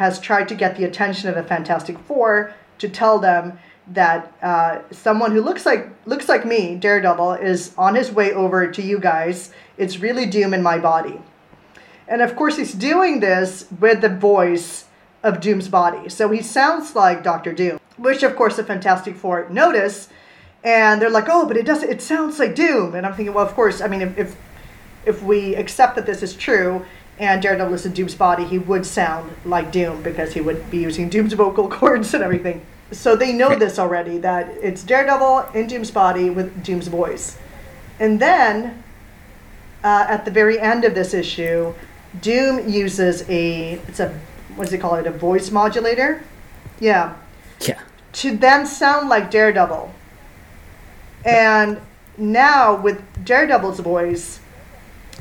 has 0.00 0.18
tried 0.18 0.48
to 0.48 0.54
get 0.54 0.78
the 0.78 0.84
attention 0.84 1.28
of 1.28 1.34
the 1.34 1.42
Fantastic 1.42 1.98
Four 1.98 2.54
to 2.78 2.88
tell 2.88 3.18
them 3.18 3.58
that 3.86 4.32
uh, 4.40 4.78
someone 4.90 5.30
who 5.30 5.42
looks 5.42 5.66
like 5.66 5.90
looks 6.06 6.26
like 6.26 6.46
me, 6.46 6.74
Daredevil, 6.74 7.34
is 7.34 7.74
on 7.76 7.94
his 7.94 8.10
way 8.10 8.32
over 8.32 8.70
to 8.70 8.80
you 8.80 8.98
guys. 8.98 9.52
It's 9.76 9.98
really 9.98 10.24
Doom 10.24 10.54
in 10.54 10.62
my 10.62 10.78
body, 10.78 11.20
and 12.08 12.22
of 12.22 12.34
course 12.34 12.56
he's 12.56 12.72
doing 12.72 13.20
this 13.20 13.66
with 13.78 14.00
the 14.00 14.08
voice 14.08 14.86
of 15.22 15.38
Doom's 15.38 15.68
body, 15.68 16.08
so 16.08 16.30
he 16.30 16.40
sounds 16.40 16.96
like 16.96 17.22
Doctor 17.22 17.52
Doom, 17.52 17.78
which 17.98 18.22
of 18.22 18.36
course 18.36 18.56
the 18.56 18.64
Fantastic 18.64 19.16
Four 19.16 19.50
notice, 19.50 20.08
and 20.64 21.02
they're 21.02 21.10
like, 21.10 21.28
"Oh, 21.28 21.44
but 21.46 21.58
it 21.58 21.66
does. 21.66 21.82
It 21.82 22.00
sounds 22.00 22.38
like 22.38 22.54
Doom." 22.54 22.94
And 22.94 23.04
I'm 23.04 23.12
thinking, 23.12 23.34
well, 23.34 23.46
of 23.46 23.52
course. 23.52 23.82
I 23.82 23.88
mean, 23.88 24.00
if, 24.00 24.16
if 24.16 24.36
if 25.04 25.22
we 25.22 25.54
accept 25.56 25.96
that 25.96 26.06
this 26.06 26.22
is 26.22 26.34
true 26.34 26.86
and 27.20 27.40
Daredevil 27.42 27.74
is 27.74 27.84
in 27.86 27.92
Doom's 27.92 28.14
body, 28.14 28.44
he 28.44 28.58
would 28.58 28.84
sound 28.86 29.30
like 29.44 29.70
Doom 29.70 30.02
because 30.02 30.32
he 30.32 30.40
would 30.40 30.70
be 30.70 30.78
using 30.78 31.08
Doom's 31.10 31.34
vocal 31.34 31.68
cords 31.78 32.14
and 32.14 32.24
everything. 32.24 32.64
So 32.92 33.14
they 33.14 33.32
know 33.32 33.54
this 33.56 33.78
already 33.78 34.18
that 34.18 34.48
it's 34.62 34.82
Daredevil 34.82 35.50
in 35.54 35.68
Doom's 35.68 35.90
body 35.92 36.30
with 36.30 36.64
Doom's 36.64 36.88
voice. 36.88 37.36
And 38.00 38.18
then 38.18 38.82
uh, 39.84 40.06
at 40.08 40.24
the 40.24 40.30
very 40.30 40.58
end 40.58 40.84
of 40.84 40.94
this 40.94 41.14
issue, 41.14 41.74
Doom 42.20 42.68
uses 42.68 43.28
a 43.28 43.74
it's 43.86 44.00
a 44.00 44.18
what 44.56 44.64
does 44.64 44.72
he 44.72 44.78
call 44.78 44.96
it 44.96 45.06
a 45.06 45.12
voice 45.12 45.50
modulator? 45.50 46.24
Yeah, 46.80 47.14
Yeah. 47.60 47.78
to 48.14 48.36
then 48.36 48.66
sound 48.66 49.08
like 49.10 49.30
Daredevil. 49.30 49.94
And 51.24 51.78
now 52.16 52.74
with 52.74 53.02
Daredevil's 53.24 53.80
voice, 53.80 54.39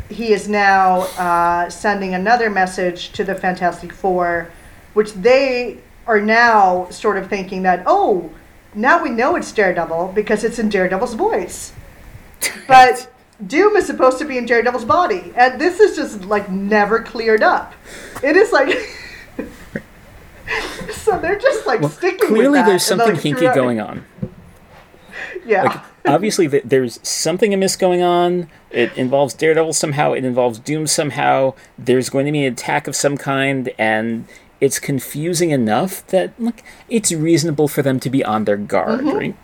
he 0.10 0.34
is 0.34 0.50
now 0.50 1.02
uh, 1.18 1.70
sending 1.70 2.16
another 2.16 2.50
message 2.50 3.12
to 3.14 3.24
the 3.24 3.36
Fantastic 3.36 3.94
Four, 3.94 4.50
which 4.94 5.14
they 5.14 5.78
are 6.08 6.20
now 6.20 6.90
sort 6.90 7.18
of 7.18 7.28
thinking 7.28 7.62
that, 7.64 7.84
oh, 7.86 8.32
now 8.74 9.02
we 9.02 9.10
know 9.10 9.36
it's 9.36 9.52
Daredevil 9.52 10.12
because 10.16 10.44
it's 10.44 10.60
in 10.60 10.70
Daredevil's 10.70 11.14
voice. 11.14 11.74
But 12.68 13.12
Doom 13.46 13.76
is 13.76 13.86
supposed 13.86 14.18
to 14.20 14.26
be 14.26 14.38
in 14.38 14.46
Daredevil's 14.46 14.86
body, 14.86 15.32
and 15.36 15.62
this 15.62 15.80
is 15.80 15.96
just 15.96 16.26
like 16.26 16.50
never 16.50 17.02
cleared 17.02 17.44
up. 17.44 17.74
It 18.24 18.36
is 18.36 18.52
like. 18.52 18.70
so 20.92 21.20
they're 21.20 21.40
just 21.40 21.68
like 21.68 21.82
Well, 21.82 21.90
sticking 21.90 22.20
with 22.20 22.30
clearly 22.30 22.62
there's 22.64 22.84
something 22.84 23.16
kinky 23.16 23.46
going 23.54 23.80
on. 23.80 24.06
Yeah. 25.46 25.64
Like, 25.64 25.99
obviously, 26.14 26.48
th- 26.48 26.64
there's 26.66 27.00
something 27.08 27.54
amiss 27.54 27.76
going 27.76 28.02
on. 28.02 28.50
It 28.72 28.96
involves 28.98 29.34
Daredevil 29.34 29.74
somehow. 29.74 30.14
It 30.14 30.26
involves 30.26 30.60
Doom 30.60 30.88
somehow. 30.88 31.54
There's 31.78 32.10
going 32.10 32.26
to 32.26 32.32
be 32.32 32.46
an 32.46 32.54
attack 32.54 32.88
of 32.88 32.96
some 32.96 33.18
kind, 33.18 33.72
and 33.78 34.28
it's 34.62 34.80
confusing 34.80 35.52
enough 35.52 36.06
that 36.08 36.40
look, 36.40 36.62
it's 36.90 37.12
reasonable 37.12 37.68
for 37.68 37.82
them 37.82 38.00
to 38.02 38.10
be 38.10 38.24
on 38.24 38.46
their 38.46 38.58
guard, 38.58 39.04
right? 39.04 39.36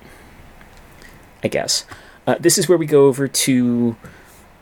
I 1.44 1.48
guess. 1.48 1.86
Uh, 2.28 2.36
this 2.40 2.58
is 2.58 2.68
where 2.68 2.78
we 2.78 2.86
go 2.86 3.06
over 3.06 3.28
to 3.28 3.96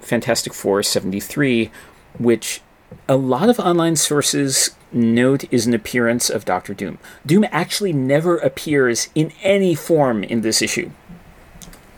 Fantastic 0.01 0.53
Four 0.53 0.83
73, 0.83 1.71
which 2.17 2.61
a 3.07 3.15
lot 3.15 3.49
of 3.49 3.59
online 3.59 3.95
sources 3.95 4.71
note 4.91 5.45
is 5.51 5.65
an 5.65 5.73
appearance 5.73 6.29
of 6.29 6.45
Doctor 6.45 6.73
Doom. 6.73 6.99
Doom 7.25 7.45
actually 7.51 7.93
never 7.93 8.37
appears 8.37 9.09
in 9.15 9.31
any 9.41 9.75
form 9.75 10.23
in 10.23 10.41
this 10.41 10.61
issue. 10.61 10.91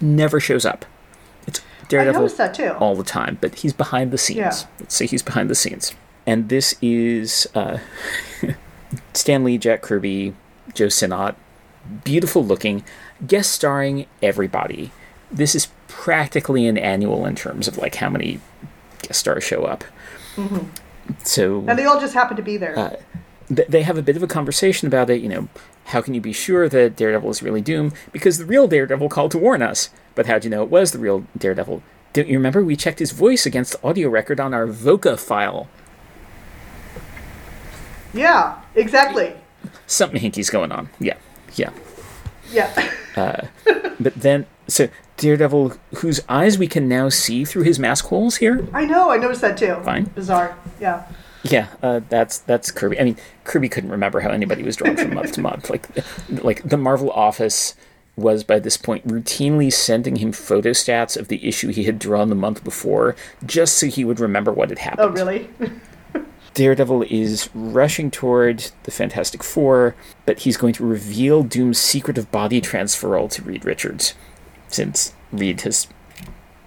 Never 0.01 0.39
shows 0.39 0.65
up. 0.65 0.85
It's 1.47 1.59
I 1.59 1.87
Daredevil 1.87 2.21
noticed 2.21 2.37
that 2.37 2.53
too. 2.53 2.71
all 2.79 2.95
the 2.95 3.03
time, 3.03 3.37
but 3.41 3.55
he's 3.55 3.73
behind 3.73 4.11
the 4.11 4.17
scenes. 4.17 4.37
Yeah. 4.37 4.53
Let's 4.79 4.95
say 4.95 5.05
he's 5.05 5.23
behind 5.23 5.49
the 5.49 5.55
scenes. 5.55 5.93
And 6.27 6.49
this 6.49 6.75
is 6.81 7.47
uh, 7.55 7.77
Stan 9.13 9.43
Lee, 9.43 9.57
Jack 9.57 9.81
Kirby, 9.81 10.33
Joe 10.73 10.89
Sinnott, 10.89 11.35
beautiful 12.03 12.43
looking, 12.43 12.83
guest 13.27 13.51
starring 13.51 14.07
everybody. 14.23 14.91
This 15.31 15.53
is 15.55 15.67
practically 15.87 16.65
an 16.67 16.77
annual 16.77 17.25
in 17.25 17.35
terms 17.35 17.67
of 17.67 17.77
like 17.77 17.95
how 17.95 18.09
many 18.09 18.39
guest 19.01 19.19
stars 19.19 19.43
show 19.43 19.63
up. 19.65 19.83
So 21.23 21.63
And 21.67 21.77
they 21.77 21.85
all 21.85 21.99
just 21.99 22.13
happen 22.13 22.35
to 22.37 22.43
be 22.43 22.57
there. 22.57 22.77
uh, 22.77 22.95
they 23.49 23.83
have 23.83 23.97
a 23.97 24.01
bit 24.01 24.15
of 24.17 24.23
a 24.23 24.27
conversation 24.27 24.87
about 24.87 25.09
it. 25.09 25.21
You 25.21 25.29
know, 25.29 25.47
how 25.85 26.01
can 26.01 26.13
you 26.13 26.21
be 26.21 26.33
sure 26.33 26.67
that 26.67 26.95
Daredevil 26.95 27.29
is 27.29 27.43
really 27.43 27.61
Doom? 27.61 27.93
Because 28.11 28.37
the 28.37 28.45
real 28.45 28.67
Daredevil 28.67 29.09
called 29.09 29.31
to 29.31 29.37
warn 29.37 29.61
us. 29.61 29.89
But 30.15 30.25
how'd 30.25 30.43
you 30.43 30.49
know 30.49 30.63
it 30.63 30.69
was 30.69 30.91
the 30.91 30.99
real 30.99 31.25
Daredevil? 31.37 31.83
Don't 32.13 32.27
you 32.27 32.37
remember 32.37 32.63
we 32.63 32.75
checked 32.75 32.99
his 32.99 33.11
voice 33.11 33.45
against 33.45 33.73
the 33.73 33.87
audio 33.87 34.09
record 34.09 34.39
on 34.39 34.53
our 34.53 34.65
Voca 34.67 35.19
file? 35.19 35.67
yeah, 38.13 38.61
exactly. 38.75 39.33
Something 39.87 40.21
hinky's 40.21 40.49
going 40.49 40.71
on. 40.71 40.89
Yeah, 40.99 41.17
yeah. 41.55 41.71
Yeah. 42.51 42.91
Uh, 43.15 43.47
but 43.99 44.15
then, 44.15 44.45
so 44.67 44.89
Daredevil, 45.17 45.73
whose 45.97 46.21
eyes 46.27 46.57
we 46.57 46.67
can 46.67 46.87
now 46.87 47.09
see 47.09 47.45
through 47.45 47.63
his 47.63 47.79
mask 47.79 48.05
holes 48.05 48.37
here. 48.37 48.67
I 48.73 48.85
know, 48.85 49.09
I 49.11 49.17
noticed 49.17 49.41
that 49.41 49.57
too. 49.57 49.75
Fine. 49.83 50.05
Bizarre. 50.15 50.57
Yeah. 50.79 51.05
Yeah, 51.45 51.67
uh, 51.83 52.01
that's 52.09 52.39
that's 52.39 52.71
Kirby. 52.71 52.99
I 52.99 53.03
mean, 53.03 53.17
Kirby 53.43 53.69
couldn't 53.69 53.91
remember 53.91 54.19
how 54.19 54.29
anybody 54.29 54.63
was 54.63 54.75
drawn 54.75 54.97
from 54.97 55.13
month 55.13 55.33
to 55.33 55.41
month. 55.49 55.69
Like, 55.69 55.87
like 56.29 56.63
the 56.63 56.77
Marvel 56.77 57.11
office 57.11 57.75
was 58.15 58.43
by 58.43 58.59
this 58.59 58.77
point 58.77 59.07
routinely 59.07 59.71
sending 59.71 60.15
him 60.15 60.31
photo 60.31 60.71
stats 60.71 61.17
of 61.17 61.27
the 61.27 61.45
issue 61.47 61.67
he 61.67 61.83
had 61.83 61.99
drawn 61.99 62.29
the 62.29 62.35
month 62.35 62.63
before, 62.63 63.15
just 63.45 63.77
so 63.77 63.87
he 63.87 64.03
would 64.03 64.19
remember 64.19 64.51
what 64.51 64.69
had 64.69 64.79
happened. 64.79 65.01
Oh, 65.01 65.09
really? 65.09 65.49
Daredevil 66.53 67.03
is 67.09 67.49
rushing 67.53 68.09
toward 68.09 68.71
the 68.83 68.91
Fantastic 68.91 69.43
Four, 69.43 69.93
but 70.25 70.39
he's 70.39 70.55
going 70.55 70.73
to 70.75 70.85
reveal 70.85 71.43
Doom's 71.43 71.77
secret 71.77 72.17
of 72.17 72.31
body 72.31 72.61
transferal 72.61 73.29
to 73.31 73.41
Reed 73.43 73.65
Richards, 73.65 74.13
since 74.69 75.13
Reed 75.33 75.61
has 75.61 75.87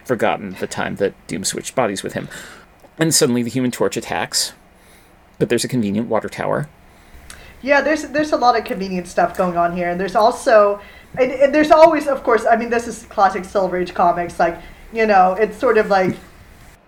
forgotten 0.04 0.56
the 0.60 0.66
time 0.66 0.96
that 0.96 1.14
Doom 1.26 1.42
switched 1.42 1.74
bodies 1.74 2.02
with 2.02 2.12
him. 2.12 2.28
And 2.98 3.14
suddenly 3.14 3.42
the 3.42 3.50
Human 3.50 3.70
Torch 3.70 3.96
attacks, 3.96 4.52
but 5.38 5.48
there's 5.48 5.64
a 5.64 5.68
convenient 5.68 6.08
water 6.08 6.28
tower. 6.28 6.68
Yeah, 7.60 7.80
there's 7.80 8.04
there's 8.08 8.32
a 8.32 8.36
lot 8.36 8.56
of 8.56 8.64
convenient 8.64 9.08
stuff 9.08 9.36
going 9.36 9.56
on 9.56 9.76
here, 9.76 9.88
and 9.88 10.00
there's 10.00 10.14
also 10.14 10.80
and, 11.16 11.32
and 11.32 11.54
there's 11.54 11.70
always, 11.70 12.06
of 12.06 12.22
course, 12.22 12.44
I 12.44 12.56
mean, 12.56 12.70
this 12.70 12.86
is 12.86 13.04
classic 13.06 13.44
Silver 13.44 13.78
Age 13.78 13.94
comics. 13.94 14.38
Like, 14.38 14.60
you 14.92 15.06
know, 15.06 15.32
it's 15.32 15.56
sort 15.56 15.78
of 15.78 15.88
like 15.88 16.16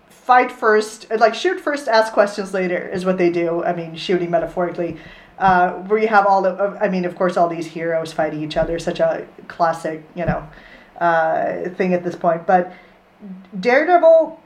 fight 0.08 0.52
first, 0.52 1.10
like 1.10 1.34
shoot 1.34 1.60
first, 1.60 1.88
ask 1.88 2.12
questions 2.12 2.52
later 2.52 2.88
is 2.88 3.04
what 3.04 3.18
they 3.18 3.30
do. 3.30 3.64
I 3.64 3.74
mean, 3.74 3.96
shooting 3.96 4.30
metaphorically, 4.30 4.98
uh, 5.38 5.72
where 5.72 5.98
you 5.98 6.08
have 6.08 6.26
all 6.26 6.42
the, 6.42 6.78
I 6.80 6.88
mean, 6.88 7.04
of 7.04 7.16
course, 7.16 7.36
all 7.36 7.48
these 7.48 7.66
heroes 7.66 8.12
fighting 8.12 8.42
each 8.42 8.56
other. 8.56 8.78
Such 8.78 9.00
a 9.00 9.26
classic, 9.48 10.04
you 10.14 10.26
know, 10.26 10.46
uh, 11.00 11.70
thing 11.70 11.94
at 11.94 12.04
this 12.04 12.14
point. 12.14 12.46
But 12.46 12.72
Daredevil 13.58 14.38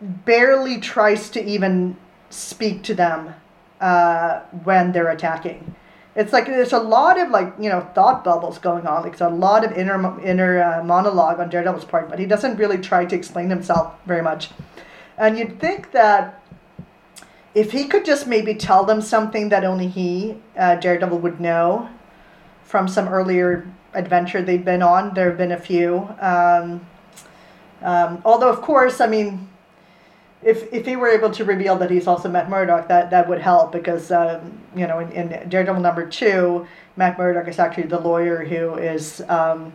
barely 0.00 0.78
tries 0.78 1.28
to 1.30 1.44
even 1.44 1.96
speak 2.30 2.82
to 2.84 2.94
them 2.94 3.34
uh, 3.80 4.40
when 4.64 4.92
they're 4.92 5.10
attacking. 5.10 5.74
It's 6.16 6.32
like 6.32 6.46
there's 6.46 6.72
a 6.72 6.80
lot 6.80 7.20
of 7.20 7.30
like 7.30 7.54
you 7.60 7.68
know 7.68 7.88
thought 7.94 8.24
bubbles 8.24 8.58
going 8.58 8.86
on. 8.86 9.02
Like 9.02 9.16
there's 9.16 9.32
a 9.32 9.34
lot 9.34 9.64
of 9.64 9.72
inner 9.72 10.20
inner 10.20 10.62
uh, 10.62 10.84
monologue 10.84 11.38
on 11.38 11.50
Daredevil's 11.50 11.84
part, 11.84 12.08
but 12.08 12.18
he 12.18 12.26
doesn't 12.26 12.56
really 12.56 12.78
try 12.78 13.04
to 13.04 13.14
explain 13.14 13.50
himself 13.50 13.94
very 14.06 14.22
much. 14.22 14.50
And 15.18 15.38
you'd 15.38 15.60
think 15.60 15.92
that 15.92 16.42
if 17.54 17.72
he 17.72 17.84
could 17.84 18.04
just 18.04 18.26
maybe 18.26 18.54
tell 18.54 18.84
them 18.84 19.00
something 19.02 19.50
that 19.50 19.64
only 19.64 19.88
he, 19.88 20.36
uh, 20.56 20.76
Daredevil, 20.76 21.18
would 21.18 21.40
know 21.40 21.88
from 22.64 22.88
some 22.88 23.08
earlier 23.08 23.70
adventure 23.92 24.40
they've 24.40 24.64
been 24.64 24.82
on. 24.82 25.14
There 25.14 25.28
have 25.28 25.38
been 25.38 25.52
a 25.52 25.60
few. 25.60 26.08
Um, 26.20 26.86
um, 27.82 28.22
although, 28.24 28.48
of 28.48 28.60
course, 28.62 29.00
I 29.00 29.06
mean, 29.06 29.49
if 30.42 30.72
if 30.72 30.86
he 30.86 30.96
were 30.96 31.08
able 31.08 31.30
to 31.30 31.44
reveal 31.44 31.76
that 31.76 31.90
he's 31.90 32.06
also 32.06 32.28
Matt 32.28 32.48
Murdock, 32.48 32.88
that 32.88 33.10
that 33.10 33.28
would 33.28 33.40
help 33.40 33.72
because 33.72 34.10
um, 34.10 34.58
you 34.74 34.86
know 34.86 34.98
in, 34.98 35.12
in 35.12 35.48
Daredevil 35.48 35.82
number 35.82 36.06
two, 36.06 36.66
Matt 36.96 37.18
Murdock 37.18 37.48
is 37.48 37.58
actually 37.58 37.84
the 37.84 38.00
lawyer 38.00 38.44
who 38.44 38.74
is 38.76 39.22
um, 39.28 39.72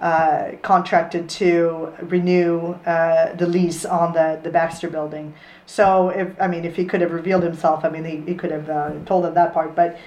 uh, 0.00 0.52
contracted 0.62 1.28
to 1.28 1.92
renew 2.00 2.72
uh, 2.86 3.34
the 3.34 3.46
lease 3.46 3.84
on 3.84 4.14
the 4.14 4.40
the 4.42 4.50
Baxter 4.50 4.88
building. 4.88 5.34
So 5.66 6.08
if 6.08 6.40
I 6.40 6.46
mean 6.46 6.64
if 6.64 6.76
he 6.76 6.86
could 6.86 7.02
have 7.02 7.12
revealed 7.12 7.42
himself, 7.42 7.84
I 7.84 7.90
mean 7.90 8.04
he, 8.04 8.16
he 8.32 8.34
could 8.34 8.50
have 8.50 8.70
uh, 8.70 8.92
told 9.04 9.24
them 9.24 9.34
that 9.34 9.52
part, 9.52 9.74
but 9.74 9.98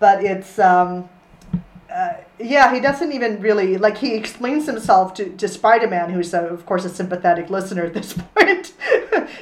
but 0.00 0.24
it's. 0.24 0.58
Um, 0.58 1.08
Uh, 1.92 2.14
yeah, 2.38 2.72
he 2.72 2.80
doesn't 2.80 3.12
even 3.12 3.40
really 3.40 3.76
like 3.76 3.98
he 3.98 4.14
explains 4.14 4.66
himself 4.66 5.12
to, 5.14 5.28
to 5.36 5.46
Spider 5.46 5.88
Man, 5.88 6.10
who's 6.10 6.32
a, 6.32 6.40
of 6.40 6.64
course 6.64 6.84
a 6.86 6.88
sympathetic 6.88 7.50
listener 7.50 7.84
at 7.84 7.92
this 7.92 8.12
point, 8.34 8.72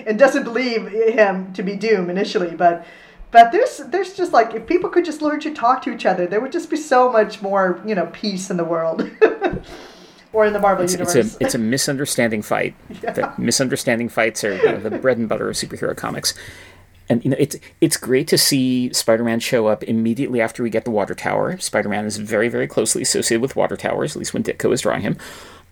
and 0.04 0.18
doesn't 0.18 0.42
believe 0.42 0.88
him 0.88 1.52
to 1.52 1.62
be 1.62 1.76
Doom 1.76 2.10
initially. 2.10 2.56
But 2.56 2.84
but 3.30 3.52
there's 3.52 3.78
there's 3.78 4.14
just 4.14 4.32
like 4.32 4.54
if 4.54 4.66
people 4.66 4.90
could 4.90 5.04
just 5.04 5.22
learn 5.22 5.38
to 5.40 5.54
talk 5.54 5.82
to 5.82 5.92
each 5.92 6.04
other, 6.04 6.26
there 6.26 6.40
would 6.40 6.50
just 6.50 6.70
be 6.70 6.76
so 6.76 7.12
much 7.12 7.40
more 7.40 7.80
you 7.86 7.94
know 7.94 8.06
peace 8.06 8.50
in 8.50 8.56
the 8.56 8.64
world. 8.64 9.08
or 10.32 10.46
in 10.46 10.52
the 10.52 10.60
Marvel 10.60 10.84
it's, 10.84 10.92
universe. 10.92 11.14
It's 11.14 11.36
a, 11.36 11.44
it's 11.44 11.54
a 11.56 11.58
misunderstanding 11.58 12.42
fight. 12.42 12.74
Yeah. 13.02 13.12
The 13.12 13.32
misunderstanding 13.38 14.08
fights 14.08 14.44
are 14.44 14.56
you 14.56 14.64
know, 14.64 14.80
the 14.80 14.90
bread 14.90 15.18
and 15.18 15.28
butter 15.28 15.48
of 15.48 15.56
superhero 15.56 15.96
comics. 15.96 16.34
And 17.10 17.22
you 17.24 17.30
know 17.30 17.36
it's 17.38 17.56
it's 17.80 17.98
great 17.98 18.28
to 18.28 18.38
see 18.38 18.92
Spider-Man 18.92 19.40
show 19.40 19.66
up 19.66 19.82
immediately 19.84 20.40
after 20.40 20.62
we 20.62 20.70
get 20.70 20.84
the 20.84 20.90
Water 20.92 21.14
Tower. 21.14 21.58
Spider-Man 21.58 22.06
is 22.06 22.16
very 22.16 22.48
very 22.48 22.66
closely 22.66 23.02
associated 23.02 23.42
with 23.42 23.56
Water 23.56 23.76
Towers, 23.76 24.12
at 24.12 24.18
least 24.18 24.32
when 24.32 24.44
Ditko 24.44 24.72
is 24.72 24.80
drawing 24.80 25.02
him. 25.02 25.18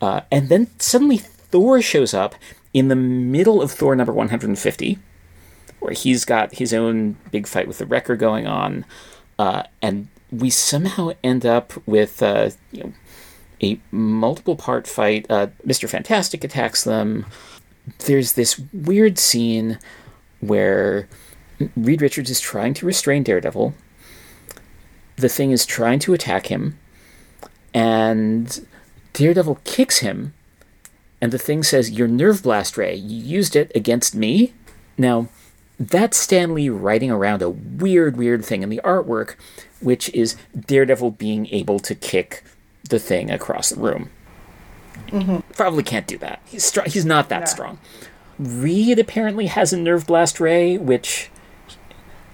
Uh, 0.01 0.21
and 0.31 0.49
then 0.49 0.67
suddenly 0.79 1.17
Thor 1.17 1.81
shows 1.81 2.13
up 2.13 2.35
in 2.75 2.89
the 2.89 2.97
middle 2.97 3.63
of 3.63 3.71
Thor 3.71 3.97
number 3.97 4.13
150, 4.13 4.99
where 5.81 5.95
he's 5.95 6.25
got 6.25 6.55
his 6.55 6.75
own 6.75 7.17
big 7.31 7.47
fight 7.47 7.69
with 7.69 7.79
the 7.79 7.87
Wrecker 7.87 8.17
going 8.17 8.47
on, 8.47 8.85
uh, 9.39 9.63
and 9.81 10.09
we 10.31 10.51
somehow 10.51 11.13
end 11.25 11.47
up 11.47 11.73
with 11.87 12.23
uh, 12.23 12.51
you 12.73 12.83
know 12.83 12.93
a 13.63 13.81
multiple 13.91 14.57
part 14.57 14.87
fight. 14.87 15.27
Uh, 15.31 15.49
Mr. 15.67 15.89
Fantastic 15.89 16.45
attacks 16.45 16.85
them. 16.85 17.27
There's 18.07 18.33
this 18.33 18.61
weird 18.73 19.19
scene 19.19 19.79
where 20.41 21.09
Reed 21.77 22.03
Richards 22.03 22.31
is 22.31 22.41
trying 22.41 22.75
to 22.75 22.87
restrain 22.87 23.23
Daredevil. 23.23 23.75
The 25.17 25.29
thing 25.29 25.51
is 25.51 25.67
trying 25.67 25.99
to 26.01 26.15
attack 26.15 26.47
him, 26.47 26.79
and 27.75 28.65
Daredevil 29.13 29.59
kicks 29.65 29.99
him, 29.99 30.33
and 31.21 31.33
the 31.33 31.39
thing 31.39 31.63
says, 31.65 31.91
Your 31.91 32.07
nerve 32.07 32.43
blast 32.45 32.77
ray, 32.77 32.95
you 32.95 33.17
used 33.21 33.57
it 33.57 33.73
against 33.75 34.15
me? 34.15 34.53
Now, 34.97 35.29
that's 35.81 36.17
Stan 36.17 36.55
Lee 36.55 36.69
writing 36.69 37.11
around 37.11 37.43
a 37.43 37.51
weird, 37.51 38.17
weird 38.17 38.45
thing 38.45 38.63
in 38.63 38.69
the 38.69 38.81
artwork, 38.85 39.35
which 39.81 40.09
is 40.11 40.37
Daredevil 40.59 41.13
being 41.13 41.47
able 41.49 41.81
to 41.81 41.95
kick 41.95 42.45
the 42.89 42.99
thing 43.01 43.31
across 43.31 43.71
the 43.71 43.81
room. 43.81 44.11
Mm-hmm. 45.09 45.39
Probably 45.55 45.83
can't 45.83 46.07
do 46.07 46.19
that. 46.19 46.41
He's 46.45 46.65
str- 46.65 46.87
he's 46.87 47.05
not 47.05 47.29
that 47.29 47.41
No. 47.41 47.47
strong. 47.47 47.79
Reed 48.39 48.99
apparently 49.01 49.47
has 49.47 49.73
a 49.73 49.77
nerve 49.77 50.07
blast 50.07 50.39
ray, 50.39 50.79
which 50.79 51.31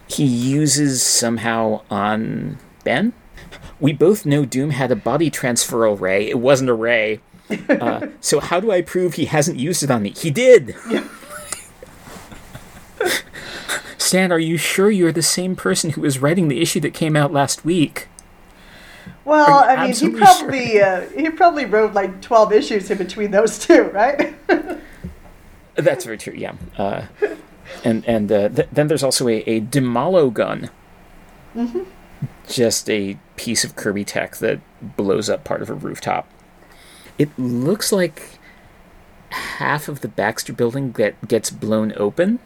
he 0.07 0.25
uses 0.25 1.03
somehow 1.03 1.83
on 1.91 2.59
Ben. 2.85 3.13
We 3.81 3.93
both 3.93 4.25
know 4.25 4.45
Doom 4.45 4.71
had 4.71 4.91
a 4.91 4.97
body 4.97 5.31
transferal 5.31 6.01
ray. 6.01 6.29
It 6.29 6.39
wasn't 6.39 6.71
a 6.71 6.75
ray. 6.75 7.21
Uh, 7.69 8.07
so 8.21 8.41
how 8.41 8.61
do 8.61 8.71
I 8.71 8.83
prove 8.83 9.15
he 9.15 9.27
hasn't 9.27 9.59
used 9.59 9.83
it 9.83 9.91
on 9.91 10.03
me? 10.03 10.11
He 10.11 10.31
did. 10.31 10.77
Stan, 13.99 14.31
are 14.31 14.39
you 14.39 14.57
sure 14.57 14.91
you're 14.91 15.13
the 15.13 15.23
same 15.23 15.57
person 15.57 15.91
who 15.91 16.03
was 16.03 16.19
writing 16.19 16.49
the 16.49 16.61
issue 16.61 16.81
that 16.81 16.95
came 16.95 17.17
out 17.17 17.33
last 17.33 17.65
week? 17.65 18.09
Well, 19.25 19.65
I 19.65 19.87
mean, 19.87 19.95
he 19.95 20.11
probably 20.11 20.81
uh, 20.81 21.09
he 21.09 21.31
probably 21.31 21.65
wrote 21.65 21.95
like 21.95 22.21
twelve 22.21 22.53
issues 22.53 22.91
in 22.91 22.99
between 22.99 23.31
those 23.31 23.59
two, 23.59 23.85
right? 23.85 24.35
That's 25.75 26.05
very 26.05 26.19
true. 26.19 26.35
Yeah, 26.35 26.55
uh, 26.77 27.07
and 27.83 28.05
and 28.07 28.31
uh, 28.31 28.49
th- 28.49 28.69
then 28.71 28.89
there's 28.89 29.03
also 29.03 29.29
a, 29.29 29.39
a 29.47 29.61
Demolo 29.61 30.33
gun, 30.33 30.71
just 32.49 32.89
a 32.91 33.17
piece 33.37 33.65
of 33.65 33.77
Kirby 33.77 34.05
tech 34.05 34.37
that 34.37 34.61
blows 34.97 35.29
up 35.31 35.45
part 35.45 35.63
of 35.63 35.71
a 35.71 35.75
rooftop. 35.75 36.29
It 37.19 37.31
looks 37.39 37.93
like 37.93 38.39
half 39.31 39.89
of 39.89 40.01
the 40.01 40.09
Baxter 40.09 40.53
building 40.53 40.93
that 40.93 41.29
gets 41.29 41.51
blown 41.51 41.93
open. 41.97 42.39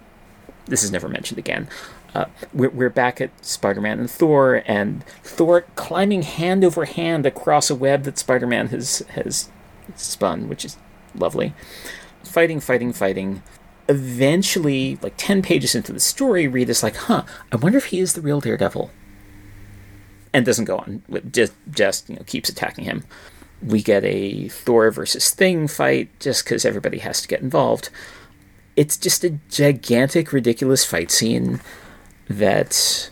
This 0.66 0.83
is 0.83 0.93
never 0.93 1.09
mentioned 1.09 1.39
again. 1.39 1.68
Uh, 2.14 2.26
we're, 2.55 2.70
we're 2.70 2.91
back 2.91 3.20
at 3.20 3.31
Spider-Man 3.45 3.99
and 3.99 4.11
Thor, 4.11 4.62
and 4.66 5.05
Thor 5.22 5.62
climbing 5.74 6.22
hand 6.22 6.64
over 6.64 6.87
hand 6.87 7.26
across 7.26 7.70
a 7.70 7.74
web 7.74 8.05
that 8.05 8.18
Spider-Man 8.18 8.68
has 8.68 9.01
has 9.11 9.51
spun, 9.97 10.49
which 10.49 10.64
is 10.64 10.76
lovely 11.14 11.55
fighting, 12.29 12.61
fighting, 12.61 12.93
fighting. 12.93 13.43
Eventually, 13.89 14.99
like 15.03 15.14
10 15.16 15.43
pages 15.43 15.74
into 15.74 15.93
the 15.93 16.01
story, 16.01 16.47
Reed 16.47 16.68
is 16.68 16.82
like, 16.82 16.97
huh, 16.97 17.24
I 17.51 17.57
wonder 17.57 17.78
if 17.78 17.86
he 17.86 18.01
is 18.01 18.12
the 18.12 18.20
real 18.20 18.41
Daredevil. 18.41 18.91
And 20.34 20.45
doesn't 20.45 20.66
go 20.66 20.78
on, 20.78 21.03
just, 21.32 21.55
just 21.70 22.09
you 22.11 22.16
know, 22.16 22.22
keeps 22.26 22.49
attacking 22.49 22.84
him. 22.84 23.05
We 23.62 23.82
get 23.82 24.05
a 24.05 24.49
Thor 24.49 24.91
versus 24.91 25.30
Thing 25.30 25.68
fight 25.68 26.11
just 26.20 26.45
because 26.45 26.64
everybody 26.64 26.99
has 26.99 27.22
to 27.22 27.28
get 27.28 27.41
involved. 27.41 27.89
It's 28.76 28.97
just 28.97 29.24
a 29.24 29.39
gigantic, 29.49 30.32
ridiculous 30.32 30.84
fight 30.84 31.11
scene 31.11 31.61
that 32.28 33.11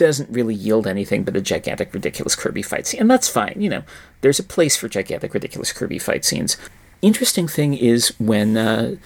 doesn't 0.00 0.30
really 0.30 0.54
yield 0.54 0.86
anything 0.86 1.24
but 1.24 1.36
a 1.36 1.42
gigantic, 1.42 1.92
ridiculous 1.92 2.34
Kirby 2.34 2.62
fight 2.62 2.86
scene. 2.86 3.02
And 3.02 3.10
that's 3.10 3.28
fine, 3.28 3.56
you 3.58 3.68
know, 3.68 3.82
there's 4.22 4.38
a 4.38 4.42
place 4.42 4.74
for 4.74 4.88
gigantic, 4.88 5.34
ridiculous 5.34 5.74
Kirby 5.74 5.98
fight 5.98 6.24
scenes. 6.24 6.56
Interesting 7.02 7.46
thing 7.46 7.74
is 7.74 8.08
when 8.18 8.56
uh, 8.56 8.96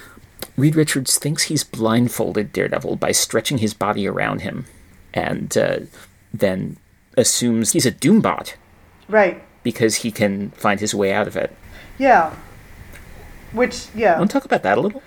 Reed 0.57 0.77
Richards 0.77 1.19
thinks 1.19 1.45
he's 1.45 1.65
blindfolded 1.65 2.53
Daredevil 2.53 2.97
by 2.97 3.13
stretching 3.13 3.59
his 3.59 3.75
body 3.75 4.07
around 4.07 4.43
him 4.43 4.67
and 5.13 5.57
uh, 5.57 5.81
then 6.33 6.77
assumes 7.17 7.73
he's 7.73 7.87
a 7.87 7.93
Doombot 7.93 8.55
right. 9.09 9.43
because 9.63 9.97
he 9.97 10.11
can 10.11 10.51
find 10.51 10.81
his 10.81 10.95
way 10.95 11.13
out 11.13 11.27
of 11.27 11.37
it. 11.37 11.57
Yeah. 11.99 12.35
Which 13.53 13.87
yeah. 13.95 14.19
Want 14.19 14.31
to 14.31 14.35
talk 14.35 14.45
about 14.45 14.63
that 14.63 14.79
a 14.79 14.81
little? 14.81 15.03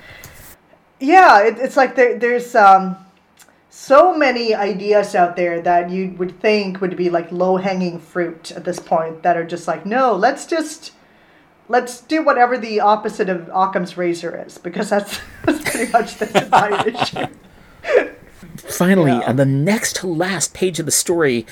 yeah 1.00 1.44
it, 1.44 1.58
it's 1.60 1.78
like 1.78 1.96
there, 1.96 2.18
there's 2.18 2.56
um, 2.56 2.96
so 3.70 4.18
many 4.18 4.54
ideas 4.54 5.16
out 5.16 5.36
there 5.36 5.62
that 5.62 5.90
you 5.90 6.10
would 6.18 6.40
think 6.40 6.82
would 6.82 6.98
be 6.98 7.10
like 7.10 7.32
low 7.32 7.58
hanging 7.58 8.00
fruit 8.00 8.52
at 8.52 8.66
this 8.66 8.80
point 8.80 9.24
that 9.24 9.38
are 9.38 9.46
just 9.46 9.68
like 9.68 9.86
no 9.86 10.16
let's 10.16 10.46
just 10.46 10.92
let's 11.70 12.02
do 12.02 12.24
whatever 12.24 12.58
the 12.58 12.80
opposite 12.80 13.30
of 13.30 13.50
Occam's 13.54 13.98
razor 13.98 14.44
is 14.46 14.58
because 14.58 14.90
that's, 14.90 15.20
that's 15.46 15.70
pretty 15.70 15.92
much 15.92 16.16
the 16.16 16.44
entire 16.44 16.88
issue 16.96 17.28
Finally, 18.58 19.12
Yeah. 19.12 19.20
on 19.30 19.36
the 19.36 19.46
next 19.46 19.96
to 19.98 20.08
last 20.08 20.54
page 20.54 20.80
of 20.80 20.86
the 20.86 20.92
story, 20.92 21.46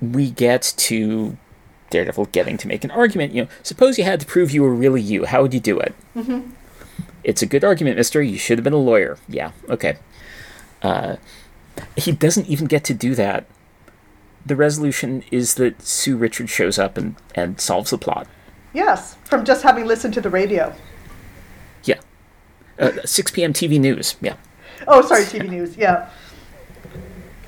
we 0.00 0.30
get 0.30 0.62
to 0.76 1.36
Daredevil 1.90 2.26
getting 2.26 2.56
to 2.58 2.68
make 2.68 2.84
an 2.84 2.90
argument. 2.90 3.32
You 3.32 3.44
know, 3.44 3.48
suppose 3.62 3.98
you 3.98 4.04
had 4.04 4.20
to 4.20 4.26
prove 4.26 4.50
you 4.50 4.62
were 4.62 4.74
really 4.74 5.00
you. 5.00 5.24
How 5.24 5.42
would 5.42 5.52
you 5.54 5.60
do 5.60 5.78
it? 5.80 5.94
Mm-hmm. 6.14 6.50
It's 7.24 7.42
a 7.42 7.46
good 7.46 7.64
argument, 7.64 7.96
Mister. 7.96 8.22
You 8.22 8.38
should 8.38 8.58
have 8.58 8.64
been 8.64 8.72
a 8.72 8.78
lawyer. 8.78 9.18
Yeah, 9.28 9.52
okay. 9.68 9.98
Uh, 10.82 11.16
he 11.96 12.12
doesn't 12.12 12.46
even 12.46 12.66
get 12.66 12.84
to 12.84 12.94
do 12.94 13.14
that. 13.14 13.46
The 14.46 14.56
resolution 14.56 15.22
is 15.30 15.54
that 15.56 15.82
Sue 15.82 16.16
Richards 16.16 16.50
shows 16.50 16.78
up 16.78 16.96
and, 16.96 17.16
and 17.34 17.60
solves 17.60 17.90
the 17.90 17.98
plot. 17.98 18.26
Yes 18.72 19.16
from 19.24 19.44
just 19.44 19.62
having 19.62 19.86
listened 19.86 20.14
to 20.14 20.20
the 20.20 20.30
radio 20.30 20.74
Yeah. 21.84 22.00
Uh, 22.78 22.92
6 23.04 23.30
p.m. 23.32 23.52
TV 23.52 23.78
news. 23.78 24.16
Yeah. 24.20 24.36
Oh, 24.88 25.02
sorry, 25.02 25.24
TV 25.24 25.48
news. 25.50 25.76
Yeah, 25.76 26.08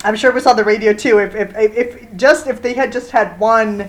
I'm 0.04 0.16
sure 0.16 0.30
it 0.30 0.34
was 0.34 0.46
on 0.46 0.56
the 0.56 0.64
radio 0.64 0.92
too. 0.92 1.18
If 1.18 1.34
if, 1.34 1.54
if, 1.56 2.16
just 2.16 2.46
if 2.46 2.60
they 2.60 2.74
had 2.74 2.92
just 2.92 3.10
had 3.12 3.38
one, 3.40 3.88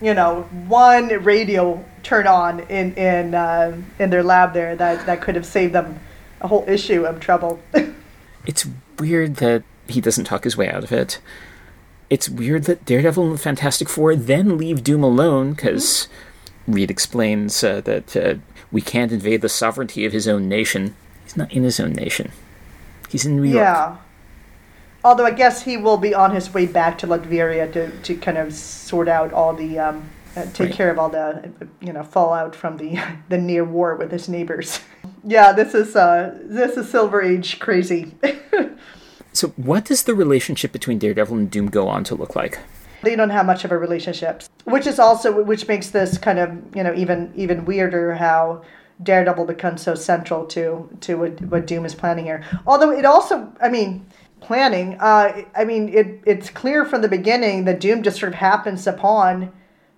you 0.00 0.14
know, 0.14 0.42
one 0.66 1.08
radio 1.22 1.84
turn 2.02 2.26
on 2.26 2.60
in 2.68 2.94
in 2.94 3.34
uh, 3.34 3.76
in 4.00 4.10
their 4.10 4.22
lab 4.24 4.52
there, 4.52 4.74
that 4.74 5.06
that 5.06 5.20
could 5.20 5.36
have 5.36 5.46
saved 5.46 5.72
them 5.74 6.00
a 6.40 6.48
whole 6.48 6.64
issue 6.66 7.04
of 7.04 7.20
trouble. 7.20 7.60
It's 8.46 8.66
weird 8.98 9.36
that 9.36 9.62
he 9.88 10.02
doesn't 10.02 10.24
talk 10.24 10.44
his 10.44 10.54
way 10.54 10.68
out 10.68 10.84
of 10.84 10.92
it. 10.92 11.18
It's 12.10 12.28
weird 12.28 12.64
that 12.64 12.84
Daredevil 12.84 13.24
and 13.24 13.34
the 13.34 13.38
Fantastic 13.38 13.88
Four 13.88 14.14
then 14.16 14.58
leave 14.58 14.84
Doom 14.84 15.02
alone 15.02 15.54
because 15.54 16.08
Reed 16.66 16.90
explains 16.90 17.62
uh, 17.62 17.80
that 17.82 18.16
uh, 18.16 18.34
we 18.72 18.80
can't 18.80 19.12
invade 19.12 19.40
the 19.42 19.48
sovereignty 19.48 20.04
of 20.04 20.12
his 20.12 20.26
own 20.26 20.48
nation. 20.48 20.94
He's 21.24 21.36
not 21.36 21.52
in 21.52 21.62
his 21.62 21.78
own 21.80 21.92
nation. 21.92 22.32
He's 23.08 23.24
in 23.26 23.36
New 23.36 23.44
York. 23.44 23.56
yeah. 23.56 23.96
Although 25.04 25.26
I 25.26 25.32
guess 25.32 25.62
he 25.62 25.76
will 25.76 25.98
be 25.98 26.14
on 26.14 26.30
his 26.34 26.54
way 26.54 26.64
back 26.66 26.96
to 26.98 27.06
Latveria 27.06 27.70
to, 27.74 27.90
to 27.90 28.14
kind 28.16 28.38
of 28.38 28.54
sort 28.54 29.06
out 29.08 29.32
all 29.34 29.52
the 29.54 29.78
um, 29.78 30.08
uh, 30.34 30.44
take 30.54 30.68
Right. 30.68 30.72
care 30.72 30.90
of 30.90 30.98
all 30.98 31.10
the 31.10 31.52
you 31.80 31.92
know 31.92 32.02
fallout 32.02 32.56
from 32.56 32.78
the 32.78 32.98
the 33.28 33.36
near 33.38 33.64
war 33.64 33.94
with 33.96 34.10
his 34.10 34.28
neighbors. 34.28 34.80
yeah, 35.24 35.52
this 35.52 35.74
is 35.74 35.94
uh, 35.94 36.38
this 36.42 36.76
is 36.78 36.88
Silver 36.90 37.20
Age 37.22 37.58
crazy. 37.58 38.14
So, 39.32 39.48
what 39.56 39.84
does 39.86 40.04
the 40.04 40.14
relationship 40.14 40.70
between 40.70 41.00
Daredevil 41.00 41.36
and 41.36 41.50
Doom 41.50 41.66
go 41.66 41.88
on 41.88 42.04
to 42.04 42.14
look 42.14 42.36
like? 42.36 42.60
They 43.04 43.16
don't 43.16 43.30
have 43.30 43.46
much 43.46 43.64
of 43.64 43.72
a 43.72 43.78
relationship, 43.78 44.42
which 44.64 44.86
is 44.86 44.98
also 44.98 45.42
which 45.42 45.68
makes 45.68 45.90
this 45.90 46.18
kind 46.18 46.38
of 46.38 46.50
you 46.74 46.82
know 46.82 46.94
even 46.94 47.32
even 47.36 47.64
weirder 47.64 48.14
how 48.14 48.62
Daredevil 49.02 49.46
becomes 49.46 49.82
so 49.82 49.94
central 49.94 50.46
to 50.46 50.88
to 51.00 51.14
what, 51.16 51.40
what 51.42 51.66
Doom 51.66 51.84
is 51.84 51.94
planning 51.94 52.24
here. 52.24 52.42
Although 52.66 52.90
it 52.90 53.04
also, 53.04 53.52
I 53.60 53.68
mean, 53.68 54.06
planning. 54.40 54.96
Uh, 55.00 55.42
I 55.56 55.64
mean, 55.64 55.88
it 55.88 56.22
it's 56.26 56.50
clear 56.50 56.84
from 56.84 57.02
the 57.02 57.08
beginning 57.08 57.64
that 57.64 57.80
Doom 57.80 58.02
just 58.02 58.20
sort 58.20 58.32
of 58.32 58.38
happens 58.38 58.86
upon 58.86 59.52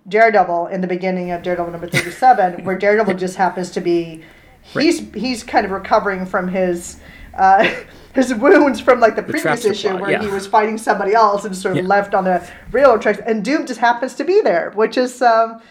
Daredevil 0.07 0.67
in 0.67 0.81
the 0.81 0.87
beginning 0.87 1.31
of 1.31 1.43
Daredevil 1.43 1.71
number 1.71 1.87
37, 1.87 2.63
where 2.63 2.77
Daredevil 2.77 3.15
just 3.15 3.35
happens 3.35 3.69
to 3.71 3.81
be, 3.81 4.23
he's 4.61 4.99
he's 5.13 5.43
kind 5.43 5.65
of 5.65 5.71
recovering 5.71 6.25
from 6.25 6.47
his. 6.47 6.99
Uh, 7.33 7.69
his 8.13 8.33
wounds 8.33 8.79
from 8.81 8.99
like 8.99 9.15
the, 9.15 9.21
The 9.21 9.31
previous 9.31 9.63
issue 9.63 9.89
plot, 9.89 10.01
where 10.01 10.11
yeah. 10.11 10.21
he 10.21 10.27
was 10.27 10.47
fighting 10.47 10.77
somebody 10.77 11.13
else 11.13 11.45
and 11.45 11.55
sort 11.55 11.77
of 11.77 11.83
Yeah. 11.83 11.89
left 11.89 12.15
on 12.15 12.23
the 12.23 12.47
railroad 12.71 13.01
tracks 13.01 13.19
and 13.25 13.45
doom 13.45 13.65
just 13.67 13.79
happens 13.79 14.15
to 14.15 14.23
be 14.23 14.41
there 14.41 14.71
which 14.73 14.97
is 14.97 15.21
um, 15.21 15.61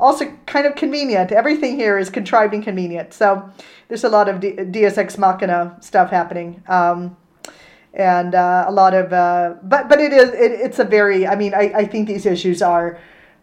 also 0.00 0.26
kind 0.46 0.66
of 0.66 0.74
convenient 0.74 1.30
everything 1.30 1.76
here 1.76 1.98
is 1.98 2.10
contrived 2.10 2.54
and 2.54 2.64
convenient 2.64 3.12
so 3.14 3.48
there's 3.86 4.02
a 4.04 4.08
lot 4.08 4.28
of 4.28 4.40
D- 4.40 4.56
deus 4.70 4.98
ex 4.98 5.16
machina 5.16 5.76
stuff 5.80 6.10
happening 6.10 6.60
um, 6.66 7.16
and 7.94 8.34
uh, 8.34 8.64
a 8.66 8.72
lot 8.72 8.94
of 8.94 9.12
uh, 9.12 9.54
but 9.62 9.88
but 9.88 10.00
it 10.00 10.12
is 10.12 10.30
it, 10.30 10.52
it's 10.52 10.78
a 10.80 10.84
very 10.84 11.26
i 11.28 11.36
mean 11.36 11.54
i, 11.54 11.72
I 11.82 11.84
think 11.84 12.08
these 12.08 12.26
issues 12.26 12.62
are 12.62 12.98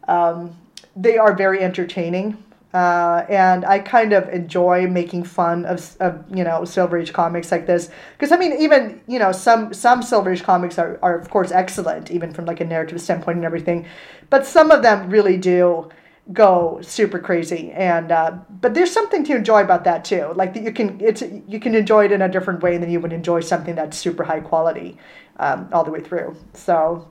um, 0.09 0.53
they 0.97 1.17
are 1.17 1.33
very 1.33 1.61
entertaining 1.61 2.37
uh, 2.73 3.25
and 3.29 3.65
I 3.65 3.79
kind 3.79 4.13
of 4.13 4.29
enjoy 4.29 4.87
making 4.87 5.23
fun 5.23 5.65
of, 5.65 5.97
of 5.99 6.23
you 6.33 6.43
know 6.43 6.65
Silver 6.65 6.97
Age 6.97 7.13
comics 7.13 7.51
like 7.51 7.65
this 7.65 7.89
because 8.13 8.31
I 8.31 8.37
mean 8.37 8.53
even 8.59 9.01
you 9.07 9.19
know 9.19 9.31
some 9.31 9.73
some 9.73 10.03
Silver 10.03 10.31
Age 10.31 10.43
comics 10.43 10.77
are, 10.77 10.99
are 11.01 11.17
of 11.17 11.29
course 11.29 11.51
excellent 11.51 12.11
even 12.11 12.33
from 12.33 12.45
like 12.45 12.59
a 12.59 12.65
narrative 12.65 13.01
standpoint 13.01 13.37
and 13.37 13.45
everything, 13.45 13.85
but 14.29 14.45
some 14.45 14.71
of 14.71 14.81
them 14.81 15.09
really 15.09 15.37
do 15.37 15.89
go 16.31 16.79
super 16.83 17.17
crazy 17.17 17.71
and 17.71 18.11
uh, 18.11 18.37
but 18.61 18.75
there's 18.75 18.91
something 18.91 19.23
to 19.23 19.35
enjoy 19.35 19.63
about 19.63 19.83
that 19.83 20.05
too 20.05 20.31
like 20.35 20.53
that 20.53 20.61
you 20.61 20.71
can 20.71 21.01
it's 21.01 21.23
you 21.47 21.59
can 21.59 21.73
enjoy 21.73 22.05
it 22.05 22.11
in 22.11 22.21
a 22.21 22.29
different 22.29 22.61
way 22.61 22.77
than 22.77 22.87
you 22.87 22.99
would 22.99 23.11
enjoy 23.11 23.39
something 23.39 23.73
that's 23.73 23.97
super 23.97 24.23
high 24.23 24.39
quality 24.39 24.95
um, 25.37 25.67
all 25.73 25.83
the 25.83 25.89
way 25.89 25.99
through 25.99 26.35
so 26.53 27.07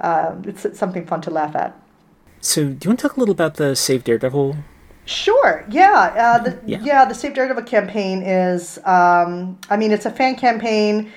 um, 0.00 0.42
it's, 0.46 0.64
it's 0.64 0.78
something 0.78 1.06
fun 1.06 1.20
to 1.22 1.30
laugh 1.30 1.54
at. 1.54 1.78
So, 2.40 2.64
do 2.64 2.70
you 2.84 2.90
want 2.90 3.00
to 3.00 3.08
talk 3.08 3.16
a 3.16 3.20
little 3.20 3.32
about 3.32 3.54
the 3.54 3.74
Save 3.74 4.04
Daredevil? 4.04 4.56
Sure. 5.06 5.64
Yeah. 5.70 5.92
Uh, 6.16 6.42
the, 6.42 6.58
Yeah. 6.64 6.78
yeah. 6.82 7.04
The 7.04 7.14
Save 7.14 7.34
Daredevil 7.34 7.64
campaign 7.64 8.22
is. 8.22 8.78
Um, 8.84 9.58
I 9.68 9.76
mean, 9.76 9.92
it's 9.92 10.06
a 10.06 10.10
fan 10.10 10.36
campaign 10.36 11.12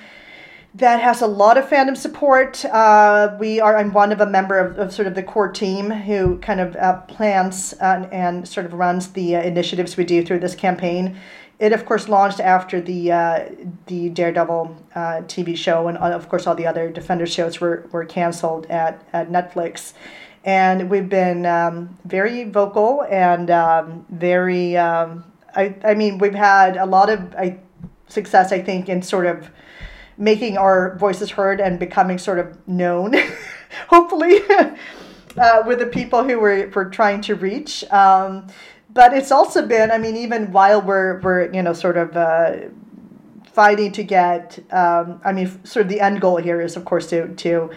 that 0.74 1.00
has 1.00 1.22
a 1.22 1.26
lot 1.26 1.56
of 1.56 1.64
fandom 1.64 1.96
support. 1.96 2.64
Uh, 2.66 3.34
we 3.40 3.60
are. 3.60 3.76
I'm 3.76 3.92
one 3.92 4.12
of 4.12 4.20
a 4.20 4.26
member 4.26 4.58
of, 4.58 4.78
of 4.78 4.92
sort 4.92 5.08
of 5.08 5.14
the 5.14 5.22
core 5.22 5.50
team 5.50 5.90
who 5.90 6.38
kind 6.38 6.60
of 6.60 6.76
uh, 6.76 7.00
plans 7.02 7.72
and, 7.74 8.12
and 8.12 8.46
sort 8.46 8.66
of 8.66 8.74
runs 8.74 9.08
the 9.08 9.36
uh, 9.36 9.42
initiatives 9.42 9.96
we 9.96 10.04
do 10.04 10.24
through 10.24 10.40
this 10.40 10.54
campaign. 10.54 11.16
It 11.58 11.72
of 11.72 11.86
course 11.86 12.08
launched 12.08 12.38
after 12.40 12.80
the 12.80 13.10
uh, 13.10 13.48
the 13.86 14.10
Daredevil 14.10 14.76
uh, 14.94 15.00
TV 15.26 15.56
show, 15.56 15.88
and 15.88 15.96
of 15.98 16.28
course 16.28 16.46
all 16.46 16.54
the 16.54 16.66
other 16.66 16.90
Defender 16.90 17.26
shows 17.26 17.60
were 17.60 17.88
were 17.90 18.04
canceled 18.04 18.66
at 18.66 19.02
at 19.12 19.30
Netflix 19.30 19.94
and 20.44 20.88
we've 20.88 21.08
been 21.08 21.46
um, 21.46 21.98
very 22.04 22.44
vocal 22.44 23.04
and 23.10 23.50
um, 23.50 24.06
very 24.10 24.76
um, 24.76 25.24
I, 25.54 25.74
I 25.84 25.94
mean 25.94 26.18
we've 26.18 26.34
had 26.34 26.76
a 26.76 26.86
lot 26.86 27.10
of 27.10 27.34
I, 27.34 27.58
success 28.08 28.52
i 28.52 28.60
think 28.62 28.88
in 28.88 29.02
sort 29.02 29.26
of 29.26 29.50
making 30.16 30.56
our 30.56 30.96
voices 30.96 31.30
heard 31.30 31.60
and 31.60 31.78
becoming 31.78 32.18
sort 32.18 32.38
of 32.38 32.68
known 32.68 33.14
hopefully 33.88 34.40
uh, 35.36 35.62
with 35.66 35.78
the 35.78 35.86
people 35.86 36.24
who 36.24 36.40
we're, 36.40 36.68
we're 36.74 36.90
trying 36.90 37.20
to 37.20 37.34
reach. 37.34 37.84
Um, 37.92 38.48
but 38.90 39.12
it's 39.12 39.30
also 39.30 39.66
been 39.66 39.90
i 39.90 39.98
mean 39.98 40.16
even 40.16 40.50
while 40.52 40.80
we're, 40.80 41.20
we're 41.20 41.52
you 41.52 41.62
know 41.62 41.72
sort 41.72 41.96
of 41.96 42.16
uh, 42.16 42.56
fighting 43.44 43.92
to 43.92 44.02
get 44.02 44.58
um, 44.72 45.20
i 45.24 45.32
mean 45.32 45.64
sort 45.64 45.86
of 45.86 45.90
the 45.90 46.00
end 46.00 46.20
goal 46.20 46.36
here 46.36 46.60
is 46.60 46.76
of 46.76 46.84
course 46.84 47.08
to 47.08 47.34
to 47.36 47.70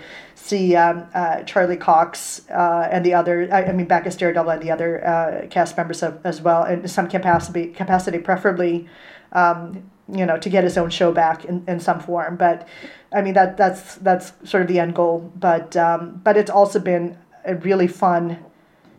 see 0.51 0.75
um, 0.75 1.07
uh, 1.13 1.41
charlie 1.43 1.77
cox 1.77 2.41
uh, 2.49 2.87
and 2.91 3.05
the 3.05 3.13
other 3.13 3.35
I, 3.51 3.65
I 3.69 3.71
mean 3.71 3.87
bacchus 3.87 4.15
daredevil 4.15 4.51
and 4.51 4.61
the 4.61 4.71
other 4.71 4.91
uh, 5.13 5.47
cast 5.47 5.77
members 5.77 6.03
of, 6.03 6.19
as 6.25 6.41
well 6.41 6.65
in 6.65 6.87
some 6.87 7.07
capacity 7.07 7.67
capacity 7.67 8.19
preferably 8.19 8.87
um, 9.31 9.83
you 10.11 10.25
know 10.25 10.37
to 10.37 10.49
get 10.49 10.63
his 10.63 10.77
own 10.77 10.89
show 10.89 11.11
back 11.11 11.45
in, 11.45 11.63
in 11.67 11.79
some 11.79 11.99
form. 11.99 12.35
But 12.35 12.67
i 13.13 13.21
mean 13.21 13.33
that 13.33 13.57
that's 13.57 13.95
that's 13.95 14.33
sort 14.43 14.61
of 14.63 14.67
the 14.67 14.79
end 14.79 14.95
goal. 14.95 15.31
But 15.35 15.75
um, 15.77 16.21
but 16.23 16.37
it's 16.37 16.51
also 16.51 16.79
been 16.79 17.17
a 17.45 17.55
really 17.55 17.87
fun 17.87 18.37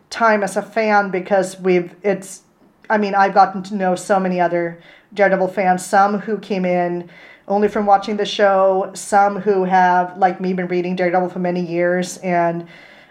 time 0.09 0.43
as 0.43 0.57
a 0.57 0.61
fan 0.61 1.11
because 1.11 1.59
we've 1.59 1.95
it's 2.03 2.43
I 2.89 2.97
mean 2.97 3.15
I've 3.15 3.33
gotten 3.33 3.63
to 3.63 3.75
know 3.75 3.95
so 3.95 4.19
many 4.19 4.39
other 4.39 4.79
Daredevil 5.13 5.49
fans, 5.49 5.85
some 5.85 6.19
who 6.21 6.39
came 6.39 6.65
in 6.65 7.09
only 7.47 7.67
from 7.67 7.85
watching 7.85 8.17
the 8.17 8.25
show, 8.25 8.91
some 8.93 9.39
who 9.39 9.63
have 9.65 10.17
like 10.17 10.39
me 10.39 10.53
been 10.53 10.67
reading 10.67 10.95
Daredevil 10.95 11.29
for 11.29 11.39
many 11.39 11.65
years 11.65 12.17
and 12.17 12.67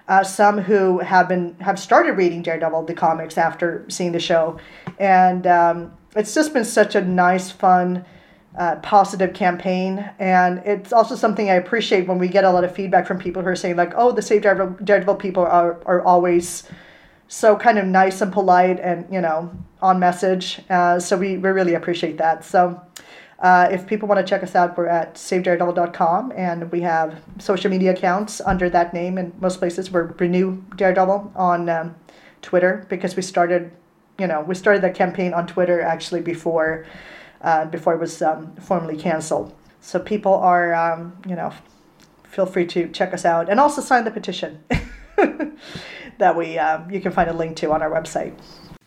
uh, 0.09 0.25
some 0.25 0.59
who 0.59 0.99
have 0.99 1.29
been 1.29 1.55
have 1.61 1.79
started 1.79 2.13
reading 2.13 2.43
Daredevil 2.43 2.85
the 2.85 2.95
comics 2.95 3.39
after 3.39 3.85
seeing 3.89 4.13
the 4.13 4.21
show, 4.21 4.59
and 4.99 5.47
um, 5.47 5.93
it's 6.17 6.35
just 6.35 6.53
been 6.53 6.65
such 6.65 6.95
a 6.95 7.01
nice, 7.01 7.51
fun, 7.51 8.05
uh, 8.59 8.77
positive 8.77 9.33
campaign. 9.33 10.11
And 10.19 10.59
it's 10.67 10.93
also 10.93 11.15
something 11.15 11.49
I 11.51 11.55
appreciate 11.55 12.09
when 12.09 12.19
we 12.19 12.29
get 12.29 12.45
a 12.45 12.51
lot 12.51 12.65
of 12.65 12.75
feedback 12.75 13.07
from 13.07 13.19
people 13.19 13.43
who 13.43 13.49
are 13.49 13.57
saying 13.57 13.77
like, 13.77 13.93
"Oh, 13.97 14.13
the 14.13 14.23
Save 14.23 14.43
Daredevil, 14.43 14.85
Daredevil 14.85 15.17
people 15.17 15.45
are 15.45 15.81
are 15.87 16.03
always." 16.03 16.65
so 17.29 17.57
kind 17.57 17.79
of 17.79 17.87
nice 17.87 18.21
and 18.21 18.31
polite 18.31 18.79
and 18.81 19.11
you 19.11 19.19
know 19.19 19.51
on 19.81 19.99
message 19.99 20.61
uh, 20.69 21.01
so 21.01 21.17
we, 21.17 21.39
we 21.39 21.49
really 21.49 21.73
appreciate 21.73 22.19
that 22.19 22.45
so 22.45 22.79
uh, 23.43 23.69
if 23.71 23.87
people 23.87 24.09
want 24.09 24.25
to 24.25 24.29
check 24.29 24.43
us 24.43 24.55
out 24.55 24.77
we're 24.77 24.87
at 24.87 25.15
savedaredevil.com 25.15 26.33
and 26.37 26.71
we 26.73 26.81
have 26.81 27.21
social 27.39 27.71
media 27.71 27.93
accounts 27.93 28.41
under 28.41 28.71
that 28.71 28.95
name 28.95 29.19
in 29.19 29.33
most 29.41 29.59
places 29.59 29.91
we're 29.91 30.07
renew 30.19 30.63
daredevil 30.77 31.33
on 31.37 31.69
um, 31.69 31.95
twitter 32.41 32.87
because 32.89 33.15
we 33.17 33.23
started 33.23 33.71
you 34.19 34.27
know 34.27 34.41
we 34.43 34.55
started 34.55 34.83
that 34.83 34.95
campaign 34.95 35.35
on 35.35 35.47
twitter 35.47 35.81
actually 35.81 36.21
before 36.21 36.87
uh, 37.43 37.65
before 37.67 37.95
it 37.95 38.01
was 38.01 38.23
um, 38.23 38.55
formally 38.57 38.97
canceled 38.97 39.55
so 39.81 39.99
people 39.99 40.35
are 40.35 40.75
um, 40.75 41.17
you 41.29 41.37
know 41.37 41.53
feel 42.33 42.47
free 42.47 42.65
to 42.65 42.89
check 42.89 43.13
us 43.13 43.25
out 43.27 43.51
and 43.51 43.61
also 43.61 43.83
sign 43.83 44.05
the 44.05 44.11
petition 44.11 44.65
that 46.19 46.37
we 46.37 46.59
um, 46.59 46.91
you 46.91 47.01
can 47.01 47.13
find 47.13 47.29
a 47.29 47.33
link 47.33 47.57
to 47.57 47.71
on 47.71 47.83
our 47.83 47.91
website. 47.91 48.35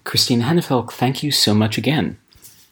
Christine 0.03 0.41
Hanefalk, 0.41 0.91
thank 0.91 1.23
you 1.23 1.31
so 1.31 1.53
much 1.53 1.77
again. 1.77 2.17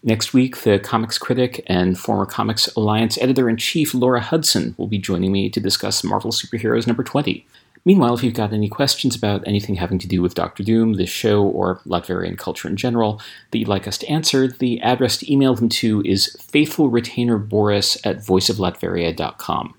Next 0.06 0.34
week, 0.34 0.64
the 0.64 0.80
comics 0.80 1.18
critic 1.18 1.64
and 1.68 1.97
former 1.97 2.26
Comics 2.26 2.68
Alliance 2.76 3.18
editor 3.20 3.49
in 3.49 3.56
chief 3.56 3.93
Laura 3.93 4.20
Hudson 4.20 4.76
will 4.78 4.88
be 4.88 4.97
joining 4.97 5.32
me 5.32 5.49
to 5.49 5.62
discuss 5.62 6.04
Marvel 6.04 6.32
Superheroes 6.32 6.86
number 6.86 7.04
20. 7.04 7.45
Meanwhile, 7.86 8.16
if 8.16 8.24
you've 8.24 8.34
got 8.34 8.51
any 8.51 8.68
questions 8.68 9.16
about 9.16 9.47
anything 9.47 9.76
having 9.76 9.99
to 9.99 10.08
do 10.08 10.22
with 10.22 10.36
Doctor 10.36 10.62
Doom, 10.62 10.93
this 10.93 11.10
show, 11.10 11.43
or 11.43 11.80
Latverian 11.86 12.38
culture 12.38 12.68
in 12.68 12.76
general 12.76 13.22
that 13.51 13.58
you'd 13.58 13.68
like 13.70 13.88
us 13.88 13.97
to 13.99 14.08
answer, 14.08 14.47
the 14.47 14.82
address 14.82 15.18
to 15.18 15.32
email 15.32 15.56
them 15.56 15.70
to 15.70 16.01
is 16.06 16.36
faithfulretainerboris 16.51 18.06
at 18.06 18.18
voiceoflatveria.com. 18.18 19.74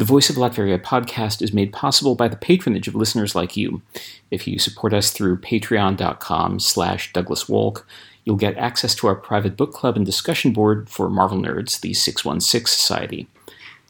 The 0.00 0.06
Voice 0.06 0.30
of 0.30 0.36
Latveria 0.36 0.82
podcast 0.82 1.42
is 1.42 1.52
made 1.52 1.74
possible 1.74 2.14
by 2.14 2.26
the 2.26 2.36
patronage 2.36 2.88
of 2.88 2.94
listeners 2.94 3.34
like 3.34 3.54
you. 3.54 3.82
If 4.30 4.48
you 4.48 4.58
support 4.58 4.94
us 4.94 5.10
through 5.10 5.40
patreon.com 5.40 6.58
slash 6.60 7.12
Douglas 7.12 7.44
Wolk, 7.44 7.84
you'll 8.24 8.36
get 8.36 8.56
access 8.56 8.94
to 8.96 9.06
our 9.06 9.14
private 9.14 9.56
book 9.56 9.72
club 9.72 9.96
and 9.96 10.06
discussion 10.06 10.52
board 10.52 10.88
for 10.88 11.08
Marvel 11.10 11.38
Nerds, 11.38 11.80
the 11.80 11.94
616 11.94 12.66
Society. 12.66 13.28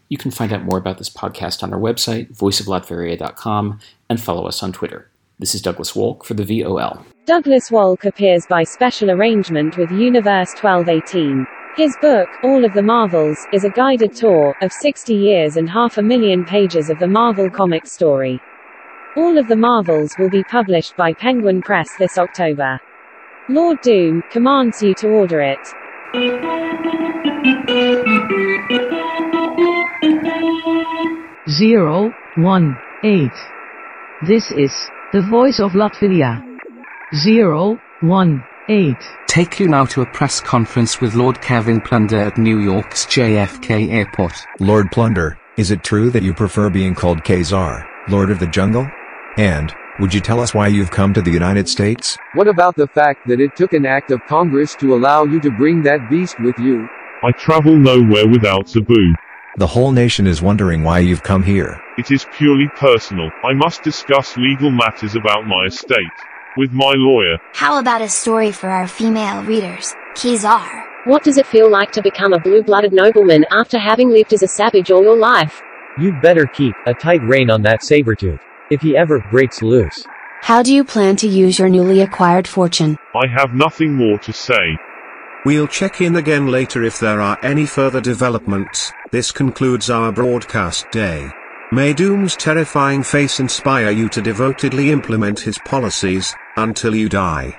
You 0.09 0.19
can 0.19 0.31
find 0.31 0.53
out 0.53 0.65
more 0.65 0.79
about 0.79 0.99
this 0.99 1.09
podcast 1.09 1.63
on 1.63 1.73
our 1.73 1.79
website, 1.79 2.37
voiceoflatveria.com, 2.37 3.81
and 4.09 4.21
follow 4.21 4.47
us 4.47 4.63
on 4.63 4.73
Twitter. 4.73 5.09
This 5.39 5.55
is 5.55 5.63
Douglas 5.63 5.93
Wolk 5.93 6.25
for 6.25 6.35
the 6.35 6.45
VOL. 6.45 7.05
Douglas 7.27 7.71
Wolk 7.71 8.05
appears 8.05 8.45
by 8.47 8.65
special 8.65 9.11
arrangement 9.11 9.77
with 9.77 9.91
Universe 9.91 10.53
1218. 10.61 11.47
His 11.77 11.97
book, 12.03 12.29
All 12.43 12.65
of 12.65 12.75
the 12.75 12.83
Marvels, 12.83 13.47
is 13.53 13.63
a 13.63 13.71
guided 13.71 14.15
tour 14.15 14.57
of 14.61 14.73
60 14.73 15.15
years 15.15 15.57
and 15.57 15.71
half 15.71 15.97
a 15.97 16.03
million 16.03 16.45
pages 16.45 16.91
of 16.91 16.99
the 16.99 17.07
Marvel 17.07 17.49
comic 17.49 17.87
story. 17.87 18.41
All 19.17 19.39
of 19.39 19.47
the 19.47 19.57
Marvels 19.57 20.15
will 20.19 20.29
be 20.29 20.43
published 20.45 20.97
by 20.97 21.13
Penguin 21.13 21.63
Press 21.63 21.89
this 21.97 22.19
October. 22.19 22.81
Lord 23.51 23.81
Doom 23.81 24.23
commands 24.31 24.81
you 24.81 24.95
to 24.95 25.09
order 25.09 25.41
it. 25.41 25.59
zero 31.49 32.15
one 32.37 32.77
eight. 33.03 33.33
This 34.25 34.53
is 34.53 34.73
the 35.13 35.23
voice 35.23 35.59
of 35.59 35.73
Latveria. 35.73 36.41
Zero 37.13 37.81
one 38.01 38.45
eight. 38.69 39.03
Take 39.27 39.59
you 39.59 39.67
now 39.67 39.85
to 39.87 40.03
a 40.03 40.07
press 40.07 40.39
conference 40.39 41.01
with 41.01 41.17
Lord 41.17 41.43
Kevin 41.43 41.81
Plunder 41.81 42.19
at 42.19 42.39
New 42.39 42.61
York's 42.61 43.05
JFK 43.07 43.91
Airport. 43.91 44.35
Lord 44.61 44.93
Plunder, 44.93 45.37
is 45.57 45.73
it 45.73 45.83
true 45.83 46.11
that 46.11 46.23
you 46.23 46.33
prefer 46.33 46.71
being 46.71 46.95
called 46.95 47.25
Ka-Zar, 47.25 47.85
Lord 48.09 48.31
of 48.31 48.39
the 48.39 48.47
Jungle? 48.47 48.89
And, 49.37 49.75
would 50.01 50.15
you 50.15 50.21
tell 50.21 50.41
us 50.41 50.55
why 50.55 50.67
you've 50.67 50.91
come 50.91 51.13
to 51.13 51.21
the 51.21 51.31
United 51.31 51.69
States? 51.69 52.17
What 52.33 52.49
about 52.49 52.75
the 52.75 52.87
fact 52.87 53.29
that 53.29 53.39
it 53.39 53.55
took 53.55 53.75
an 53.75 53.85
act 53.85 54.11
of 54.11 54.25
Congress 54.27 54.75
to 54.77 54.95
allow 54.95 55.25
you 55.25 55.41
to 55.41 55.51
bring 55.51 55.83
that 55.83 56.09
beast 56.09 56.41
with 56.41 56.59
you? 56.59 56.89
I 57.23 57.33
travel 57.33 57.77
nowhere 57.77 58.27
without 58.27 58.67
Zabu. 58.67 59.13
The 59.59 59.67
whole 59.67 59.93
nation 59.93 60.27
is 60.27 60.41
wondering 60.41 60.83
why 60.83 61.01
you've 61.01 61.23
come 61.23 61.43
here. 61.43 61.79
It 61.99 62.11
is 62.11 62.25
purely 62.33 62.67
personal. 62.77 63.31
I 63.45 63.53
must 63.53 63.83
discuss 63.83 64.39
legal 64.39 64.71
matters 64.71 65.17
about 65.17 65.47
my 65.47 65.67
estate 65.67 65.97
with 66.57 66.73
my 66.73 66.95
lawyer. 66.97 67.37
How 67.53 67.79
about 67.79 68.01
a 68.01 68.09
story 68.09 68.53
for 68.53 68.71
our 68.71 68.89
female 68.89 69.43
readers? 69.43 69.95
Ka-Zar. 70.15 70.89
What 71.05 71.25
does 71.25 71.37
it 71.37 71.47
feel 71.47 71.71
like 71.71 71.93
to 71.93 72.03
become 72.03 72.33
a 72.33 72.41
blue-blooded 72.41 72.93
nobleman 72.93 73.45
after 73.51 73.79
having 73.79 74.09
lived 74.09 74.33
as 74.33 74.43
a 74.43 74.49
savage 74.49 74.91
all 74.91 75.03
your 75.03 75.17
life? 75.17 75.61
You'd 75.99 76.23
better 76.23 76.47
keep 76.47 76.75
a 76.87 76.95
tight 76.95 77.23
rein 77.23 77.51
on 77.51 77.63
that 77.63 77.83
saber 77.83 78.15
tooth. 78.15 78.41
If 78.71 78.81
he 78.83 78.97
ever 78.97 79.19
breaks 79.31 79.63
loose. 79.63 80.07
How 80.43 80.63
do 80.63 80.73
you 80.73 80.85
plan 80.85 81.17
to 81.17 81.29
use 81.29 81.59
your 81.59 81.69
newly 81.69 82.01
acquired 82.01 82.47
fortune? 82.47 82.97
I 83.15 83.27
have 83.27 83.53
nothing 83.53 83.95
more 83.95 84.19
to 84.21 84.33
say. 84.33 84.79
We'll 85.45 85.67
check 85.67 86.01
in 86.01 86.17
again 86.17 86.47
later 86.47 86.85
if 86.85 87.01
there 87.01 87.21
are 87.21 87.39
any 87.43 87.67
further 87.67 88.01
developments. 88.01 88.93
This 89.11 89.33
concludes 89.33 89.91
our 89.91 90.13
broadcast 90.13 90.91
day. 90.91 91.31
May 91.73 91.93
Doom's 91.93 92.37
terrifying 92.37 93.03
face 93.03 93.41
inspire 93.41 93.91
you 93.91 94.09
to 94.11 94.21
devotedly 94.21 94.91
implement 94.91 95.41
his 95.41 95.59
policies, 95.59 96.35
until 96.57 96.95
you 96.95 97.09
die. 97.09 97.57